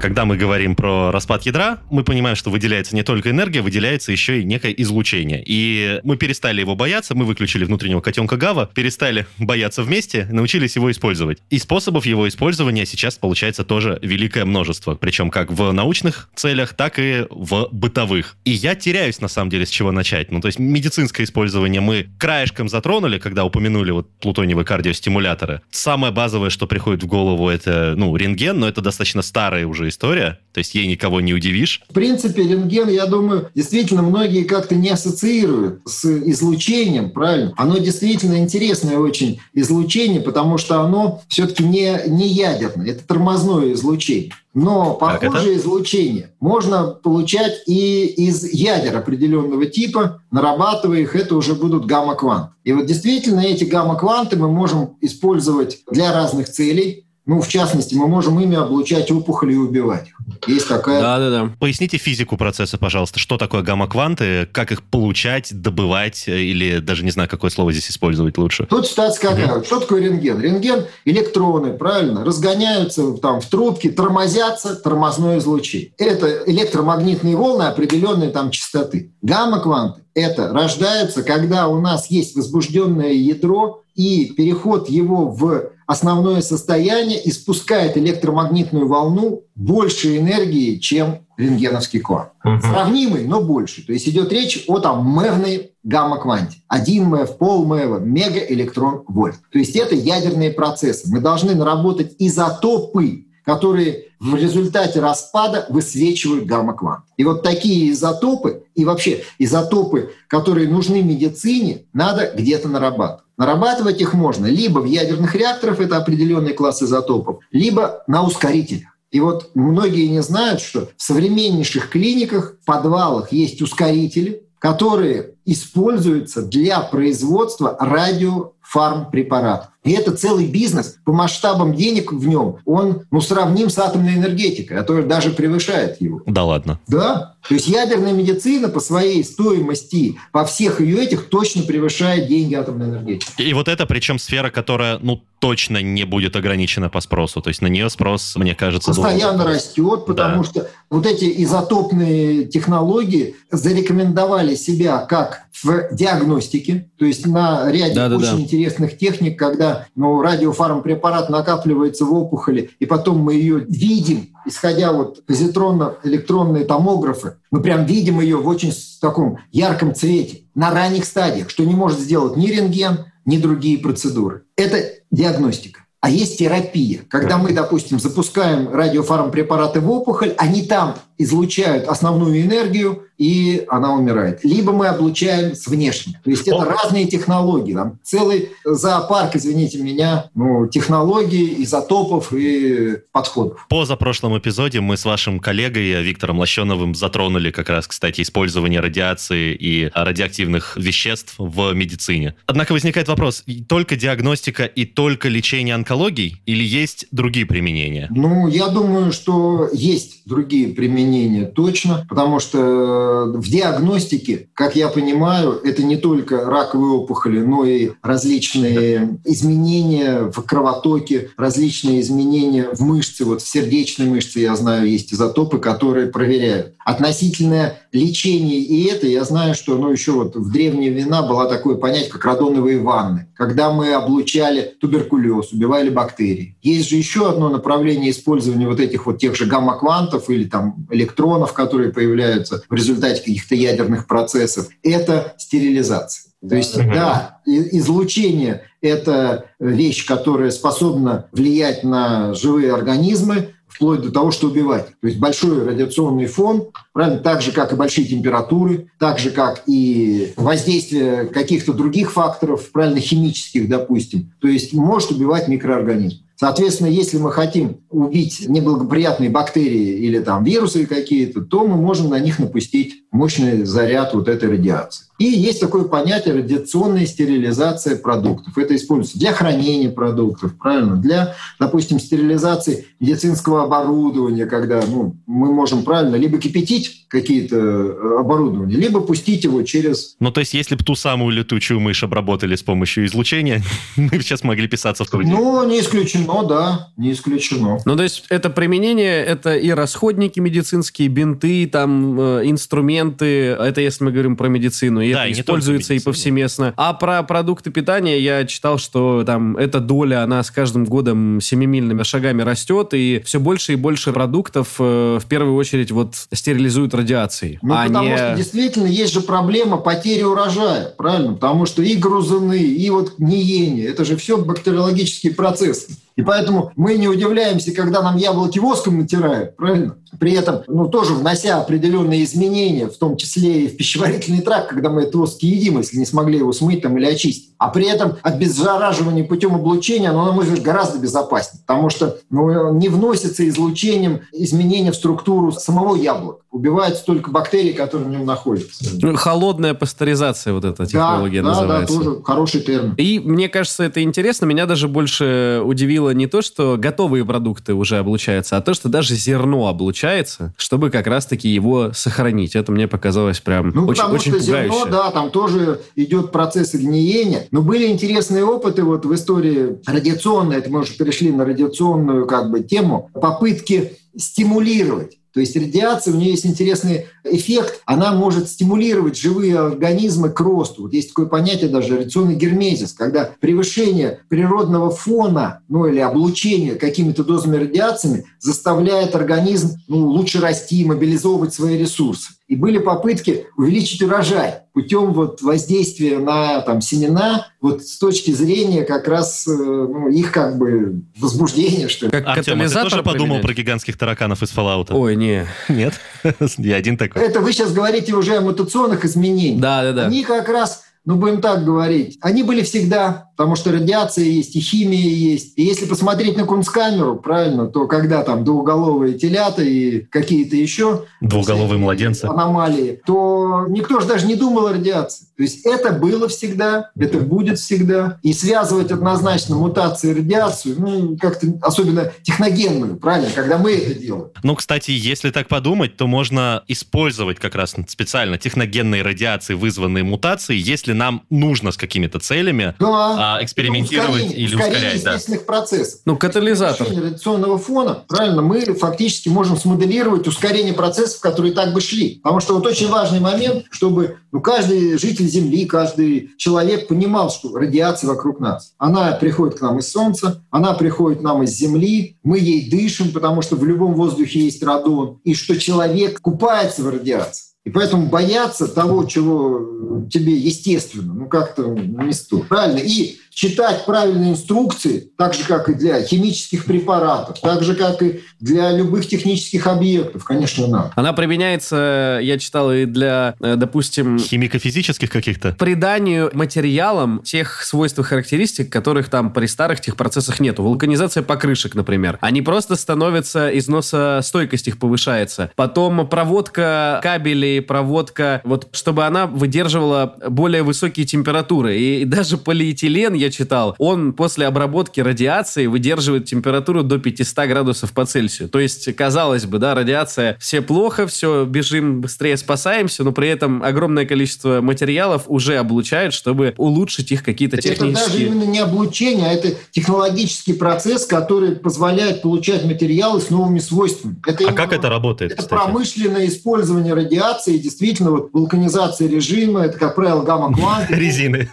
Когда 0.00 0.24
мы 0.24 0.38
говорим 0.38 0.76
про 0.76 1.12
распад 1.12 1.42
ядра, 1.44 1.78
мы 1.90 2.04
понимаем, 2.04 2.34
что 2.34 2.48
выделяется 2.50 2.96
не 2.96 3.02
только 3.02 3.30
энергия, 3.30 3.60
выделяется 3.60 4.10
еще 4.12 4.40
и 4.40 4.44
некое 4.44 4.72
излучение. 4.72 5.42
И 5.46 6.00
мы 6.04 6.16
перестали 6.16 6.60
его 6.60 6.74
бояться, 6.74 7.14
мы 7.14 7.26
выключили 7.26 7.66
внутреннего 7.66 8.00
котенка 8.00 8.38
Гава, 8.38 8.70
перестали 8.72 9.26
бояться 9.38 9.82
вместе, 9.82 10.26
научились 10.30 10.76
его 10.76 10.90
использовать. 10.90 11.42
И 11.50 11.58
способов 11.58 12.06
его 12.06 12.26
использования 12.26 12.86
сейчас 12.86 13.18
получается 13.18 13.62
тоже 13.62 13.98
великое 14.00 14.46
множество. 14.46 14.94
Причем 14.94 15.28
как 15.28 15.52
в 15.52 15.70
научных 15.70 16.30
целях, 16.34 16.72
так 16.72 16.98
и 16.98 17.26
в 17.28 17.68
бытовых. 17.70 18.36
И 18.46 18.52
я 18.52 18.74
теряюсь, 18.74 19.20
на 19.20 19.28
самом 19.28 19.50
деле, 19.50 19.66
с 19.66 19.70
чего 19.70 19.92
начать. 19.92 20.32
Ну, 20.32 20.40
то 20.40 20.46
есть 20.46 20.58
медицинское 20.58 21.24
использование 21.24 21.82
мы 21.82 22.08
краешком 22.18 22.70
затронули, 22.70 23.18
когда 23.18 23.44
упомянули 23.44 23.90
вот 23.90 24.18
плутониевые 24.18 24.64
кардиостимуляторы. 24.64 25.60
Самое 25.70 26.10
базовое, 26.10 26.48
что 26.48 26.66
приходит 26.66 27.02
в 27.02 27.06
голову, 27.06 27.50
это, 27.50 27.92
ну, 27.98 28.16
рентген, 28.16 28.58
но 28.58 28.66
это 28.66 28.80
достаточно 28.80 29.20
старая 29.20 29.66
уже 29.66 29.89
история, 29.90 30.40
то 30.52 30.58
есть 30.58 30.74
ей 30.74 30.86
никого 30.86 31.20
не 31.20 31.34
удивишь. 31.34 31.82
В 31.88 31.92
принципе, 31.92 32.42
рентген, 32.42 32.88
я 32.88 33.06
думаю, 33.06 33.50
действительно 33.54 34.02
многие 34.02 34.44
как-то 34.44 34.74
не 34.74 34.88
ассоциируют 34.88 35.82
с 35.86 36.04
излучением, 36.04 37.10
правильно? 37.10 37.52
Оно 37.56 37.78
действительно 37.78 38.38
интересное 38.38 38.98
очень 38.98 39.40
излучение, 39.52 40.20
потому 40.20 40.58
что 40.58 40.80
оно 40.80 41.22
все-таки 41.28 41.62
не, 41.62 42.02
не 42.06 42.26
ядерное, 42.26 42.90
это 42.90 43.06
тормозное 43.06 43.74
излучение. 43.74 44.32
Но 44.52 44.94
похожее 44.94 45.58
излучение 45.58 46.32
можно 46.40 46.86
получать 46.88 47.62
и 47.66 48.06
из 48.06 48.42
ядер 48.52 48.96
определенного 48.96 49.66
типа, 49.66 50.22
нарабатывая 50.32 51.00
их, 51.00 51.14
это 51.14 51.36
уже 51.36 51.54
будут 51.54 51.86
гамма-кванты. 51.86 52.52
И 52.64 52.72
вот 52.72 52.86
действительно 52.86 53.40
эти 53.40 53.64
гамма-кванты 53.64 54.36
мы 54.36 54.48
можем 54.48 54.96
использовать 55.00 55.78
для 55.90 56.12
разных 56.12 56.48
целей. 56.48 57.06
Ну, 57.30 57.40
в 57.40 57.46
частности, 57.46 57.94
мы 57.94 58.08
можем 58.08 58.40
ими 58.40 58.56
облучать 58.56 59.08
опухоли 59.12 59.52
и 59.52 59.56
убивать 59.56 60.08
их. 60.08 60.18
Есть 60.48 60.66
такая 60.66 61.00
Да-да-да. 61.00 61.52
Поясните 61.60 61.96
физику 61.96 62.36
процесса, 62.36 62.76
пожалуйста. 62.76 63.20
Что 63.20 63.38
такое 63.38 63.62
гамма-кванты, 63.62 64.48
как 64.50 64.72
их 64.72 64.82
получать, 64.82 65.48
добывать, 65.52 66.24
или 66.26 66.80
даже 66.80 67.04
не 67.04 67.12
знаю, 67.12 67.28
какое 67.28 67.50
слово 67.50 67.70
здесь 67.70 67.88
использовать 67.88 68.36
лучше. 68.36 68.66
Тут 68.66 68.88
ситуация 68.88 69.30
какая? 69.30 69.62
Что 69.62 69.78
такое 69.78 70.02
рентген? 70.02 70.40
Рентген– 70.40 70.86
электроны, 71.04 71.72
правильно, 71.72 72.24
разгоняются 72.24 73.12
там 73.12 73.40
в 73.40 73.46
трубке, 73.46 73.92
тормозятся, 73.92 74.74
тормозное 74.74 75.38
излучение. 75.38 75.92
Это 75.98 76.42
электромагнитные 76.46 77.36
волны 77.36 77.62
определенной 77.62 78.30
там 78.30 78.50
частоты. 78.50 79.12
Гамма-кванты– 79.22 80.00
это 80.14 80.48
рождаются, 80.48 81.22
когда 81.22 81.68
у 81.68 81.80
нас 81.80 82.10
есть 82.10 82.34
возбужденное 82.34 83.12
ядро, 83.12 83.84
и 83.94 84.32
переход 84.36 84.88
его 84.88 85.28
в 85.28 85.70
основное 85.90 86.40
состояние 86.40 87.28
испускает 87.28 87.96
электромагнитную 87.96 88.86
волну 88.86 89.42
больше 89.56 90.18
энергии, 90.18 90.76
чем 90.76 91.26
рентгеновский 91.36 91.98
квант. 91.98 92.30
Сравнимый, 92.44 93.24
но 93.24 93.40
больше. 93.42 93.84
То 93.84 93.92
есть 93.92 94.08
идет 94.08 94.32
речь 94.32 94.64
о 94.68 94.78
там 94.78 95.04
мевной 95.20 95.72
гамма-кванте. 95.82 96.58
1 96.68 97.04
МЭВ, 97.04 97.38
пол 97.38 97.64
МЭВа, 97.64 97.98
мегаэлектрон 97.98 99.02
вольт. 99.08 99.38
То 99.50 99.58
есть 99.58 99.74
это 99.74 99.96
ядерные 99.96 100.52
процессы. 100.52 101.10
Мы 101.10 101.18
должны 101.18 101.56
наработать 101.56 102.14
изотопы, 102.20 103.24
которые 103.44 104.09
в 104.20 104.34
результате 104.34 105.00
распада 105.00 105.66
высвечивают 105.70 106.44
гамма-квант. 106.44 107.04
И 107.16 107.24
вот 107.24 107.42
такие 107.42 107.90
изотопы, 107.90 108.64
и 108.74 108.84
вообще 108.84 109.24
изотопы, 109.38 110.12
которые 110.28 110.68
нужны 110.68 111.02
медицине, 111.02 111.86
надо 111.94 112.30
где-то 112.36 112.68
нарабатывать. 112.68 113.24
Нарабатывать 113.38 114.00
их 114.02 114.12
можно 114.12 114.44
либо 114.46 114.80
в 114.80 114.84
ядерных 114.84 115.34
реакторах, 115.34 115.80
это 115.80 115.96
определенный 115.96 116.52
класс 116.52 116.82
изотопов, 116.82 117.38
либо 117.50 118.02
на 118.06 118.22
ускорителях. 118.22 118.90
И 119.10 119.18
вот 119.18 119.50
многие 119.54 120.06
не 120.06 120.22
знают, 120.22 120.60
что 120.60 120.90
в 120.96 121.02
современнейших 121.02 121.88
клиниках, 121.88 122.56
в 122.62 122.66
подвалах 122.66 123.32
есть 123.32 123.60
ускорители, 123.62 124.44
которые 124.58 125.34
используются 125.50 126.42
для 126.42 126.80
производства 126.80 127.76
радиофармпрепаратов. 127.80 129.70
И 129.82 129.92
это 129.92 130.14
целый 130.14 130.46
бизнес. 130.46 130.98
По 131.04 131.12
масштабам 131.12 131.74
денег 131.74 132.12
в 132.12 132.26
нем 132.28 132.58
он 132.66 133.02
ну, 133.10 133.20
сравним 133.20 133.70
с 133.70 133.78
атомной 133.78 134.14
энергетикой, 134.14 134.78
а 134.78 134.82
то 134.82 135.02
даже 135.02 135.30
превышает 135.30 136.00
его. 136.00 136.20
Да 136.26 136.44
ладно. 136.44 136.78
Да. 136.86 137.34
То 137.48 137.54
есть 137.54 137.66
ядерная 137.66 138.12
медицина 138.12 138.68
по 138.68 138.80
своей 138.80 139.24
стоимости, 139.24 140.18
по 140.32 140.44
всех 140.44 140.82
ее 140.82 141.02
этих, 141.02 141.30
точно 141.30 141.62
превышает 141.62 142.28
деньги 142.28 142.54
атомной 142.54 142.90
энергетики. 142.90 143.40
И 143.40 143.54
вот 143.54 143.68
это 143.68 143.86
причем 143.86 144.18
сфера, 144.18 144.50
которая, 144.50 144.98
ну, 144.98 145.22
точно 145.38 145.80
не 145.80 146.04
будет 146.04 146.36
ограничена 146.36 146.90
по 146.90 147.00
спросу. 147.00 147.40
То 147.40 147.48
есть 147.48 147.62
на 147.62 147.68
нее 147.68 147.88
спрос, 147.88 148.36
мне 148.36 148.54
кажется, 148.54 148.90
постоянно 148.90 149.44
растет, 149.44 150.04
потому 150.04 150.42
да. 150.42 150.48
что 150.48 150.70
вот 150.90 151.06
эти 151.06 151.42
изотопные 151.42 152.44
технологии 152.44 153.34
зарекомендовали 153.50 154.54
себя 154.54 154.98
как 154.98 155.39
в 155.62 155.94
диагностике, 155.94 156.90
то 156.98 157.04
есть 157.04 157.26
на 157.26 157.70
ряде 157.70 157.94
да, 157.94 158.06
очень 158.06 158.36
да. 158.36 158.42
интересных 158.42 158.96
техник, 158.98 159.38
когда 159.38 159.86
ну, 159.94 160.22
радиофармпрепарат 160.22 161.28
накапливается 161.30 162.04
в 162.04 162.14
опухоли, 162.14 162.70
и 162.78 162.86
потом 162.86 163.18
мы 163.18 163.34
ее 163.34 163.60
видим, 163.60 164.28
исходя 164.46 164.92
вот 164.92 165.24
позитронно-электронные 165.26 166.64
томографы, 166.64 167.34
мы 167.50 167.62
прям 167.62 167.84
видим 167.84 168.20
ее 168.20 168.36
в 168.36 168.48
очень 168.48 168.72
таком 169.00 169.38
ярком 169.50 169.94
цвете, 169.94 170.42
на 170.54 170.70
ранних 170.70 171.04
стадиях, 171.04 171.50
что 171.50 171.64
не 171.64 171.74
может 171.74 172.00
сделать 172.00 172.36
ни 172.36 172.46
рентген, 172.48 173.06
ни 173.24 173.38
другие 173.38 173.78
процедуры. 173.78 174.42
Это 174.56 174.82
диагностика. 175.10 175.80
А 176.00 176.08
есть 176.08 176.38
терапия. 176.38 177.02
Когда 177.08 177.36
мы, 177.36 177.52
допустим, 177.52 178.00
запускаем 178.00 178.72
радиофармпрепараты 178.72 179.80
в 179.80 179.90
опухоль, 179.90 180.34
они 180.38 180.62
там 180.62 180.94
излучают 181.20 181.86
основную 181.86 182.40
энергию, 182.40 183.04
и 183.18 183.66
она 183.68 183.92
умирает. 183.92 184.42
Либо 184.44 184.72
мы 184.72 184.86
облучаем 184.86 185.54
с 185.54 185.66
внешне. 185.66 186.18
То 186.24 186.30
есть 186.30 186.48
это 186.48 186.64
разные 186.64 187.06
технологии. 187.06 187.74
Там 187.74 187.98
целый 188.02 188.48
зоопарк, 188.64 189.36
извините 189.36 189.76
меня, 189.76 190.30
ну, 190.34 190.66
технологий, 190.66 191.62
изотопов 191.62 192.32
и 192.32 192.96
подходов. 193.12 193.66
По 193.68 193.84
запрошлом 193.84 194.38
эпизоде 194.38 194.80
мы 194.80 194.96
с 194.96 195.04
вашим 195.04 195.38
коллегой 195.38 196.02
Виктором 196.02 196.38
Лощеновым 196.38 196.94
затронули 196.94 197.50
как 197.50 197.68
раз, 197.68 197.86
кстати, 197.86 198.22
использование 198.22 198.80
радиации 198.80 199.54
и 199.54 199.90
радиоактивных 199.94 200.78
веществ 200.78 201.34
в 201.36 201.74
медицине. 201.74 202.36
Однако 202.46 202.72
возникает 202.72 203.08
вопрос, 203.08 203.44
только 203.68 203.96
диагностика 203.96 204.64
и 204.64 204.86
только 204.86 205.28
лечение 205.28 205.74
онкологий 205.74 206.40
или 206.46 206.64
есть 206.64 207.04
другие 207.10 207.44
применения? 207.44 208.08
Ну, 208.10 208.48
я 208.48 208.68
думаю, 208.68 209.12
что 209.12 209.68
есть 209.74 210.22
другие 210.24 210.68
применения 210.68 211.09
точно, 211.54 212.06
потому 212.08 212.40
что 212.40 213.32
в 213.34 213.48
диагностике, 213.48 214.48
как 214.54 214.76
я 214.76 214.88
понимаю, 214.88 215.60
это 215.64 215.82
не 215.82 215.96
только 215.96 216.44
раковые 216.44 216.92
опухоли, 216.92 217.40
но 217.40 217.64
и 217.64 217.90
различные 218.02 219.18
изменения 219.24 220.30
в 220.30 220.42
кровотоке, 220.42 221.30
различные 221.36 222.00
изменения 222.00 222.68
в 222.72 222.80
мышце. 222.80 223.24
Вот 223.24 223.42
в 223.42 223.48
сердечной 223.48 224.06
мышце, 224.06 224.40
я 224.40 224.56
знаю, 224.56 224.88
есть 224.88 225.12
изотопы, 225.12 225.58
которые 225.58 226.06
проверяют. 226.08 226.74
Относительное 226.84 227.80
лечение 227.92 228.58
и 228.58 228.84
это, 228.84 229.06
я 229.06 229.24
знаю, 229.24 229.54
что 229.54 229.76
ну, 229.76 229.90
еще 229.90 230.12
вот 230.12 230.36
в 230.36 230.50
древние 230.50 230.90
вина 230.90 231.22
было 231.22 231.46
такое 231.46 231.76
понятие, 231.76 232.10
как 232.10 232.24
радоновые 232.24 232.78
ванны, 232.78 233.26
когда 233.34 233.72
мы 233.72 233.92
облучали 233.92 234.74
туберкулез, 234.80 235.52
убивали 235.52 235.90
бактерии. 235.90 236.56
Есть 236.62 236.88
же 236.88 236.96
еще 236.96 237.28
одно 237.28 237.48
направление 237.48 238.10
использования 238.10 238.66
вот 238.66 238.80
этих 238.80 239.06
вот 239.06 239.18
тех 239.18 239.36
же 239.36 239.46
гамма-квантов 239.46 240.30
или 240.30 240.44
там 240.44 240.86
электронов, 241.00 241.52
которые 241.52 241.92
появляются 241.92 242.62
в 242.68 242.74
результате 242.74 243.20
каких-то 243.20 243.54
ядерных 243.54 244.06
процессов, 244.06 244.68
это 244.82 245.34
стерилизация. 245.38 246.30
То 246.46 246.56
есть, 246.56 246.76
да, 246.76 247.40
излучение– 247.46 248.62
это 248.80 249.46
вещь, 249.58 250.06
которая 250.06 250.50
способна 250.50 251.26
влиять 251.32 251.84
на 251.84 252.32
живые 252.34 252.72
организмы, 252.72 253.50
вплоть 253.70 254.02
до 254.02 254.10
того, 254.10 254.30
что 254.30 254.48
убивать. 254.48 254.86
То 255.00 255.06
есть 255.06 255.18
большой 255.18 255.64
радиационный 255.64 256.26
фон, 256.26 256.68
правильно, 256.92 257.18
так 257.20 257.40
же, 257.40 257.52
как 257.52 257.72
и 257.72 257.76
большие 257.76 258.06
температуры, 258.06 258.90
так 258.98 259.18
же, 259.18 259.30
как 259.30 259.62
и 259.66 260.32
воздействие 260.36 261.26
каких-то 261.26 261.72
других 261.72 262.12
факторов, 262.12 262.70
правильно, 262.72 263.00
химических, 263.00 263.68
допустим, 263.68 264.32
то 264.40 264.48
есть 264.48 264.72
может 264.72 265.12
убивать 265.12 265.46
микроорганизм. 265.48 266.24
Соответственно, 266.40 266.88
если 266.88 267.18
мы 267.18 267.32
хотим 267.32 267.82
убить 267.90 268.48
неблагоприятные 268.48 269.28
бактерии 269.28 269.98
или 269.98 270.20
там 270.20 270.42
вирусы 270.42 270.86
какие-то, 270.86 271.42
то 271.42 271.66
мы 271.66 271.76
можем 271.76 272.08
на 272.08 272.18
них 272.18 272.38
напустить 272.38 273.04
мощный 273.12 273.64
заряд 273.64 274.14
вот 274.14 274.26
этой 274.26 274.48
радиации. 274.48 275.04
И 275.20 275.26
есть 275.26 275.60
такое 275.60 275.84
понятие 275.84 276.32
радиационная 276.32 277.04
стерилизация 277.04 277.96
продуктов. 277.96 278.56
Это 278.56 278.74
используется 278.74 279.18
для 279.18 279.34
хранения 279.34 279.90
продуктов, 279.90 280.56
правильно? 280.56 280.96
Для, 280.96 281.36
допустим, 281.58 282.00
стерилизации 282.00 282.86
медицинского 283.00 283.64
оборудования, 283.64 284.46
когда 284.46 284.82
ну, 284.86 285.14
мы 285.26 285.52
можем 285.52 285.82
правильно 285.82 286.16
либо 286.16 286.38
кипятить 286.38 287.06
какие-то 287.08 287.56
э, 287.56 288.20
оборудования, 288.20 288.76
либо 288.76 289.00
пустить 289.00 289.44
его 289.44 289.62
через... 289.62 290.14
Ну, 290.20 290.30
то 290.30 290.40
есть, 290.40 290.54
если 290.54 290.74
бы 290.74 290.84
ту 290.84 290.94
самую 290.94 291.36
летучую 291.36 291.80
мышь 291.80 292.02
обработали 292.02 292.56
с 292.56 292.62
помощью 292.62 293.04
излучения, 293.04 293.62
мы 293.96 294.08
сейчас 294.20 294.42
могли 294.42 294.68
писаться 294.68 295.04
в 295.04 295.08
студии. 295.08 295.28
Ну, 295.28 295.68
не 295.68 295.80
исключено, 295.80 296.44
да, 296.44 296.88
не 296.96 297.12
исключено. 297.12 297.78
Ну, 297.84 297.96
то 297.96 298.04
есть, 298.04 298.24
это 298.30 298.48
применение, 298.48 299.22
это 299.22 299.54
и 299.54 299.68
расходники 299.70 300.40
медицинские, 300.40 301.08
бинты, 301.08 301.66
там, 301.66 302.18
э, 302.18 302.42
инструменты, 302.44 303.48
это 303.48 303.82
если 303.82 304.04
мы 304.04 304.12
говорим 304.12 304.36
про 304.36 304.48
медицину, 304.48 305.09
и 305.10 305.14
да, 305.14 305.26
это 305.26 305.40
используется 305.40 305.94
и 305.94 306.00
повсеместно. 306.00 306.74
А 306.76 306.92
про 306.92 307.22
продукты 307.22 307.70
питания 307.70 308.18
я 308.18 308.44
читал, 308.46 308.78
что 308.78 309.24
там 309.24 309.56
эта 309.56 309.80
доля, 309.80 310.22
она 310.22 310.42
с 310.42 310.50
каждым 310.50 310.84
годом 310.84 311.40
семимильными 311.40 312.02
шагами 312.02 312.42
растет, 312.42 312.94
и 312.94 313.22
все 313.24 313.40
больше 313.40 313.74
и 313.74 313.76
больше 313.76 314.12
продуктов 314.12 314.76
э, 314.78 315.18
в 315.20 315.26
первую 315.26 315.56
очередь 315.56 315.90
вот 315.90 316.14
стерилизуют 316.32 316.94
радиацией. 316.94 317.58
Ну, 317.62 317.74
а 317.74 317.86
потому 317.86 318.08
не... 318.08 318.16
что 318.16 318.34
действительно 318.36 318.86
есть 318.86 319.12
же 319.12 319.20
проблема 319.20 319.76
потери 319.76 320.22
урожая, 320.22 320.94
правильно? 320.96 321.34
Потому 321.34 321.66
что 321.66 321.82
и 321.82 321.94
грузаны, 321.94 322.58
и 322.58 322.90
вот 322.90 323.14
гниение, 323.18 323.86
это 323.86 324.04
же 324.04 324.16
все 324.16 324.36
бактериологические 324.36 325.34
процессы. 325.34 325.96
И 326.20 326.24
поэтому 326.24 326.72
мы 326.76 326.94
не 326.94 327.08
удивляемся, 327.08 327.72
когда 327.72 328.02
нам 328.02 328.16
яблоки 328.16 328.58
воском 328.58 328.98
натирают, 328.98 329.56
правильно? 329.56 329.96
При 330.18 330.32
этом, 330.32 330.62
ну, 330.66 330.88
тоже 330.88 331.14
внося 331.14 331.60
определенные 331.60 332.24
изменения, 332.24 332.88
в 332.88 332.96
том 332.96 333.16
числе 333.16 333.64
и 333.64 333.68
в 333.68 333.76
пищеварительный 333.76 334.42
тракт, 334.42 334.68
когда 334.68 334.90
мы 334.90 335.02
этот 335.02 335.14
воск 335.14 335.42
едим, 335.42 335.78
если 335.78 335.98
не 335.98 336.06
смогли 336.06 336.38
его 336.38 336.52
смыть 336.52 336.82
там 336.82 336.98
или 336.98 337.06
очистить. 337.06 337.54
А 337.58 337.68
при 337.68 337.86
этом 337.86 338.16
обеззараживание 338.22 339.24
путем 339.24 339.54
облучения, 339.54 340.10
оно, 340.10 340.26
на 340.26 340.32
мой 340.32 340.44
взгляд, 340.44 340.62
гораздо 340.62 340.98
безопаснее, 340.98 341.62
потому 341.66 341.90
что 341.90 342.18
ну, 342.28 342.74
не 342.74 342.88
вносится 342.88 343.48
излучением 343.48 344.22
изменения 344.32 344.90
в 344.92 344.96
структуру 344.96 345.52
самого 345.52 345.94
яблока. 345.94 346.40
Убиваются 346.50 347.04
только 347.04 347.30
бактерии, 347.30 347.72
которые 347.72 348.08
в 348.08 348.10
нем 348.10 348.26
находятся. 348.26 348.84
Ну, 349.00 349.14
холодная 349.14 349.72
пастеризация 349.72 350.52
вот 350.52 350.64
эта 350.64 350.84
технология 350.84 351.42
да, 351.42 351.50
называется. 351.50 351.94
Да, 351.96 352.04
да, 352.04 352.10
тоже 352.10 352.22
хороший 352.24 352.60
термин. 352.62 352.94
И 352.96 353.20
мне 353.20 353.48
кажется, 353.48 353.84
это 353.84 354.02
интересно. 354.02 354.46
Меня 354.46 354.66
даже 354.66 354.88
больше 354.88 355.62
удивило 355.64 356.09
не 356.12 356.26
то, 356.26 356.42
что 356.42 356.76
готовые 356.78 357.24
продукты 357.24 357.74
уже 357.74 357.98
облучаются, 357.98 358.56
а 358.56 358.60
то, 358.60 358.74
что 358.74 358.88
даже 358.88 359.14
зерно 359.14 359.68
облучается, 359.68 360.54
чтобы 360.56 360.90
как 360.90 361.06
раз-таки 361.06 361.48
его 361.48 361.92
сохранить. 361.92 362.56
Это 362.56 362.72
мне 362.72 362.88
показалось 362.88 363.40
прям 363.40 363.70
ну, 363.70 363.86
очень, 363.86 364.02
потому 364.02 364.14
очень 364.14 364.32
что 364.32 364.40
пугающе. 364.40 364.74
зерно, 364.74 364.90
да, 364.90 365.10
там 365.10 365.30
тоже 365.30 365.80
идет 365.96 366.32
процесс 366.32 366.74
гниения. 366.74 367.46
Но 367.50 367.62
были 367.62 367.86
интересные 367.86 368.44
опыты 368.44 368.82
вот 368.82 369.04
в 369.04 369.14
истории 369.14 369.78
радиационной, 369.86 370.56
это 370.56 370.70
мы 370.70 370.80
уже 370.80 370.94
перешли 370.94 371.30
на 371.30 371.44
радиационную 371.44 372.26
как 372.26 372.50
бы 372.50 372.60
тему, 372.60 373.10
попытки 373.14 373.92
стимулировать 374.16 375.19
то 375.32 375.40
есть 375.40 375.56
радиация, 375.56 376.12
у 376.12 376.16
нее 376.16 376.32
есть 376.32 376.46
интересный 376.46 377.06
эффект, 377.24 377.82
она 377.86 378.12
может 378.12 378.48
стимулировать 378.48 379.16
живые 379.16 379.58
организмы 379.58 380.30
к 380.30 380.40
росту. 380.40 380.82
Вот 380.82 380.92
есть 380.92 381.10
такое 381.10 381.26
понятие 381.26 381.70
даже 381.70 381.98
радиационный 381.98 382.34
гермезис, 382.34 382.92
когда 382.92 383.30
превышение 383.40 384.20
природного 384.28 384.90
фона, 384.90 385.62
ну 385.68 385.86
или 385.86 386.00
облучение 386.00 386.74
какими-то 386.74 387.22
дозами 387.22 387.56
радиациями 387.56 388.24
заставляет 388.40 389.14
организм 389.14 389.78
ну, 389.86 389.98
лучше 390.08 390.40
расти, 390.40 390.84
мобилизовывать 390.84 391.54
свои 391.54 391.78
ресурсы. 391.78 392.32
И 392.50 392.56
были 392.56 392.78
попытки 392.78 393.46
увеличить 393.56 394.02
урожай 394.02 394.62
путем 394.72 395.12
вот 395.12 395.40
воздействия 395.40 396.18
на 396.18 396.60
там, 396.62 396.80
семена, 396.80 397.46
вот 397.60 397.84
с 397.84 397.96
точки 397.96 398.32
зрения 398.32 398.82
как 398.82 399.06
раз 399.06 399.46
э, 399.46 399.52
ну, 399.52 400.08
их 400.08 400.32
как 400.32 400.58
бы 400.58 401.04
возбуждения, 401.16 401.86
что 401.88 402.06
ли. 402.06 402.10
Как 402.10 402.26
Артем, 402.26 402.60
а 402.60 402.68
ты 402.68 402.74
тоже 402.74 403.04
подумал 403.04 403.36
применять? 403.36 403.42
про 403.42 403.54
гигантских 403.54 403.96
тараканов 403.96 404.42
из 404.42 404.50
Fallout? 404.52 404.88
Ой, 404.90 405.14
не. 405.14 405.46
Нет? 405.68 405.94
Я 406.58 406.74
один 406.74 406.96
такой. 406.96 407.22
Это 407.22 407.38
вы 407.38 407.52
сейчас 407.52 407.72
говорите 407.72 408.14
уже 408.14 408.36
о 408.36 408.40
мутационных 408.40 409.04
изменениях. 409.04 409.60
Да, 409.60 409.84
да, 409.84 409.92
да. 409.92 410.06
Они 410.06 410.24
как 410.24 410.48
раз 410.48 410.82
ну, 411.04 411.16
будем 411.16 411.40
так 411.40 411.64
говорить, 411.64 412.18
они 412.20 412.42
были 412.42 412.62
всегда, 412.62 413.29
потому 413.40 413.56
что 413.56 413.72
радиация 413.72 414.26
есть 414.26 414.54
и 414.54 414.60
химия 414.60 415.00
есть. 415.00 415.54
И 415.56 415.62
если 415.62 415.86
посмотреть 415.86 416.36
на 416.36 416.44
кунсткамеру, 416.44 417.16
правильно, 417.16 417.68
то 417.68 417.86
когда 417.86 418.22
там 418.22 418.44
двуголовые 418.44 419.18
телята 419.18 419.62
и 419.62 420.00
какие-то 420.00 420.56
еще 420.56 421.06
двуголовые 421.22 421.78
младенцы 421.78 422.26
аномалии, 422.26 423.00
то 423.06 423.64
никто 423.70 423.98
же 423.98 424.06
даже 424.06 424.26
не 424.26 424.34
думал 424.34 424.66
о 424.66 424.72
радиации. 424.74 425.24
То 425.38 425.44
есть 425.44 425.64
это 425.64 425.92
было 425.92 426.28
всегда, 426.28 426.90
это 426.98 427.16
будет 427.16 427.58
всегда. 427.58 428.18
И 428.22 428.34
связывать 428.34 428.92
однозначно 428.92 429.56
мутации 429.56 430.10
и 430.10 430.14
радиацию, 430.16 430.76
ну, 430.78 431.16
как-то 431.16 431.46
особенно 431.62 432.12
техногенную, 432.20 432.98
правильно, 432.98 433.30
когда 433.34 433.56
мы 433.56 433.72
это 433.72 433.94
делаем. 433.98 434.26
Ну, 434.42 434.54
кстати, 434.54 434.90
если 434.90 435.30
так 435.30 435.48
подумать, 435.48 435.96
то 435.96 436.06
можно 436.06 436.62
использовать 436.68 437.38
как 437.38 437.54
раз 437.54 437.74
специально 437.88 438.36
техногенные 438.36 439.00
радиации, 439.00 439.54
вызванные 439.54 440.04
мутацией, 440.04 440.60
если 440.60 440.92
нам 440.92 441.22
нужно 441.30 441.72
с 441.72 441.78
какими-то 441.78 442.18
целями 442.18 442.74
да. 442.78 443.29
а, 443.29 443.29
экспериментировать 443.40 444.24
ускорение, 444.24 444.36
или 444.36 444.54
ускорять. 444.54 444.94
естественных 444.94 445.40
да. 445.40 445.46
процессов. 445.46 446.00
Ну, 446.04 446.16
катализатор. 446.16 446.86
радиационного 446.88 447.58
фона, 447.58 448.04
правильно, 448.08 448.42
мы 448.42 448.60
фактически 448.74 449.28
можем 449.28 449.56
смоделировать 449.56 450.26
ускорение 450.26 450.72
процессов, 450.72 451.20
которые 451.20 451.52
так 451.52 451.72
бы 451.72 451.80
шли. 451.80 452.20
Потому 452.22 452.40
что 452.40 452.54
вот 452.54 452.66
очень 452.66 452.88
важный 452.88 453.20
момент, 453.20 453.64
чтобы 453.70 454.16
ну, 454.32 454.40
каждый 454.40 454.98
житель 454.98 455.28
Земли, 455.28 455.66
каждый 455.66 456.30
человек 456.36 456.88
понимал, 456.88 457.30
что 457.30 457.56
радиация 457.56 458.08
вокруг 458.08 458.40
нас. 458.40 458.74
Она 458.78 459.12
приходит 459.12 459.58
к 459.58 459.62
нам 459.62 459.78
из 459.78 459.90
Солнца, 459.90 460.42
она 460.50 460.74
приходит 460.74 461.20
к 461.20 461.22
нам 461.22 461.42
из 461.42 461.50
Земли, 461.50 462.16
мы 462.22 462.38
ей 462.38 462.70
дышим, 462.70 463.12
потому 463.12 463.42
что 463.42 463.56
в 463.56 463.64
любом 463.64 463.94
воздухе 463.94 464.40
есть 464.40 464.62
радон, 464.62 465.20
и 465.24 465.34
что 465.34 465.58
человек 465.58 466.20
купается 466.20 466.82
в 466.82 466.88
радиации. 466.88 467.49
И 467.64 467.70
поэтому 467.70 468.06
бояться 468.06 468.66
того, 468.66 469.04
чего 469.04 470.06
тебе 470.10 470.32
естественно, 470.34 471.12
ну 471.12 471.28
как-то 471.28 471.66
не 471.66 472.12
стоит. 472.12 472.48
Правильно? 472.48 472.78
И 472.78 473.18
читать 473.40 473.86
правильные 473.86 474.32
инструкции, 474.32 475.08
так 475.16 475.32
же, 475.32 475.44
как 475.44 475.70
и 475.70 475.74
для 475.74 476.02
химических 476.02 476.66
препаратов, 476.66 477.40
так 477.40 477.62
же, 477.62 477.74
как 477.74 478.02
и 478.02 478.20
для 478.38 478.70
любых 478.70 479.06
технических 479.08 479.66
объектов, 479.66 480.24
конечно, 480.24 480.66
надо. 480.66 480.92
Она 480.94 481.14
применяется, 481.14 482.18
я 482.22 482.38
читал, 482.38 482.70
и 482.70 482.84
для, 482.84 483.34
э, 483.40 483.54
допустим... 483.56 484.18
Химико-физических 484.18 485.08
каких-то? 485.08 485.52
Приданию 485.52 486.30
материалам 486.34 487.22
тех 487.24 487.62
свойств 487.62 487.98
и 487.98 488.02
характеристик, 488.02 488.70
которых 488.70 489.08
там 489.08 489.32
при 489.32 489.46
старых 489.46 489.80
техпроцессах 489.80 490.38
нету. 490.40 490.62
Вулканизация 490.62 491.22
покрышек, 491.22 491.74
например. 491.74 492.18
Они 492.20 492.42
просто 492.42 492.76
становятся, 492.76 493.48
износостойкость 493.56 494.68
их 494.68 494.78
повышается. 494.78 495.50
Потом 495.56 496.06
проводка 496.06 497.00
кабелей, 497.02 497.62
проводка, 497.62 498.42
вот 498.44 498.68
чтобы 498.72 499.06
она 499.06 499.26
выдерживала 499.26 500.16
более 500.28 500.62
высокие 500.62 501.06
температуры. 501.06 501.78
И 501.78 502.04
даже 502.04 502.36
полиэтилен, 502.36 503.14
я 503.14 503.29
читал, 503.30 503.74
он 503.78 504.12
после 504.12 504.46
обработки 504.46 505.00
радиации 505.00 505.66
выдерживает 505.66 506.26
температуру 506.26 506.82
до 506.82 506.98
500 506.98 507.46
градусов 507.48 507.92
по 507.92 508.04
Цельсию. 508.04 508.48
То 508.48 508.60
есть, 508.60 508.94
казалось 508.94 509.46
бы, 509.46 509.58
да, 509.58 509.74
радиация, 509.74 510.36
все 510.40 510.60
плохо, 510.60 511.06
все, 511.06 511.44
бежим 511.44 512.00
быстрее, 512.00 512.36
спасаемся, 512.36 513.04
но 513.04 513.12
при 513.12 513.28
этом 513.28 513.62
огромное 513.62 514.04
количество 514.04 514.60
материалов 514.60 515.24
уже 515.26 515.56
облучают, 515.56 516.14
чтобы 516.14 516.54
улучшить 516.56 517.12
их 517.12 517.22
какие-то 517.22 517.56
технические... 517.56 517.92
Это 517.92 518.08
даже 518.08 518.24
именно 518.24 518.44
не 518.44 518.58
облучение, 518.58 519.26
а 519.26 519.32
это 519.32 519.54
технологический 519.70 520.52
процесс, 520.52 521.06
который 521.06 521.56
позволяет 521.56 522.22
получать 522.22 522.64
материалы 522.64 523.20
с 523.20 523.30
новыми 523.30 523.58
свойствами. 523.58 524.16
Это 524.26 524.48
а 524.48 524.52
как 524.52 524.72
это 524.72 524.88
работает, 524.88 525.32
Это 525.32 525.42
кстати? 525.42 525.62
промышленное 525.62 526.26
использование 526.26 526.94
радиации, 526.94 527.58
действительно, 527.58 528.10
вот 528.10 528.30
вулканизация 528.32 529.08
режима, 529.08 529.60
это, 529.62 529.78
как 529.78 529.94
правило, 529.94 530.22
гамма-кванты. 530.22 530.94
Резины. 530.94 531.48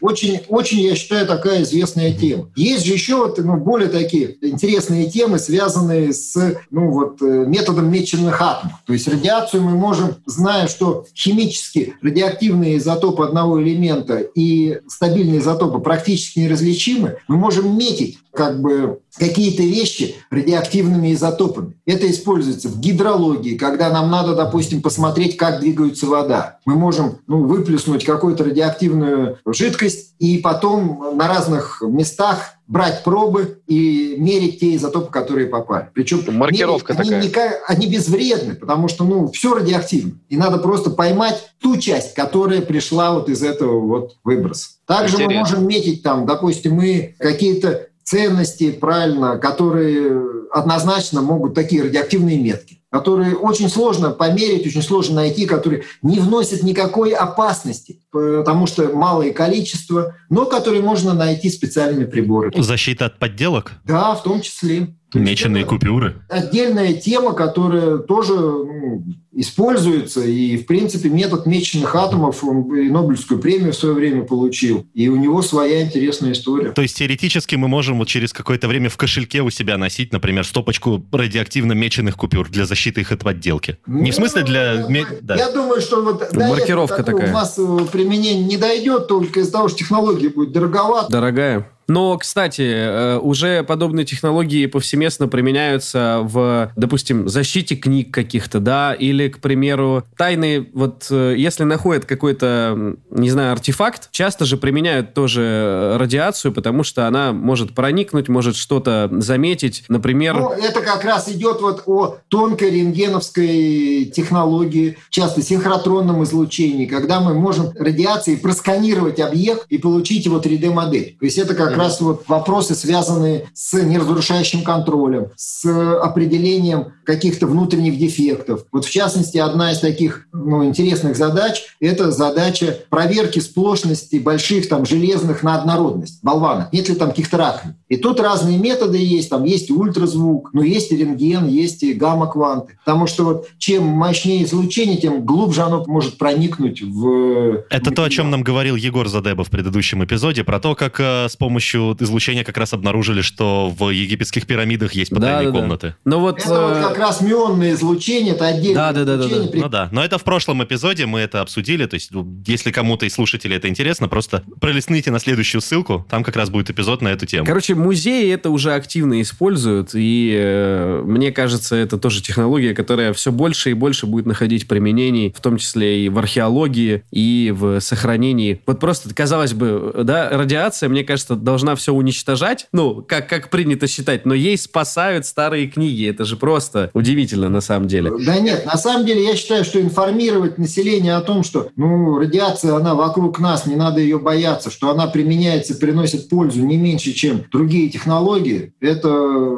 Очень, 0.00 0.40
очень, 0.48 0.80
я 0.80 0.94
считаю, 0.94 1.26
такая 1.26 1.62
известная 1.62 2.12
тема. 2.12 2.48
Есть 2.56 2.86
же 2.86 2.92
еще 2.92 3.16
вот, 3.16 3.38
ну, 3.38 3.56
более 3.56 3.88
такие 3.88 4.36
интересные 4.42 5.10
темы, 5.10 5.38
связанные 5.38 6.12
с 6.12 6.56
ну, 6.70 6.90
вот, 6.90 7.22
э, 7.22 7.44
методом 7.46 7.90
меченных 7.90 8.40
атомов. 8.40 8.76
То 8.86 8.92
есть 8.92 9.08
радиацию 9.08 9.62
мы 9.62 9.72
можем, 9.72 10.16
зная, 10.26 10.68
что 10.68 11.06
химически 11.14 11.94
радиоактивные 12.02 12.78
изотопы 12.78 13.24
одного 13.24 13.62
элемента 13.62 14.18
и 14.18 14.80
стабильные 14.88 15.40
изотопы 15.40 15.80
практически 15.80 16.40
неразличимы, 16.40 17.16
мы 17.28 17.36
можем 17.36 17.76
метить 17.76 18.18
как 18.32 18.60
бы 18.60 19.00
какие-то 19.16 19.62
вещи 19.62 20.14
радиоактивными 20.30 21.12
изотопами. 21.12 21.74
Это 21.84 22.10
используется 22.10 22.68
в 22.68 22.78
гидрологии, 22.78 23.56
когда 23.56 23.90
нам 23.90 24.10
надо, 24.10 24.34
допустим, 24.34 24.82
посмотреть, 24.82 25.36
как 25.36 25.60
двигается 25.60 26.06
вода. 26.06 26.58
Мы 26.64 26.74
можем 26.74 27.18
ну, 27.26 27.44
выплеснуть 27.44 28.04
какую-то 28.04 28.44
радиоактивную 28.44 29.38
жидкость 29.60 30.14
и 30.18 30.38
потом 30.38 31.16
на 31.16 31.28
разных 31.28 31.82
местах 31.82 32.54
брать 32.66 33.04
пробы 33.04 33.60
и 33.66 34.14
мерить 34.16 34.60
те 34.60 34.74
изотопы, 34.76 35.12
которые 35.12 35.48
попали. 35.48 35.88
Причем 35.92 36.22
маркировка 36.34 36.94
мерить, 36.94 37.32
такая. 37.32 37.60
Они, 37.66 37.84
они 37.84 37.94
безвредны, 37.94 38.54
потому 38.54 38.88
что 38.88 39.04
ну, 39.04 39.30
все 39.30 39.54
радиоактивно. 39.54 40.12
И 40.28 40.36
надо 40.36 40.58
просто 40.58 40.90
поймать 40.90 41.50
ту 41.60 41.76
часть, 41.76 42.14
которая 42.14 42.62
пришла 42.62 43.12
вот 43.12 43.28
из 43.28 43.42
этого 43.42 43.80
вот 43.80 44.16
выброса. 44.24 44.70
Также 44.86 45.16
Интересно. 45.16 45.34
мы 45.34 45.40
можем 45.40 45.68
метить 45.68 46.02
там, 46.02 46.26
допустим, 46.26 46.74
мы 46.74 47.16
какие-то 47.18 47.88
ценности, 48.02 48.70
правильно, 48.72 49.36
которые 49.36 50.22
однозначно 50.52 51.20
могут 51.20 51.54
такие 51.54 51.82
радиоактивные 51.82 52.38
метки 52.38 52.79
которые 52.90 53.36
очень 53.36 53.68
сложно 53.68 54.10
померить, 54.10 54.66
очень 54.66 54.82
сложно 54.82 55.16
найти, 55.16 55.46
которые 55.46 55.84
не 56.02 56.18
вносят 56.18 56.62
никакой 56.62 57.12
опасности, 57.12 58.00
потому 58.10 58.66
что 58.66 58.88
малое 58.92 59.32
количество, 59.32 60.16
но 60.28 60.46
которые 60.46 60.82
можно 60.82 61.14
найти 61.14 61.50
специальными 61.50 62.04
приборами. 62.04 62.60
Защита 62.60 63.06
от 63.06 63.18
подделок? 63.18 63.72
Да, 63.84 64.14
в 64.14 64.22
том 64.22 64.40
числе. 64.40 64.96
Меченые 65.14 65.64
купюры. 65.64 66.22
Отдельная 66.28 66.94
тема, 66.94 67.32
которая 67.32 67.98
тоже 67.98 68.34
ну, 68.34 69.04
используется. 69.32 70.22
И, 70.22 70.56
в 70.56 70.66
принципе, 70.66 71.08
метод 71.08 71.46
меченых 71.46 71.94
атомов, 71.94 72.42
он 72.44 72.74
и 72.76 72.90
Нобелевскую 72.90 73.40
премию 73.40 73.72
в 73.72 73.76
свое 73.76 73.94
время 73.94 74.22
получил. 74.22 74.86
И 74.94 75.08
у 75.08 75.16
него 75.16 75.42
своя 75.42 75.82
интересная 75.82 76.32
история. 76.32 76.72
То 76.72 76.82
есть, 76.82 76.96
теоретически 76.96 77.54
мы 77.56 77.68
можем 77.68 77.98
вот 77.98 78.08
через 78.08 78.32
какое-то 78.32 78.68
время 78.68 78.88
в 78.88 78.96
кошельке 78.96 79.42
у 79.42 79.50
себя 79.50 79.78
носить, 79.78 80.12
например, 80.12 80.44
стопочку 80.44 81.04
радиоактивно 81.12 81.72
меченых 81.72 82.16
купюр 82.16 82.48
для 82.48 82.66
защиты 82.66 83.00
их 83.00 83.12
от 83.12 83.20
подделки. 83.20 83.78
Ну, 83.86 84.02
не 84.02 84.10
в 84.10 84.14
смысле 84.14 84.42
для... 84.42 84.72
Я, 84.72 85.06
да. 85.22 85.36
я 85.36 85.50
думаю, 85.50 85.80
что 85.80 86.02
вот 86.02 86.32
Маркировка 86.34 87.02
такая. 87.02 87.32
массового 87.32 87.84
применения 87.86 88.44
не 88.44 88.56
дойдет 88.56 89.08
только 89.08 89.40
из-за 89.40 89.52
того, 89.52 89.68
что 89.68 89.78
технология 89.78 90.28
будет 90.28 90.52
дороговата. 90.52 91.10
Дорогая. 91.10 91.68
Но, 91.90 92.16
кстати, 92.18 92.62
э, 92.62 93.18
уже 93.18 93.64
подобные 93.64 94.06
технологии 94.06 94.66
повсеместно 94.66 95.26
применяются 95.26 96.20
в, 96.22 96.70
допустим, 96.76 97.28
защите 97.28 97.74
книг 97.74 98.14
каких-то, 98.14 98.60
да, 98.60 98.94
или, 98.94 99.26
к 99.26 99.40
примеру, 99.40 100.04
тайны, 100.16 100.68
вот 100.72 101.08
э, 101.10 101.34
если 101.36 101.64
находят 101.64 102.04
какой-то, 102.04 102.94
не 103.10 103.28
знаю, 103.28 103.50
артефакт, 103.50 104.12
часто 104.12 104.44
же 104.44 104.56
применяют 104.56 105.14
тоже 105.14 105.96
радиацию, 105.98 106.52
потому 106.52 106.84
что 106.84 107.08
она 107.08 107.32
может 107.32 107.74
проникнуть, 107.74 108.28
может 108.28 108.54
что-то 108.54 109.10
заметить, 109.10 109.82
например... 109.88 110.36
Ну, 110.36 110.52
это 110.52 110.82
как 110.82 111.02
раз 111.02 111.28
идет 111.28 111.60
вот 111.60 111.82
о 111.86 112.18
тонкой 112.28 112.70
рентгеновской 112.70 114.12
технологии, 114.14 114.96
часто 115.10 115.42
синхротронном 115.42 116.22
излучении, 116.22 116.86
когда 116.86 117.18
мы 117.18 117.34
можем 117.34 117.72
радиацией 117.76 118.38
просканировать 118.38 119.18
объект 119.18 119.66
и 119.70 119.78
получить 119.78 120.24
его 120.26 120.38
3D-модель. 120.38 121.16
То 121.18 121.24
есть 121.24 121.36
это 121.36 121.56
как 121.56 121.79
раз 121.80 122.00
вот 122.00 122.24
вопросы, 122.28 122.74
связанные 122.74 123.48
с 123.54 123.72
неразрушающим 123.74 124.62
контролем, 124.62 125.28
с 125.36 125.64
определением 126.00 126.92
каких-то 127.04 127.46
внутренних 127.46 127.98
дефектов. 127.98 128.64
Вот 128.72 128.84
в 128.84 128.90
частности, 128.90 129.38
одна 129.38 129.72
из 129.72 129.80
таких 129.80 130.28
ну, 130.32 130.64
интересных 130.64 131.16
задач– 131.16 131.62
это 131.80 132.10
задача 132.10 132.78
проверки 132.88 133.40
сплошности 133.40 134.16
больших 134.16 134.68
там 134.68 134.86
железных 134.86 135.42
на 135.42 135.56
однородность, 135.56 136.22
болванок. 136.22 136.72
Нет 136.72 136.88
ли 136.88 136.94
там 136.94 137.10
каких-то 137.10 137.36
раковин. 137.36 137.74
И 137.88 137.96
тут 137.96 138.20
разные 138.20 138.58
методы 138.58 138.98
есть. 138.98 139.30
Там 139.30 139.44
есть 139.44 139.70
ультразвук, 139.70 140.50
но 140.52 140.62
есть 140.62 140.92
и 140.92 140.96
рентген, 140.96 141.48
есть 141.48 141.82
и 141.82 141.92
гамма-кванты. 141.92 142.78
Потому 142.84 143.06
что 143.06 143.24
вот 143.24 143.48
чем 143.58 143.84
мощнее 143.84 144.44
излучение, 144.44 144.96
тем 144.96 145.24
глубже 145.24 145.62
оно 145.62 145.84
может 145.86 146.18
проникнуть 146.18 146.82
в... 146.82 147.64
Это 147.70 147.90
то, 147.90 148.04
о 148.04 148.10
чем 148.10 148.30
нам 148.30 148.42
говорил 148.42 148.76
Егор 148.76 149.08
Задеба 149.08 149.44
в 149.44 149.50
предыдущем 149.50 150.04
эпизоде, 150.04 150.44
про 150.44 150.60
то, 150.60 150.74
как 150.74 151.00
э, 151.00 151.28
с 151.28 151.36
помощью 151.36 151.69
помощью 151.78 151.96
излучения 152.04 152.44
как 152.44 152.56
раз 152.56 152.72
обнаружили, 152.72 153.20
что 153.22 153.70
в 153.76 153.90
египетских 153.90 154.46
пирамидах 154.46 154.92
есть 154.94 155.10
потайные 155.10 155.38
Да, 155.38 155.44
да, 155.44 155.50
да. 155.52 155.58
комнаты. 155.60 155.94
Ну 156.04 156.20
вот... 156.20 156.38
Это 156.40 156.48
вот 156.48 156.76
э, 156.76 156.82
как 156.82 156.98
раз 156.98 157.20
мионное 157.20 157.72
излучение, 157.74 158.34
это 158.34 158.46
отдельное 158.46 158.74
Да, 158.74 158.92
да, 158.92 159.04
да, 159.04 159.16
да, 159.16 159.20
излучение. 159.22 159.44
да. 159.46 159.50
при- 159.52 159.60
Ну 159.60 159.68
да, 159.68 159.88
но 159.92 160.04
это 160.04 160.18
в 160.18 160.24
прошлом 160.24 160.62
эпизоде 160.64 161.06
мы 161.06 161.20
это 161.20 161.40
обсудили, 161.40 161.86
то 161.86 161.94
есть 161.94 162.10
ну, 162.12 162.26
если 162.46 162.70
кому-то 162.72 163.06
из 163.06 163.14
слушателей 163.14 163.56
это 163.56 163.68
интересно, 163.68 164.08
просто 164.08 164.42
пролистните 164.60 165.10
на 165.10 165.18
следующую 165.18 165.60
ссылку, 165.60 166.06
там 166.10 166.24
как 166.24 166.36
раз 166.36 166.50
будет 166.50 166.70
эпизод 166.70 167.02
на 167.02 167.08
эту 167.08 167.26
тему. 167.26 167.46
Короче, 167.46 167.74
музеи 167.74 168.30
это 168.32 168.50
уже 168.50 168.72
активно 168.74 169.20
используют, 169.20 169.90
и 169.94 170.34
э, 170.36 171.02
мне 171.04 171.32
кажется, 171.32 171.76
это 171.76 171.98
тоже 171.98 172.22
технология, 172.22 172.74
которая 172.74 173.12
все 173.12 173.30
больше 173.32 173.70
и 173.70 173.74
больше 173.74 174.06
будет 174.06 174.26
находить 174.26 174.66
применений, 174.68 175.32
в 175.36 175.40
том 175.40 175.56
числе 175.58 176.04
и 176.04 176.08
в 176.08 176.18
археологии, 176.18 177.02
и 177.10 177.52
в 177.56 177.80
сохранении. 177.80 178.60
Вот 178.66 178.80
просто, 178.80 179.14
казалось 179.14 179.52
бы, 179.54 179.92
да, 180.04 180.28
радиация, 180.30 180.88
мне 180.88 181.04
кажется, 181.04 181.36
должна 181.50 181.74
все 181.74 181.92
уничтожать, 181.92 182.68
ну, 182.72 183.02
как, 183.02 183.28
как 183.28 183.50
принято 183.50 183.88
считать, 183.88 184.24
но 184.24 184.34
ей 184.34 184.56
спасают 184.56 185.26
старые 185.26 185.66
книги. 185.66 186.08
Это 186.08 186.24
же 186.24 186.36
просто 186.36 186.90
удивительно 186.94 187.48
на 187.48 187.60
самом 187.60 187.88
деле. 187.88 188.12
Да 188.24 188.38
нет, 188.38 188.66
на 188.66 188.76
самом 188.76 189.04
деле 189.04 189.24
я 189.24 189.34
считаю, 189.34 189.64
что 189.64 189.80
информировать 189.80 190.58
население 190.58 191.16
о 191.16 191.22
том, 191.22 191.42
что 191.42 191.70
ну, 191.74 192.18
радиация, 192.18 192.76
она 192.76 192.94
вокруг 192.94 193.40
нас, 193.40 193.66
не 193.66 193.74
надо 193.74 194.00
ее 194.00 194.20
бояться, 194.20 194.70
что 194.70 194.90
она 194.90 195.08
применяется, 195.08 195.74
приносит 195.74 196.28
пользу 196.28 196.64
не 196.64 196.76
меньше, 196.76 197.12
чем 197.14 197.42
другие 197.50 197.90
технологии, 197.90 198.72
это, 198.80 199.08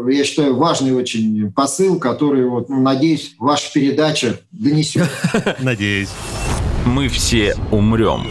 я 0.09 0.24
считаю, 0.24 0.57
важный 0.57 0.93
очень 0.93 1.53
посыл, 1.53 1.99
который, 1.99 2.49
вот, 2.49 2.70
ну, 2.70 2.80
надеюсь, 2.80 3.34
ваша 3.38 3.70
передача 3.70 4.40
донесет. 4.51 5.11
Надеюсь. 5.61 6.09
Мы 6.86 7.09
все 7.09 7.55
умрем. 7.70 8.22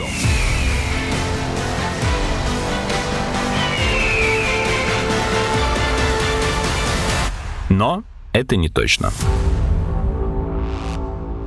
Но 7.71 8.03
это 8.33 8.57
не 8.57 8.67
точно. 8.67 9.11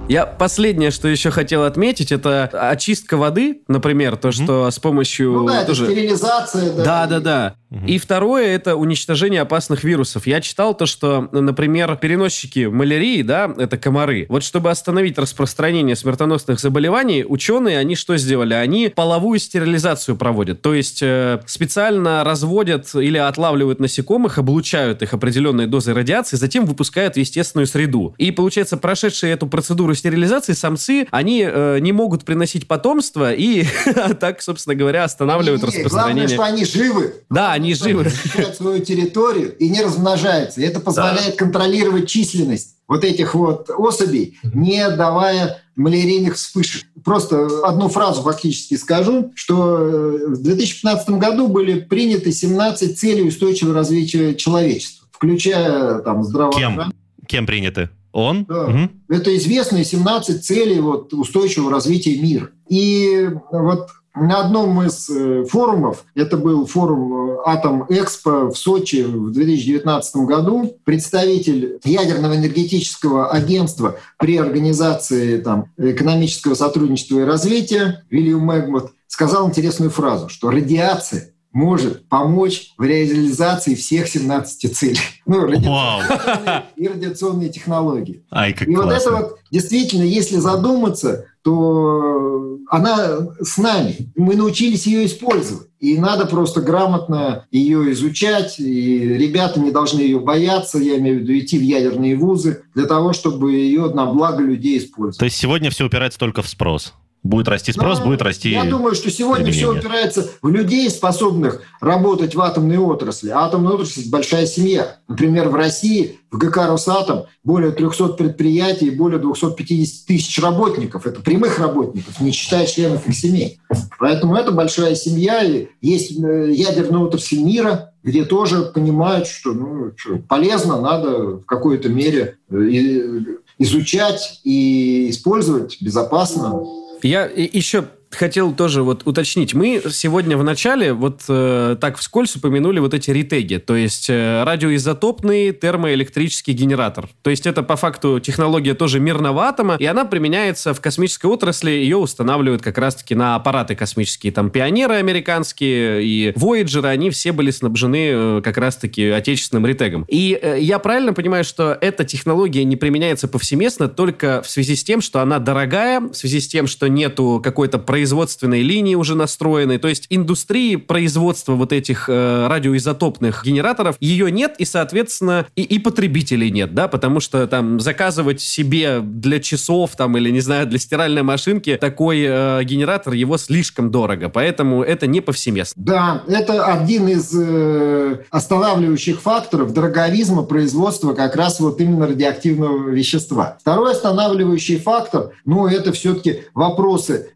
Я 0.08 0.26
последнее, 0.26 0.90
что 0.90 1.08
еще 1.08 1.30
хотел 1.30 1.64
отметить, 1.64 2.12
это 2.12 2.44
очистка 2.44 3.16
воды, 3.16 3.62
например, 3.68 4.16
то, 4.16 4.32
что 4.32 4.70
с 4.70 4.78
помощью... 4.78 5.32
Ну 5.32 5.46
да, 5.46 5.58
это 5.58 5.68
тоже... 5.68 5.86
стерилизация. 5.86 6.72
Да, 6.74 7.06
да, 7.06 7.20
да. 7.20 7.54
И 7.86 7.98
второе 7.98 8.54
это 8.54 8.76
уничтожение 8.76 9.40
опасных 9.40 9.82
вирусов. 9.82 10.26
Я 10.26 10.40
читал 10.40 10.74
то, 10.74 10.86
что, 10.86 11.28
например, 11.32 11.96
переносчики 11.96 12.66
малярии, 12.66 13.22
да, 13.22 13.52
это 13.56 13.76
комары. 13.78 14.26
Вот 14.28 14.44
чтобы 14.44 14.70
остановить 14.70 15.18
распространение 15.18 15.96
смертоносных 15.96 16.60
заболеваний, 16.60 17.24
ученые, 17.26 17.78
они 17.78 17.96
что 17.96 18.16
сделали? 18.16 18.54
Они 18.54 18.90
половую 18.94 19.38
стерилизацию 19.38 20.16
проводят. 20.16 20.62
То 20.62 20.74
есть 20.74 21.02
э, 21.02 21.40
специально 21.46 22.22
разводят 22.22 22.94
или 22.94 23.18
отлавливают 23.18 23.80
насекомых, 23.80 24.38
облучают 24.38 25.02
их 25.02 25.12
определенной 25.14 25.66
дозой 25.66 25.94
радиации, 25.94 26.36
затем 26.36 26.66
выпускают 26.66 27.14
в 27.14 27.18
естественную 27.18 27.66
среду. 27.66 28.14
И 28.18 28.30
получается, 28.30 28.76
прошедшие 28.76 29.32
эту 29.32 29.46
процедуру 29.46 29.93
стерилизации, 29.94 30.52
самцы, 30.52 31.06
они 31.10 31.44
э, 31.46 31.78
не 31.80 31.92
могут 31.92 32.24
приносить 32.24 32.68
потомство 32.68 33.32
и 33.32 33.64
так, 34.20 34.42
собственно 34.42 34.74
говоря, 34.74 35.04
останавливают 35.04 35.62
Не-не-не, 35.62 35.84
распространение. 35.84 36.36
Главное, 36.36 36.64
что 36.64 36.78
они 36.78 36.88
живы. 36.88 37.14
Да, 37.30 37.52
они 37.52 37.74
живы. 37.74 38.04
защищают 38.04 38.56
свою 38.56 38.84
территорию 38.84 39.56
и 39.56 39.68
не 39.68 39.82
размножаются. 39.82 40.60
И 40.60 40.64
это 40.64 40.80
позволяет 40.80 41.36
контролировать 41.36 42.08
численность 42.08 42.74
вот 42.86 43.04
этих 43.04 43.34
вот 43.34 43.70
особей, 43.70 44.38
не 44.42 44.88
давая 44.90 45.62
малярийных 45.76 46.34
вспышек. 46.34 46.84
Просто 47.04 47.46
одну 47.64 47.88
фразу 47.88 48.22
фактически 48.22 48.76
скажу, 48.76 49.32
что 49.34 49.78
э, 49.78 50.26
в 50.28 50.42
2015 50.42 51.10
году 51.10 51.48
были 51.48 51.80
приняты 51.80 52.32
17 52.32 52.98
целей 52.98 53.28
устойчивого 53.28 53.74
развития 53.74 54.34
человечества, 54.34 55.06
включая 55.12 55.98
там 56.00 56.24
здравоохранение. 56.24 56.92
Кем 57.26 57.46
приняты? 57.46 57.90
Он? 58.14 58.44
Да. 58.44 58.68
Мгм. 58.68 58.90
Это 59.08 59.36
известные 59.36 59.84
17 59.84 60.42
целей 60.44 60.78
вот, 60.78 61.12
устойчивого 61.12 61.72
развития 61.72 62.16
мира. 62.16 62.50
И 62.68 63.28
вот 63.50 63.88
на 64.14 64.42
одном 64.42 64.80
из 64.82 65.10
э, 65.10 65.44
форумов, 65.44 66.04
это 66.14 66.36
был 66.36 66.64
форум 66.64 67.30
э, 67.32 67.36
Атом 67.44 67.86
Экспо 67.88 68.50
в 68.52 68.56
Сочи 68.56 69.02
в 69.02 69.32
2019 69.32 70.16
году, 70.28 70.78
представитель 70.84 71.80
ядерного 71.82 72.36
энергетического 72.36 73.32
агентства 73.32 73.96
при 74.20 74.36
организации 74.36 75.40
там, 75.40 75.72
экономического 75.76 76.54
сотрудничества 76.54 77.18
и 77.18 77.24
развития 77.24 78.04
Вильям 78.10 78.42
Мэгмот 78.42 78.92
сказал 79.08 79.48
интересную 79.48 79.90
фразу, 79.90 80.28
что 80.28 80.50
радиация 80.50 81.33
может 81.54 82.08
помочь 82.08 82.72
в 82.76 82.84
реализации 82.84 83.74
всех 83.74 84.08
17 84.08 84.76
целей. 84.76 84.98
Ну, 85.26 85.40
радиационные 85.40 86.64
и 86.76 86.86
радиационные 86.86 87.48
технологии. 87.48 88.24
Ай, 88.30 88.52
как 88.52 88.68
И 88.68 88.76
вот 88.76 88.92
это 88.92 89.08
классно. 89.08 89.12
вот 89.12 89.38
действительно, 89.50 90.02
если 90.02 90.36
задуматься, 90.36 91.24
то 91.42 92.58
она 92.68 93.28
с 93.40 93.56
нами. 93.56 94.12
Мы 94.16 94.36
научились 94.36 94.86
ее 94.86 95.06
использовать. 95.06 95.68
И 95.80 95.96
надо 95.96 96.26
просто 96.26 96.60
грамотно 96.60 97.46
ее 97.50 97.90
изучать. 97.92 98.60
И 98.60 98.98
ребята 98.98 99.60
не 99.60 99.70
должны 99.70 100.00
ее 100.00 100.20
бояться, 100.20 100.78
я 100.78 100.98
имею 100.98 101.20
в 101.20 101.22
виду 101.22 101.38
идти 101.38 101.58
в 101.58 101.62
ядерные 101.62 102.16
вузы, 102.16 102.64
для 102.74 102.84
того, 102.84 103.14
чтобы 103.14 103.52
ее 103.52 103.86
на 103.88 104.04
благо 104.04 104.42
людей 104.42 104.76
использовать. 104.76 105.18
То 105.18 105.24
есть 105.24 105.36
сегодня 105.36 105.70
все 105.70 105.86
упирается 105.86 106.18
только 106.18 106.42
в 106.42 106.48
спрос. 106.48 106.92
Будет 107.24 107.48
расти 107.48 107.72
спрос, 107.72 108.00
Да, 108.00 108.04
будет 108.04 108.20
расти... 108.20 108.50
Я 108.50 108.64
думаю, 108.64 108.94
что 108.94 109.10
сегодня 109.10 109.50
все 109.50 109.62
применение. 109.62 109.80
упирается 109.80 110.28
в 110.42 110.48
людей, 110.50 110.90
способных 110.90 111.62
работать 111.80 112.34
в 112.34 112.40
атомной 112.42 112.76
отрасли. 112.76 113.30
А 113.30 113.46
атомная 113.46 113.72
отрасль– 113.72 114.00
это 114.02 114.10
большая 114.10 114.44
семья. 114.46 114.98
Например, 115.08 115.48
в 115.48 115.54
России 115.54 116.18
в 116.30 116.36
ГК 116.36 116.66
«Росатом» 116.66 117.24
более 117.42 117.72
300 117.72 118.08
предприятий 118.08 118.88
и 118.88 118.90
более 118.90 119.18
250 119.18 120.06
тысяч 120.06 120.38
работников. 120.38 121.06
Это 121.06 121.22
прямых 121.22 121.58
работников, 121.58 122.20
не 122.20 122.30
считая 122.30 122.66
членов 122.66 123.08
их 123.08 123.16
семей. 123.16 123.58
Поэтому 123.98 124.36
это 124.36 124.52
большая 124.52 124.94
семья. 124.94 125.42
И 125.42 125.68
есть 125.80 126.12
э, 126.22 126.52
ядерная 126.52 127.00
отрасль 127.00 127.38
мира, 127.38 127.94
где 128.02 128.26
тоже 128.26 128.64
понимают, 128.66 129.28
что, 129.28 129.52
ну, 129.54 129.92
что 129.96 130.18
полезно, 130.28 130.78
надо 130.78 131.38
в 131.38 131.44
какой-то 131.46 131.88
мере 131.88 132.36
э, 132.50 132.62
и- 132.64 133.26
изучать 133.58 134.40
и 134.44 135.08
использовать 135.08 135.80
безопасно. 135.80 136.60
Я 137.04 137.26
еще 137.26 137.84
хотел 138.14 138.52
тоже 138.54 138.82
вот 138.82 139.02
уточнить. 139.04 139.54
Мы 139.54 139.82
сегодня 139.90 140.36
в 140.36 140.44
начале 140.44 140.92
вот 140.92 141.22
э, 141.28 141.76
так 141.80 141.98
вскользь 141.98 142.36
упомянули 142.36 142.78
вот 142.78 142.94
эти 142.94 143.10
ритеги, 143.10 143.56
то 143.56 143.76
есть 143.76 144.08
э, 144.08 144.42
радиоизотопный 144.44 145.52
термоэлектрический 145.52 146.52
генератор. 146.52 147.08
То 147.22 147.30
есть 147.30 147.46
это 147.46 147.62
по 147.62 147.76
факту 147.76 148.20
технология 148.20 148.74
тоже 148.74 149.00
мирного 149.00 149.44
атома, 149.44 149.76
и 149.78 149.86
она 149.86 150.04
применяется 150.04 150.74
в 150.74 150.80
космической 150.80 151.26
отрасли, 151.26 151.70
ее 151.70 151.96
устанавливают 151.96 152.62
как 152.62 152.78
раз-таки 152.78 153.14
на 153.14 153.36
аппараты 153.36 153.74
космические. 153.74 154.32
Там 154.32 154.50
пионеры 154.50 154.94
американские 154.94 156.04
и 156.04 156.32
Voyager, 156.32 156.86
они 156.86 157.10
все 157.10 157.32
были 157.32 157.50
снабжены 157.50 158.10
э, 158.12 158.40
как 158.42 158.58
раз-таки 158.58 159.08
отечественным 159.08 159.66
ритегом. 159.66 160.04
И 160.08 160.38
э, 160.40 160.58
я 160.60 160.78
правильно 160.78 161.12
понимаю, 161.12 161.44
что 161.44 161.76
эта 161.80 162.04
технология 162.04 162.64
не 162.64 162.76
применяется 162.76 163.28
повсеместно 163.28 163.88
только 163.88 164.42
в 164.42 164.50
связи 164.50 164.76
с 164.76 164.84
тем, 164.84 165.00
что 165.00 165.20
она 165.20 165.38
дорогая, 165.38 166.00
в 166.00 166.14
связи 166.14 166.40
с 166.40 166.48
тем, 166.48 166.66
что 166.66 166.88
нету 166.88 167.40
какой-то 167.42 167.78
производственной 168.04 168.60
линии 168.60 168.96
уже 168.96 169.14
настроенной. 169.14 169.78
То 169.78 169.88
есть 169.88 170.08
индустрии 170.10 170.76
производства 170.76 171.54
вот 171.54 171.72
этих 171.72 172.10
э, 172.10 172.46
радиоизотопных 172.48 173.42
генераторов 173.46 173.96
ее 173.98 174.30
нет, 174.30 174.56
и, 174.58 174.66
соответственно, 174.66 175.46
и, 175.56 175.62
и 175.62 175.78
потребителей 175.78 176.50
нет, 176.50 176.74
да, 176.74 176.86
потому 176.86 177.20
что 177.20 177.46
там 177.46 177.80
заказывать 177.80 178.42
себе 178.42 179.00
для 179.00 179.40
часов 179.40 179.96
там 179.96 180.18
или, 180.18 180.28
не 180.28 180.40
знаю, 180.40 180.66
для 180.66 180.78
стиральной 180.78 181.22
машинки 181.22 181.78
такой 181.80 182.26
э, 182.26 182.62
генератор, 182.64 183.14
его 183.14 183.38
слишком 183.38 183.90
дорого, 183.90 184.28
поэтому 184.28 184.82
это 184.82 185.06
не 185.06 185.22
повсеместно. 185.22 185.82
Да, 185.82 186.22
это 186.28 186.66
один 186.66 187.08
из 187.08 187.32
э, 187.34 188.18
останавливающих 188.28 189.22
факторов 189.22 189.72
дороговизма 189.72 190.42
производства 190.42 191.14
как 191.14 191.36
раз 191.36 191.58
вот 191.58 191.80
именно 191.80 192.06
радиоактивного 192.06 192.90
вещества. 192.90 193.56
Второй 193.62 193.92
останавливающий 193.92 194.76
фактор, 194.76 195.30
ну, 195.46 195.66
это 195.66 195.90
все-таки 195.92 196.42
вопросы 196.52 197.30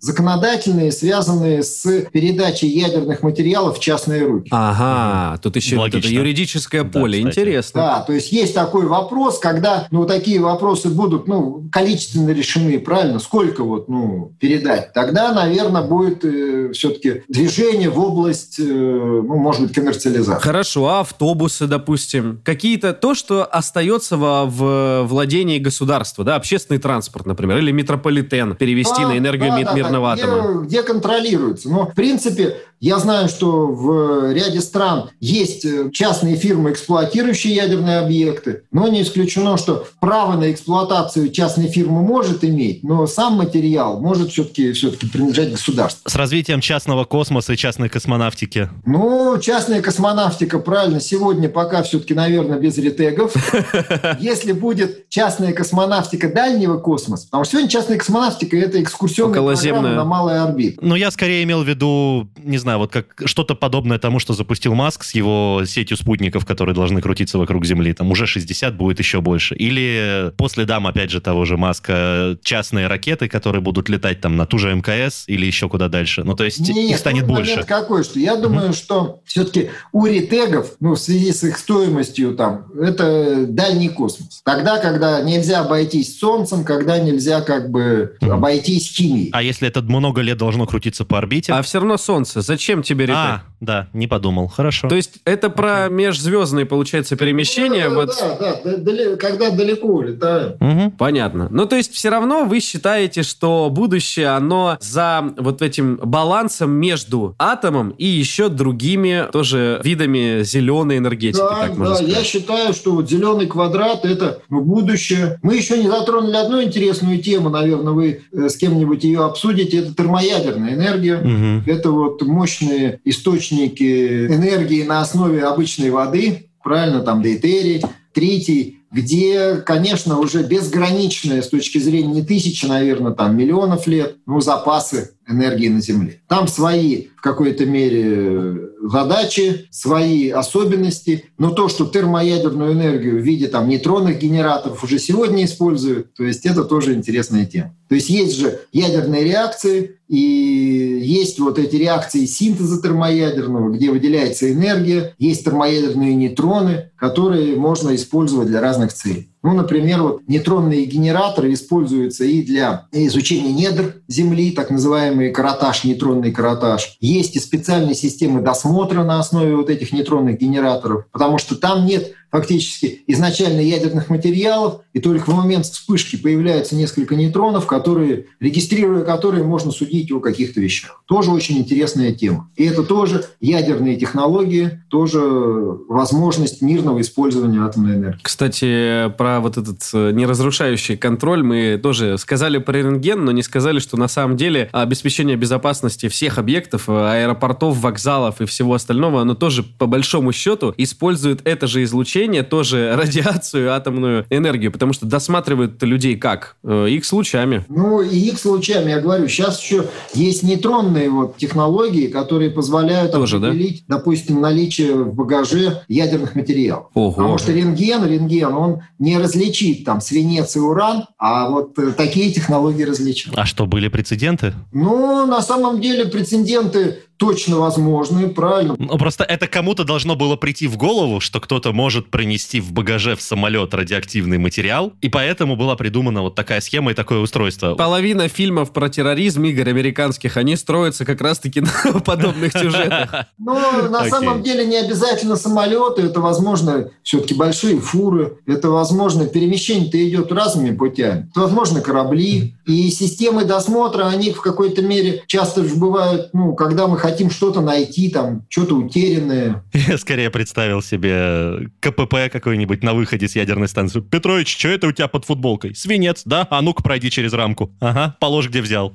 законодательные, 0.59 0.93
связанные 0.93 1.63
с 1.63 1.83
передачей 2.13 2.69
ядерных 2.69 3.23
материалов 3.23 3.79
в 3.79 3.81
частные 3.81 4.25
руки. 4.27 4.49
Ага, 4.51 5.39
тут 5.39 5.57
еще 5.57 5.77
вот 5.77 5.95
это 5.95 6.07
юридическое 6.09 6.83
Да, 6.85 7.01
поле. 7.01 7.19
кстати. 7.21 7.39
Интересно. 7.39 7.81
Да, 7.81 8.01
то 8.01 8.13
есть 8.13 8.33
есть 8.33 8.55
такой 8.55 8.87
вопрос, 8.87 9.39
когда 9.39 9.87
ну, 9.91 10.05
такие 10.07 10.41
вопросы 10.41 10.89
будут 10.89 11.29
ну, 11.29 11.69
количественно 11.73 12.31
решены, 12.31 12.79
правильно, 12.79 13.19
сколько 13.19 13.65
вот, 13.65 13.89
ну, 13.89 14.33
передать, 14.41 14.93
тогда, 14.93 15.33
наверное, 15.33 15.83
будет 15.83 16.25
э, 16.25 16.71
все-таки 16.73 17.23
движение 17.29 17.91
в 17.91 17.99
область, 17.99 18.59
э, 18.59 18.63
ну, 18.63 19.37
может 19.37 19.63
быть, 19.63 19.75
коммерциализации. 19.75 20.43
Хорошо, 20.43 20.87
а 20.89 21.01
автобусы, 21.01 21.67
допустим, 21.67 22.41
какие-то 22.45 22.93
то, 22.93 23.15
что 23.15 23.45
остается 23.45 24.17
во, 24.17 24.45
в 24.47 25.05
владении 25.05 25.59
государства, 25.59 26.25
да, 26.25 26.37
общественный 26.37 26.79
транспорт, 26.79 27.27
например, 27.27 27.59
или 27.59 27.71
метрополитен 27.71 28.55
перевести 28.57 29.03
Да, 29.03 29.09
на 29.09 29.19
энергию 29.19 29.51
да, 29.51 29.59
ми- 29.59 29.65
да, 29.65 29.73
мирного 29.75 30.17
да, 30.17 30.23
атома. 30.23 30.38
Где, 30.43 30.67
где 30.67 30.83
контролируется. 30.83 31.69
Но, 31.69 31.87
в 31.87 31.95
принципе, 31.95 32.57
Я 32.81 32.99
знаю, 33.01 33.29
что 33.29 33.67
в 33.67 34.33
ряде 34.33 34.61
стран 34.61 35.11
есть 35.19 35.65
э, 35.65 35.91
частные 35.93 36.37
фирмы, 36.37 36.71
эксплуатирующие 36.71 37.55
ядерные 37.55 37.99
объекты, 37.99 38.63
но 38.71 38.87
не 38.87 39.03
исключено, 39.03 39.57
что 39.57 39.89
право 39.99 40.37
на 40.37 40.53
эксплуатацию 40.53 41.31
частной 41.31 41.67
фирмы 41.67 42.03
может 42.03 42.45
иметь, 42.45 42.85
но 42.85 43.09
сам 43.09 43.35
материал 43.35 44.01
может 44.01 44.31
все-таки 44.31 44.73
все 44.73 44.93
принадлежать 44.93 45.51
государству. 45.51 46.09
С 46.09 46.15
развитием 46.15 46.61
частного 46.61 47.05
космоса 47.05 47.55
и 47.55 47.57
частной 47.57 47.89
космонавтики. 47.89 48.69
Ну, 48.87 49.37
частная 49.41 49.83
космонавтика, 49.83 50.61
правильно, 50.61 51.01
сегодня 51.01 51.49
пока 51.49 51.83
все-таки, 51.83 52.15
наверное, 52.15 52.61
без 52.61 52.79
ретегов. 52.79 53.35
Если 54.21 54.53
будет 54.53 55.09
частная 55.09 55.53
космонавтика 55.53 56.33
дальнего 56.33 56.79
космоса, 56.79 57.27
потому 57.27 57.43
что 57.43 57.53
сегодня 57.53 57.71
частная 57.71 57.99
космонавтика– 57.99 58.57
это 58.59 58.81
экскурсионная 58.81 59.43
программа 59.43 59.89
на 59.89 60.05
малой 60.29 60.41
орбите. 60.41 60.79
Ну, 60.81 60.95
я 60.95 61.11
скорее 61.11 61.43
имел 61.45 61.63
в 61.63 61.69
виду, 61.69 62.29
не 62.37 62.59
знаю, 62.59 62.79
вот 62.79 62.93
как 62.93 63.23
что-то 63.25 63.55
подобное 63.55 63.99
тому, 63.99 64.19
что 64.19 64.35
запустил 64.35 64.75
Маск 64.75 65.05
с 65.05 65.15
его 65.15 65.63
сетью 65.67 65.97
спутников, 65.97 66.45
которые 66.47 66.75
должны 66.75 67.01
крутиться 67.01 67.39
вокруг 67.39 67.65
Земли. 67.65 67.93
Там 67.93 68.11
уже 68.11 68.27
60 68.27 68.77
будет 68.77 68.99
еще 68.99 69.21
больше. 69.21 69.55
Или 69.55 70.33
по 70.37 70.49
следам, 70.49 70.87
опять 70.87 71.11
же, 71.11 71.21
того 71.21 71.45
же 71.45 71.57
Маска, 71.57 72.37
частные 72.43 72.87
ракеты, 72.87 73.29
которые 73.29 73.63
будут 73.63 73.89
летать 73.89 74.21
там 74.21 74.37
на 74.37 74.47
ту 74.47 74.59
же 74.59 74.75
МКС 74.75 75.25
или 75.27 75.47
еще 75.47 75.69
куда 75.69 75.89
дальше. 75.89 76.25
Ну, 76.25 76.35
то 76.35 76.45
есть 76.45 76.61
Нет, 76.61 76.91
их 76.91 76.99
станет 76.99 77.27
больше. 77.27 77.63
какой, 77.65 78.05
что 78.05 78.19
я 78.19 78.37
думаю, 78.37 78.71
mm-hmm. 78.71 78.77
что 78.77 79.21
все-таки 79.25 79.71
у 79.93 80.07
ретегов, 80.07 80.75
ну, 80.81 80.95
в 80.95 80.99
связи 80.99 81.33
с 81.33 81.45
их 81.45 81.59
стоимостью 81.59 82.35
там, 82.35 82.67
это 82.81 83.47
дальний 83.47 83.89
космос. 83.89 84.43
Тогда, 84.45 84.79
когда 84.79 85.21
нельзя 85.21 85.61
обойтись 85.61 86.19
Солнцем, 86.19 86.65
когда 86.65 86.99
нельзя 86.99 87.41
как 87.41 87.71
бы 87.71 88.17
mm-hmm. 88.21 88.31
обойтись 88.31 88.91
химией. 88.95 89.31
А 89.33 89.43
если 89.43 89.69
это 89.69 89.83
много 89.83 90.18
лет 90.23 90.39
должно 90.39 90.67
крутиться 90.67 91.05
по 91.05 91.19
орбите? 91.19 91.53
А 91.53 91.63
все 91.63 91.79
равно 91.79 91.97
Солнце. 91.97 92.41
Зачем 92.41 92.83
тебе 92.83 93.07
ретег? 93.07 93.17
А, 93.17 93.43
да, 93.61 93.89
не 93.93 94.07
подумал. 94.07 94.47
Хорошо. 94.49 94.89
То 94.89 94.95
есть 94.95 95.19
это 95.25 95.51
про 95.51 95.89
межзвездные, 95.89 96.65
получается, 96.65 97.17
перемещения? 97.17 97.89
Да, 97.89 97.95
вот... 97.95 98.17
да, 98.41 98.61
да, 98.63 98.77
да, 98.77 99.17
когда 99.17 99.51
далеко 99.51 100.03
летаем. 100.03 100.53
Угу. 100.61 100.91
Понятно. 100.93 101.49
Ну, 101.51 101.67
то 101.67 101.77
есть 101.77 101.93
все 101.93 102.09
равно 102.09 102.45
вы 102.45 102.61
считаете, 102.61 103.25
что 103.25 103.69
будущее, 103.71 104.29
оно 104.29 104.77
за 104.81 105.35
вот 105.37 105.63
этим 105.63 105.97
балансом 105.97 106.71
между 106.71 107.35
атомом 107.39 107.91
и 107.91 108.07
еще 108.07 108.49
другими 108.49 109.27
тоже 109.33 109.81
видами 109.83 110.43
зеленой 110.45 110.99
энергетики, 110.99 111.41
да, 111.41 111.67
так 111.67 111.71
можно 111.71 111.87
да, 111.87 111.95
сказать. 111.97 112.17
я 112.17 112.25
считаю, 112.25 112.75
что 112.75 112.93
вот 112.93 113.11
зеленый 113.11 113.47
квадрат– 113.47 114.01
это 114.05 114.41
будущее. 114.49 115.39
Мы 115.43 115.57
еще 115.57 115.83
не 115.83 115.89
затронули 115.89 116.37
одну 116.37 116.63
интересную 116.63 117.21
тему, 117.21 117.49
наверное, 117.51 117.93
вы 117.93 118.23
э, 118.33 118.49
с 118.49 118.57
кем-нибудь 118.57 119.03
ее 119.03 119.25
обсудите, 119.25 119.79
это 119.79 119.95
термоядерная 119.95 120.75
энергия. 120.75 121.17
Угу. 121.19 121.71
Это 121.71 121.91
вот 121.91 122.23
мощные 122.23 123.01
источники 123.05 123.48
энергии 123.57 124.83
на 124.85 125.01
основе 125.01 125.45
обычной 125.45 125.91
воды, 125.91 126.51
правильно, 126.63 127.01
там 127.01 127.23
дейтерий, 127.23 127.83
тритий, 128.13 128.79
где, 128.91 129.57
конечно, 129.57 130.19
уже 130.19 130.43
безграничные 130.43 131.43
с 131.43 131.49
точки 131.49 131.79
зрения 131.79 132.13
не 132.13 132.23
тысячи, 132.23 132.65
наверное, 132.67 133.13
там 133.13 133.37
миллионов 133.37 133.87
лет, 133.87 134.17
ну, 134.27 134.41
запасы 134.41 135.13
энергии 135.29 135.69
на 135.69 135.81
Земле. 135.81 136.21
Там 136.29 136.49
свои 136.49 137.07
в 137.17 137.21
какой-то 137.21 137.67
мере 137.67 138.71
задачи, 138.81 139.67
свои 139.71 140.31
особенности, 140.31 141.25
но 141.37 141.51
то, 141.51 141.69
что 141.69 141.87
термоядерную 141.87 142.73
энергию 142.73 143.21
в 143.21 143.25
виде 143.25 143.49
там 143.49 143.69
нейтронных 143.69 144.19
генераторов 144.19 144.83
уже 144.85 144.99
сегодня 144.99 145.45
используют, 145.45 146.15
то 146.15 146.25
есть 146.25 146.47
это 146.47 146.65
тоже 146.65 146.95
интересная 146.95 147.45
тема. 147.45 147.75
То 147.89 147.97
есть 147.97 148.09
есть 148.09 148.37
же 148.37 148.61
ядерные 148.73 149.25
реакции, 149.25 149.97
и 150.09 151.01
есть 151.03 151.39
вот 151.39 151.59
эти 151.59 151.77
реакции 151.77 152.25
синтеза 152.25 152.81
термоядерного, 152.81 153.71
где 153.71 153.91
выделяется 153.91 154.51
энергия, 154.53 155.15
есть 155.19 155.45
термоядерные 155.45 156.15
нейтроны, 156.15 156.91
которые 156.97 157.57
можно 157.57 157.95
использовать 157.95 158.49
для 158.49 158.61
разных 158.61 158.93
целей. 158.93 159.29
Ну, 159.49 159.55
например, 159.55 160.03
вот 160.03 160.21
нейтронные 160.29 160.85
генераторы 160.85 161.55
используются 161.55 162.23
и 162.25 162.43
для 162.43 162.87
изучения 162.93 163.51
недр 163.51 163.95
Земли, 164.07 164.51
так 164.51 164.69
называемый 164.69 165.31
каротаж, 165.31 165.85
нейтронный 165.85 166.33
каротаж. 166.33 166.99
Есть 167.01 167.35
и 167.35 167.41
специальные 167.41 167.95
системы 167.95 168.43
досмотра 168.43 169.05
на 169.05 169.19
основе 169.19 169.57
вот 169.57 169.71
этих 169.71 169.91
нейтронных 169.91 170.39
генераторов, 170.39 171.07
потому 171.13 171.39
что 171.39 171.57
там 171.57 171.87
нет 171.87 172.13
фактически 172.31 173.03
изначально 173.07 173.61
ядерных 173.61 174.11
материалов, 174.11 174.83
и 174.93 175.01
только 175.01 175.31
в 175.31 175.35
момент 175.35 175.67
вспышки 175.67 176.17
появляются 176.17 176.77
несколько 176.77 177.15
нейтронов, 177.15 177.67
которые, 177.67 178.27
регистрируя 178.41 179.05
которые, 179.05 179.45
можно 179.45 179.71
судить 179.71 180.11
о 180.13 180.21
каких-то 180.21 180.61
вещах. 180.61 181.03
Тоже 181.07 181.31
очень 181.31 181.59
интересная 181.59 182.13
тема. 182.13 182.51
И 182.57 182.65
это 182.65 182.83
тоже 182.83 183.25
ядерные 183.41 183.97
технологии, 183.97 184.83
тоже 184.91 185.21
возможность 185.21 186.61
мирного 186.63 187.01
использования 187.01 187.61
атомной 187.61 187.95
энергии. 187.95 188.21
Кстати, 188.23 189.11
про 189.17 189.41
вот 189.41 189.57
этот 189.57 189.79
э, 189.95 190.13
неразрушающий 190.13 190.97
контроль 190.97 191.43
мы 191.43 191.81
тоже 191.83 192.19
сказали 192.19 192.59
про 192.59 192.79
рентген, 192.79 193.25
но 193.25 193.33
не 193.33 193.43
сказали, 193.43 193.79
что 193.79 193.97
на 193.97 194.09
самом 194.09 194.37
деле 194.37 194.69
обеспечение 194.73 195.37
безопасности 195.37 196.09
всех 196.09 196.39
объектов, 196.39 196.89
э, 196.89 196.93
аэропортов, 196.93 197.79
вокзалов 197.79 198.41
и 198.41 198.45
всего 198.47 198.75
остального, 198.75 199.23
оно 199.23 199.35
тоже 199.35 199.63
по 199.63 199.87
большому 199.87 200.33
счету 200.33 200.75
использует 200.77 201.41
это 201.45 201.67
же 201.67 201.83
излучение 201.85 202.18
излучение, 202.19 202.43
тоже 202.43 202.95
радиацию, 202.97 203.73
атомную 203.73 204.27
энергию, 204.31 204.73
потому 204.73 204.93
что 204.93 205.07
досматривают 205.07 205.83
людей 205.83 206.17
как? 206.17 206.57
Э, 206.65 206.89
лучами. 207.13 207.65
Ну, 207.69 208.03
и 208.03 208.17
X 208.31 208.45
лучами, 208.45 208.91
я 208.91 209.01
говорю, 209.01 209.29
сейчас 209.29 209.61
еще 209.63 209.85
есть 210.15 210.43
нейтронные 210.43 211.11
вот 211.11 211.37
технологии, 211.37 212.09
которые 212.09 212.51
позволяют 212.51 213.13
тоже, 213.13 213.37
определить, 213.37 213.85
да? 213.89 213.97
допустим, 213.97 214.41
наличие 214.41 214.95
в 214.95 215.15
багаже 215.15 215.83
ядерных 215.89 216.35
материалов. 216.35 216.87
Ого. 216.95 217.13
Потому 217.13 217.39
что 217.39 217.53
рентген, 217.53 218.05
рентген, 218.05 218.53
он 218.55 218.83
не 218.99 219.19
различит 219.19 219.85
там 219.85 220.01
свинец 220.01 220.57
и 220.57 220.61
уран, 220.61 221.05
а 221.19 221.49
вот 221.49 221.79
э, 221.79 221.93
такие 221.93 222.33
технологии 222.33 222.83
различают. 222.83 223.39
А 223.39 223.47
что, 223.47 223.67
были 223.67 223.89
прецеденты? 223.89 224.55
Ну, 224.73 225.27
на 225.27 225.41
самом 225.41 225.81
деле 225.81 226.07
прецеденты 226.07 226.99
точно 227.19 227.59
возможны, 227.59 228.29
правильно. 228.29 228.77
Ну, 228.79 228.97
просто 228.97 229.25
это 229.25 229.47
кому-то 229.47 229.85
должно 229.85 230.17
было 230.17 230.37
прийти 230.37 230.67
в 230.67 230.77
голову, 230.77 231.21
что 231.21 231.41
кто-то 231.41 231.73
может 231.73 232.11
принести 232.11 232.61
в 232.61 232.73
багаже 232.73 233.17
в 233.17 233.21
самолет 233.21 233.75
радиоактивный 233.75 234.39
материал, 234.39 234.93
и 235.01 235.09
поэтому 235.09 235.57
была 235.57 235.77
придумана 235.77 236.23
вот 236.23 236.35
такая 236.35 236.61
схема 236.61 236.93
и 236.93 236.95
такое 236.95 237.19
устройство. 237.19 237.75
Половина 237.75 238.29
фильмов 238.29 238.73
про 238.73 238.89
терроризм, 238.89 239.45
игр 239.45 239.69
американских, 239.69 240.37
они 240.37 240.57
строятся 240.57 241.05
как 241.05 241.21
раз-таки 241.21 241.61
на 241.85 242.01
подобных 242.01 242.53
сюжетах. 242.53 243.27
Ну, 243.39 243.89
на 243.89 244.09
самом 244.09 244.43
деле 244.43 244.65
не 244.65 244.77
обязательно 244.77 245.37
самолеты, 245.37 246.03
это, 246.03 246.21
возможно, 246.21 246.91
все-таки 247.03 247.35
большие 247.35 247.81
фуры, 247.81 248.39
это, 248.47 248.71
возможно, 248.71 249.27
перемещение-то 249.27 250.09
идет 250.09 250.31
разными 250.33 250.75
путями. 250.75 251.29
Это, 251.31 251.41
возможно, 251.41 251.81
корабли, 251.81 252.55
и 252.67 252.91
системы 252.91 253.45
досмотра, 253.45 254.07
они 254.07 254.31
в 254.31 254.41
какой-то 254.41 254.83
мере 254.83 255.25
часто 255.27 255.65
же 255.65 255.75
бывают, 255.75 256.31
ну, 256.33 256.55
когда 256.55 256.87
мы 256.87 256.97
хотим 256.99 257.08
что-то 257.31 257.61
найти, 257.61 258.11
там, 258.11 258.45
что-то 258.49 258.75
утерянное. 258.75 259.65
Я 259.73 259.99
скорее 259.99 260.31
представил 260.31 260.83
себе 260.83 261.71
КПП 261.81 262.31
какой-нибудь 262.33 262.83
на 262.83 262.95
выходе 262.95 263.29
с 263.29 263.37
ядерной 263.37 263.69
станции. 263.69 264.01
Петрович, 264.01 264.57
что 264.57 264.69
это 264.69 264.87
у 264.87 264.93
тебя 264.93 265.09
под 265.09 265.25
футболкой? 265.25 265.75
Свинец, 265.75 266.23
да? 266.25 266.47
А 266.51 266.63
ну-ка 266.63 266.83
пройди 266.83 267.11
через 267.11 267.33
рамку. 267.33 267.71
Ага, 267.81 268.17
положь, 268.21 268.49
где 268.49 268.61
взял. 268.61 268.93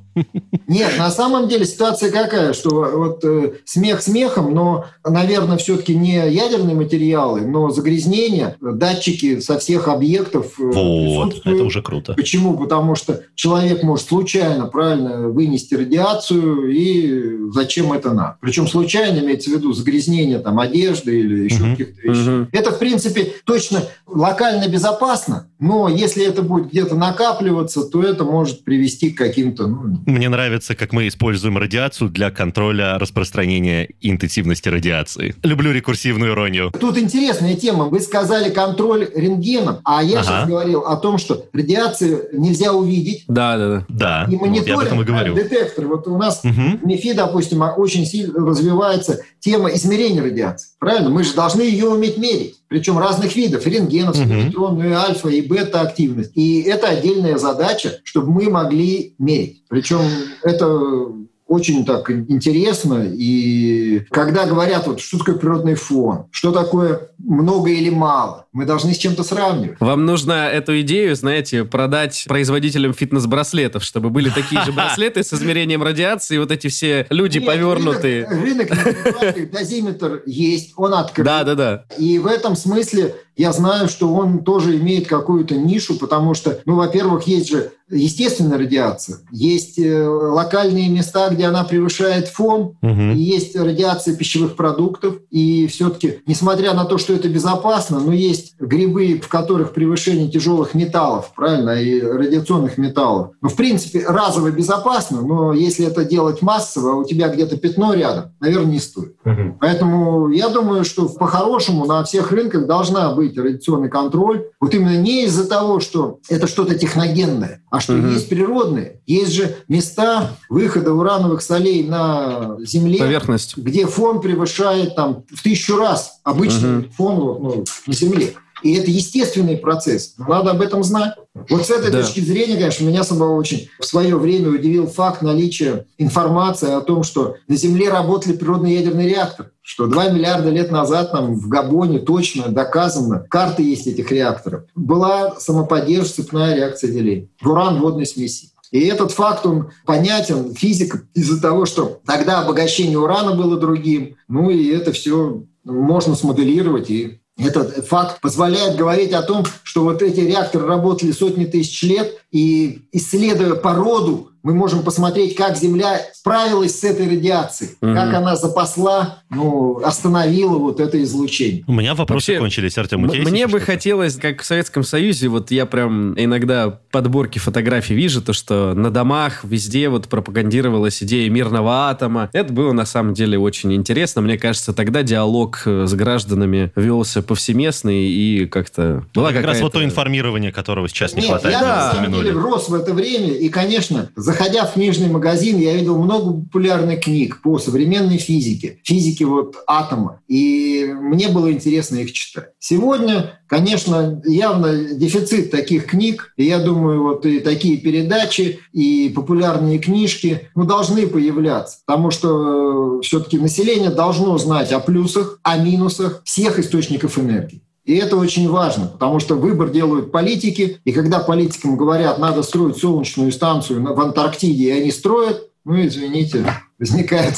Нет, 0.67 0.97
на 0.97 1.09
самом 1.09 1.47
деле 1.47 1.65
ситуация 1.65 2.11
какая, 2.11 2.53
что 2.53 2.69
вот 2.69 3.23
э, 3.23 3.53
смех 3.65 4.01
смехом, 4.01 4.53
но, 4.53 4.85
наверное, 5.05 5.57
все-таки 5.57 5.95
не 5.95 6.15
ядерные 6.29 6.75
материалы, 6.75 7.41
но 7.41 7.69
загрязнение, 7.69 8.55
датчики 8.61 9.39
со 9.39 9.59
всех 9.59 9.87
объектов. 9.87 10.59
Э, 10.59 10.71
вот, 10.73 11.41
это 11.45 11.63
уже 11.63 11.81
круто. 11.81 12.13
Почему? 12.13 12.57
Потому 12.57 12.95
что 12.95 13.23
человек 13.35 13.83
может 13.83 14.07
случайно, 14.07 14.67
правильно, 14.67 15.29
вынести 15.29 15.75
радиацию 15.75 16.69
и 16.71 17.51
зачем 17.51 17.93
это 17.93 18.02
надо. 18.11 18.37
Причем 18.41 18.67
случайно 18.67 19.19
имеется 19.19 19.49
в 19.49 19.53
виду 19.53 19.73
загрязнение 19.73 20.39
там, 20.39 20.59
одежды 20.59 21.19
или 21.19 21.45
еще 21.45 21.63
uh-huh. 21.63 21.71
каких-то 21.71 22.01
вещей. 22.01 22.27
Uh-huh. 22.27 22.47
Это, 22.51 22.71
в 22.71 22.79
принципе, 22.79 23.33
точно 23.45 23.83
локально 24.07 24.67
безопасно, 24.67 25.47
но 25.59 25.89
если 25.89 26.25
это 26.25 26.41
будет 26.41 26.69
где-то 26.71 26.95
накапливаться, 26.95 27.83
то 27.83 28.03
это 28.03 28.23
может 28.23 28.63
привести 28.63 29.11
к 29.11 29.17
каким-то... 29.17 29.67
Ну... 29.67 29.99
Мне 30.05 30.29
нравится, 30.29 30.75
как 30.75 30.93
мы 30.93 31.07
используем 31.07 31.57
радиацию 31.57 32.09
для 32.09 32.31
контроля 32.31 32.97
распространения 32.99 33.89
интенсивности 34.01 34.69
радиации. 34.69 35.35
Люблю 35.43 35.71
рекурсивную 35.71 36.33
иронию. 36.33 36.71
Тут 36.79 36.97
интересная 36.97 37.55
тема. 37.55 37.85
Вы 37.85 37.99
сказали 37.99 38.49
контроль 38.49 39.09
рентгеном, 39.15 39.79
а 39.83 40.03
я 40.03 40.19
ага. 40.19 40.23
сейчас 40.23 40.47
говорил 40.47 40.81
о 40.81 40.95
том, 40.97 41.17
что 41.17 41.45
радиацию 41.53 42.29
нельзя 42.33 42.73
увидеть. 42.73 43.23
Да, 43.27 43.57
да, 43.57 43.85
да. 43.89 44.03
Да, 44.03 44.27
и 44.29 44.35
мониторинг, 44.35 44.57
вот 44.57 44.67
я 44.67 44.75
об 44.75 44.81
этом 44.81 45.01
и 45.01 45.05
говорю. 45.05 45.35
детектор. 45.35 45.87
Вот 45.87 46.07
у 46.07 46.17
нас 46.17 46.41
угу. 46.43 46.51
в 46.51 46.85
МИФИ, 46.85 47.13
допустим, 47.13 47.63
очень 47.77 47.92
сильно 48.05 48.33
развивается 48.45 49.19
тема 49.39 49.73
измерения 49.73 50.23
радиации. 50.23 50.69
Правильно? 50.79 51.09
Мы 51.09 51.23
же 51.23 51.33
должны 51.33 51.61
ее 51.61 51.87
уметь 51.89 52.17
мерить. 52.17 52.55
Причем 52.67 52.97
разных 52.97 53.35
видов. 53.35 53.65
Рентгеновскую, 53.65 54.27
угу. 54.27 54.35
нейтронную, 54.35 54.99
альфа 54.99 55.29
и 55.29 55.41
бета-активность. 55.41 56.31
И 56.35 56.61
это 56.61 56.87
отдельная 56.87 57.37
задача, 57.37 57.99
чтобы 58.03 58.31
мы 58.31 58.49
могли 58.49 59.15
мерить. 59.19 59.63
Причем 59.69 60.01
это 60.41 61.13
очень 61.47 61.85
так 61.85 62.09
интересно. 62.09 63.05
И 63.05 64.01
когда 64.09 64.45
говорят, 64.45 64.87
вот, 64.87 64.99
что 64.99 65.19
такое 65.19 65.35
природный 65.35 65.75
фон, 65.75 66.25
что 66.31 66.51
такое 66.51 67.11
много 67.19 67.69
или 67.69 67.89
мало, 67.89 68.42
мы 68.53 68.65
должны 68.65 68.93
с 68.93 68.97
чем-то 68.97 69.23
сравнивать. 69.23 69.79
Вам 69.79 70.05
нужно 70.05 70.47
эту 70.47 70.79
идею, 70.81 71.15
знаете, 71.15 71.65
продать 71.65 72.25
производителям 72.27 72.93
фитнес-браслетов, 72.93 73.83
чтобы 73.83 74.09
были 74.09 74.29
такие 74.29 74.63
же 74.63 74.71
браслеты 74.73 75.23
с 75.23 75.33
измерением 75.33 75.83
радиации, 75.83 76.37
вот 76.37 76.51
эти 76.51 76.67
все 76.67 77.07
люди 77.09 77.39
Нет, 77.39 77.47
повернутые. 77.47 78.27
Рынок, 78.27 78.69
рынок 78.69 79.51
дозиметр 79.51 80.21
есть, 80.25 80.73
он 80.77 80.93
открыт. 80.93 81.25
Да, 81.25 81.43
да, 81.43 81.55
да. 81.55 81.85
И 81.97 82.19
в 82.19 82.27
этом 82.27 82.55
смысле 82.55 83.15
я 83.35 83.51
знаю, 83.51 83.87
что 83.87 84.13
он 84.13 84.43
тоже 84.43 84.77
имеет 84.77 85.07
какую-то 85.07 85.55
нишу, 85.55 85.97
потому 85.97 86.35
что, 86.35 86.59
ну, 86.65 86.75
во-первых, 86.75 87.27
есть 87.27 87.49
же 87.49 87.71
естественная 87.89 88.57
радиация, 88.57 89.17
есть 89.31 89.79
э, 89.79 90.07
локальные 90.07 90.89
места, 90.89 91.29
где 91.29 91.45
она 91.45 91.63
превышает 91.63 92.27
фон, 92.27 92.77
и 92.81 93.17
есть 93.17 93.55
радиация 93.55 94.15
пищевых 94.15 94.55
продуктов, 94.55 95.17
и 95.31 95.67
все-таки, 95.67 96.19
несмотря 96.25 96.73
на 96.73 96.85
то, 96.85 96.97
что 96.97 97.13
это 97.13 97.27
безопасно, 97.27 97.99
но 97.99 98.13
есть 98.13 98.42
грибы, 98.59 99.19
в 99.23 99.27
которых 99.27 99.73
превышение 99.73 100.29
тяжелых 100.29 100.73
металлов, 100.73 101.31
правильно, 101.35 101.71
и 101.71 102.01
радиационных 102.01 102.77
металлов. 102.77 103.31
Ну, 103.41 103.49
в 103.49 103.55
принципе, 103.55 104.05
разово 104.07 104.51
безопасно, 104.51 105.21
но 105.21 105.53
если 105.53 105.85
это 105.85 106.05
делать 106.05 106.41
массово, 106.41 106.91
а 106.93 106.95
у 106.95 107.03
тебя 107.05 107.29
где-то 107.29 107.57
пятно 107.57 107.93
рядом, 107.93 108.31
наверное, 108.39 108.73
не 108.73 108.79
стоит. 108.79 109.15
Поэтому 109.59 110.29
я 110.29 110.49
думаю, 110.49 110.83
что 110.83 111.07
по-хорошему 111.07 111.85
на 111.85 112.03
всех 112.03 112.31
рынках 112.31 112.65
должна 112.67 113.13
быть 113.13 113.37
радиационный 113.37 113.89
контроль. 113.89 114.45
Вот 114.59 114.73
именно 114.73 114.97
не 114.97 115.25
из-за 115.25 115.47
того, 115.47 115.79
что 115.79 116.19
это 116.29 116.47
что-то 116.47 116.75
техногенное, 116.75 117.61
а 117.69 117.79
что 117.79 117.93
Мгм. 117.93 118.13
есть 118.13 118.29
природные. 118.29 119.01
Есть 119.05 119.33
же 119.33 119.55
места 119.67 120.31
выхода 120.49 120.93
урановых 120.93 121.41
солей 121.41 121.87
на 121.87 122.55
Земле, 122.59 122.99
Поверхность. 122.99 123.57
где 123.57 123.85
фон 123.85 124.21
превышает 124.21 124.95
там 124.95 125.23
в 125.31 125.43
тысячу 125.43 125.77
раз 125.77 126.19
обычный 126.23 126.69
Мгм. 126.77 126.91
фон 126.91 127.15
ну, 127.15 127.63
на 127.87 127.93
Земле. 127.93 128.33
И 128.61 128.75
это 128.75 128.89
естественный 128.89 129.57
процесс. 129.57 130.13
Надо 130.17 130.51
об 130.51 130.61
этом 130.61 130.83
знать. 130.85 131.15
Вот 131.49 131.65
с 131.65 131.69
этой 131.69 131.91
Да. 131.91 132.01
точки 132.01 132.21
зрения, 132.21 132.55
конечно, 132.55 132.85
меня 132.85 133.03
самого 133.03 133.35
очень 133.35 133.67
в 133.77 133.85
свое 133.85 134.15
время 134.15 134.49
удивил 134.49 134.87
факт 134.87 135.21
наличия 135.21 135.85
информации 135.97 136.71
о 136.71 136.79
том, 136.79 137.03
что 137.03 137.35
на 137.49 137.57
Земле 137.57 137.89
работали 137.89 138.37
природные 138.37 138.75
ядерные 138.75 139.09
реакторы. 139.09 139.49
Что 139.61 139.87
2 139.87 140.09
миллиарда 140.09 140.49
лет 140.49 140.71
назад 140.71 141.11
там 141.11 141.35
в 141.35 141.49
Габоне 141.49 141.99
точно 141.99 142.47
доказано, 142.47 143.25
карты 143.29 143.63
есть 143.63 143.87
этих 143.87 144.11
реакторов, 144.11 144.63
была 144.75 145.37
самоподдержка 145.39 146.21
цепная 146.21 146.55
реакция 146.55 146.91
деления 146.91 147.27
в 147.41 147.49
уран 147.49 147.79
водной 147.81 148.05
смеси. 148.05 148.49
И 148.71 148.79
этот 148.85 149.11
факт, 149.11 149.45
он 149.45 149.69
понятен 149.85 150.53
физикам 150.55 151.07
из-за 151.13 151.39
того, 151.41 151.65
что 151.65 151.99
тогда 152.05 152.39
обогащение 152.39 152.97
урана 152.97 153.35
было 153.35 153.57
другим. 153.57 154.15
Ну 154.27 154.49
и 154.49 154.67
это 154.69 154.91
все 154.93 155.43
можно 155.63 156.15
смоделировать 156.15 156.89
и 156.89 157.19
этот 157.37 157.87
факт 157.87 158.21
позволяет 158.21 158.77
говорить 158.77 159.11
о 159.13 159.23
том, 159.23 159.45
что 159.63 159.83
вот 159.83 160.01
эти 160.01 160.19
реакторы 160.19 160.67
работали 160.67 161.11
сотни 161.11 161.45
тысяч 161.45 161.81
лет, 161.81 162.23
и 162.31 162.83
исследуя 162.91 163.55
породу, 163.55 164.32
мы 164.43 164.53
можем 164.53 164.83
посмотреть, 164.83 165.35
как 165.35 165.55
Земля 165.57 166.01
справилась 166.13 166.77
с 166.79 166.83
этой 166.83 167.09
радиацией, 167.09 167.71
Мгм. 167.81 167.95
как 167.95 168.13
она 168.13 168.35
запасла, 168.35 169.19
ну, 169.29 169.81
остановила 169.83 170.57
вот 170.57 170.79
это 170.79 171.01
излучение. 171.03 171.63
У 171.67 171.73
меня 171.73 171.95
вопросы 171.95 172.31
Вообще, 172.33 172.39
кончились, 172.39 172.77
Артем. 172.77 173.03
у 173.03 173.13
М- 173.13 173.23
Мне 173.23 173.47
бы 173.47 173.59
хотелось, 173.59 174.15
как 174.15 174.41
в 174.41 174.45
Советском 174.45 174.83
Союзе, 174.83 175.29
вот 175.29 175.49
я 175.51 175.65
прям 175.65 176.13
иногда 176.19 176.69
подборки 176.91 177.39
фотографий 177.39 177.95
вижу, 177.95 178.21
то, 178.21 178.33
что 178.33 178.73
на 178.73 178.91
домах 178.91 179.43
везде 179.43 179.87
вот 179.89 180.07
пропагандировалась 180.09 181.01
идея 181.03 181.29
мирного 181.29 181.89
атома. 181.89 182.29
Это 182.33 182.51
было 182.53 182.73
на 182.73 182.85
самом 182.85 183.13
деле 183.13 183.39
очень 183.39 183.73
интересно. 183.73 184.21
Мне 184.21 184.37
кажется, 184.37 184.73
тогда 184.73 185.03
диалог 185.03 185.61
э, 185.65 185.85
с 185.87 185.93
гражданами 185.93 186.71
велся 186.75 187.21
повсеместный 187.21 188.07
и 188.07 188.45
как-то 188.45 189.05
была 189.13 189.31
как 189.31 189.45
раз 189.45 189.61
вот 189.61 189.73
то 189.73 189.83
информирование, 189.83 190.51
которого 190.51 190.87
сейчас 190.89 191.13
не 191.15 191.21
Нет, 191.21 191.29
хватает. 191.31 191.53
я 191.55 191.61
мы 191.61 191.67
на 191.67 191.91
самом 191.93 192.13
деле 192.13 192.31
рос 192.31 192.69
в 192.69 192.73
это 192.73 192.93
время, 192.93 193.29
и, 193.33 193.49
конечно, 193.49 194.09
заходя 194.33 194.65
в 194.65 194.73
книжный 194.73 195.09
магазин, 195.09 195.59
я 195.59 195.75
видел 195.75 196.01
много 196.01 196.33
популярных 196.33 197.01
книг 197.01 197.39
по 197.43 197.59
современной 197.59 198.17
физике, 198.17 198.79
физике 198.83 199.25
вот 199.25 199.57
атома, 199.67 200.21
и 200.27 200.91
мне 200.91 201.27
было 201.27 201.51
интересно 201.51 201.97
их 201.97 202.13
читать. 202.13 202.49
Сегодня, 202.57 203.39
конечно, 203.47 204.21
явно 204.25 204.95
дефицит 204.95 205.51
таких 205.51 205.85
книг, 205.85 206.33
и 206.35 206.45
я 206.45 206.57
думаю, 206.57 207.03
вот 207.03 207.27
и 207.27 207.39
такие 207.41 207.77
передачи, 207.77 208.59
и 208.71 209.11
популярные 209.13 209.77
книжки, 209.77 210.49
ну, 210.55 210.65
должны 210.65 211.05
появляться, 211.05 211.77
потому 211.85 212.09
что 212.09 213.01
все-таки 213.01 213.37
население 213.37 213.91
должно 213.91 214.35
знать 214.39 214.71
о 214.71 214.79
плюсах, 214.79 215.39
о 215.43 215.57
минусах 215.57 216.23
всех 216.23 216.57
источников 216.57 217.19
энергии. 217.19 217.62
И 217.85 217.95
это 217.95 218.15
очень 218.15 218.49
важно, 218.49 218.87
потому 218.87 219.19
что 219.19 219.35
выбор 219.35 219.69
делают 219.69 220.11
политики, 220.11 220.79
и 220.85 220.91
когда 220.93 221.19
политикам 221.19 221.75
говорят, 221.75 222.17
надо 222.17 222.41
строить 222.41 222.77
солнечную 222.77 223.31
станцию 223.31 223.83
в 223.83 223.99
Антарктиде, 223.99 224.65
и 224.65 224.71
они 224.71 224.91
строят, 224.91 225.49
ну, 225.65 225.85
извините, 225.85 226.45
возникает 226.79 227.35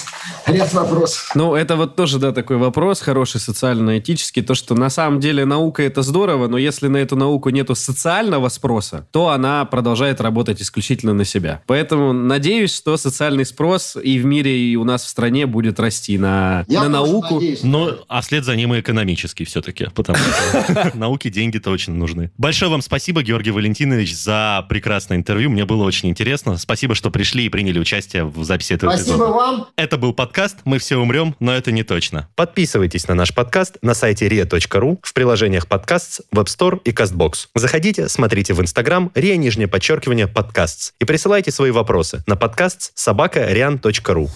ряд 0.48 0.74
вопросов. 0.74 1.32
Ну, 1.36 1.56
это 1.56 1.76
вот 1.76 1.96
тоже, 1.96 2.20
да, 2.20 2.32
такой 2.32 2.58
вопрос, 2.58 3.02
хороший 3.02 3.40
социально-этический, 3.40 4.42
то, 4.42 4.56
что 4.56 4.76
на 4.76 4.90
самом 4.90 5.20
деле 5.20 5.46
наука 5.46 5.84
это 5.84 6.02
здорово, 6.02 6.48
но 6.48 6.58
если 6.58 6.88
на 6.88 6.98
эту 6.98 7.16
науку 7.16 7.50
нету 7.50 7.76
социального 7.76 8.50
спроса, 8.50 9.08
то 9.12 9.30
она 9.30 9.66
продолжает 9.66 10.22
работать 10.22 10.62
исключительно 10.62 11.14
на 11.14 11.26
себя. 11.26 11.62
Поэтому 11.68 12.14
надеюсь, 12.14 12.74
что 12.76 12.98
социальный 12.98 13.46
спрос 13.46 13.98
и 14.02 14.18
в 14.20 14.26
мире, 14.26 14.58
и 14.58 14.76
у 14.76 14.84
нас 14.84 15.04
в 15.04 15.08
стране 15.08 15.46
будет 15.46 15.80
расти 15.80 16.18
на, 16.18 16.66
Я 16.68 16.84
на 16.84 16.90
науку. 16.90 17.36
надеюсь. 17.36 17.64
Ну, 17.64 17.92
а 18.08 18.22
вслед 18.22 18.46
за 18.46 18.56
ним 18.56 18.74
и 18.74 18.80
экономический 18.80 19.46
все-таки, 19.46 19.88
потому 19.94 20.18
что 20.18 20.92
науке 20.96 21.30
деньги-то 21.30 21.70
очень 21.72 21.94
нужны. 21.94 22.32
Большое 22.38 22.72
вам 22.72 22.82
спасибо, 22.82 23.22
Георгий 23.22 23.52
Валентинович, 23.52 24.16
за 24.16 24.66
прекрасное 24.70 25.18
интервью. 25.18 25.50
Мне 25.50 25.66
было 25.66 25.84
очень 25.84 26.10
интересно. 26.10 26.58
Спасибо, 26.58 26.96
что 26.96 27.12
пришли 27.12 27.46
и 27.46 27.50
приняли 27.50 27.80
участие 27.80 28.24
в 28.24 28.44
записи 28.44 28.74
этого 28.74 28.92
Спасибо 29.26 29.38
вам. 29.38 29.68
Это 29.76 29.98
был 29.98 30.14
подкаст 30.14 30.58
«Мы 30.66 30.78
все 30.78 30.98
умрем, 30.98 31.36
но 31.40 31.52
это 31.56 31.72
не 31.72 31.84
точно». 31.84 32.30
Подписывайтесь 32.36 33.08
на 33.08 33.16
наш 33.16 33.34
подкаст 33.34 33.78
на 33.82 33.96
сайте 33.96 34.28
ria.ru, 34.28 35.00
в 35.02 35.14
приложениях 35.14 35.68
подкаст, 35.68 36.22
Web 36.32 36.46
Store 36.46 36.80
и 36.84 36.92
CastBox. 36.92 37.48
Заходите, 37.56 38.08
смотрите 38.08 38.54
в 38.54 38.62
Instagram 38.62 39.12
ria, 39.16 39.36
нижнее 39.36 39.68
подчеркивание, 39.68 40.28
подкаст 40.28 40.94
и 41.00 41.06
присылайте 41.06 41.52
свои 41.52 41.72
вопросы 41.72 42.24
на 42.28 42.36
подкаст 42.36 42.92
собака 42.94 43.52
rian.ru. 43.52 44.30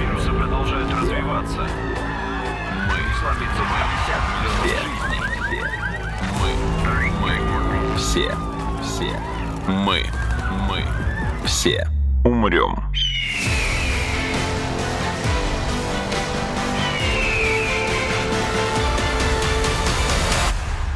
Вирусы 0.00 0.30
продолжают 0.30 0.92
развиваться. 0.92 1.68
Мы. 4.62 4.80
Мы. 6.40 7.40
Мы. 7.40 7.96
Все. 7.98 8.32
Все. 8.84 9.20
Мы. 9.66 10.04
Мы. 10.68 10.84
Все. 11.44 11.88
Умрем. 12.24 13.09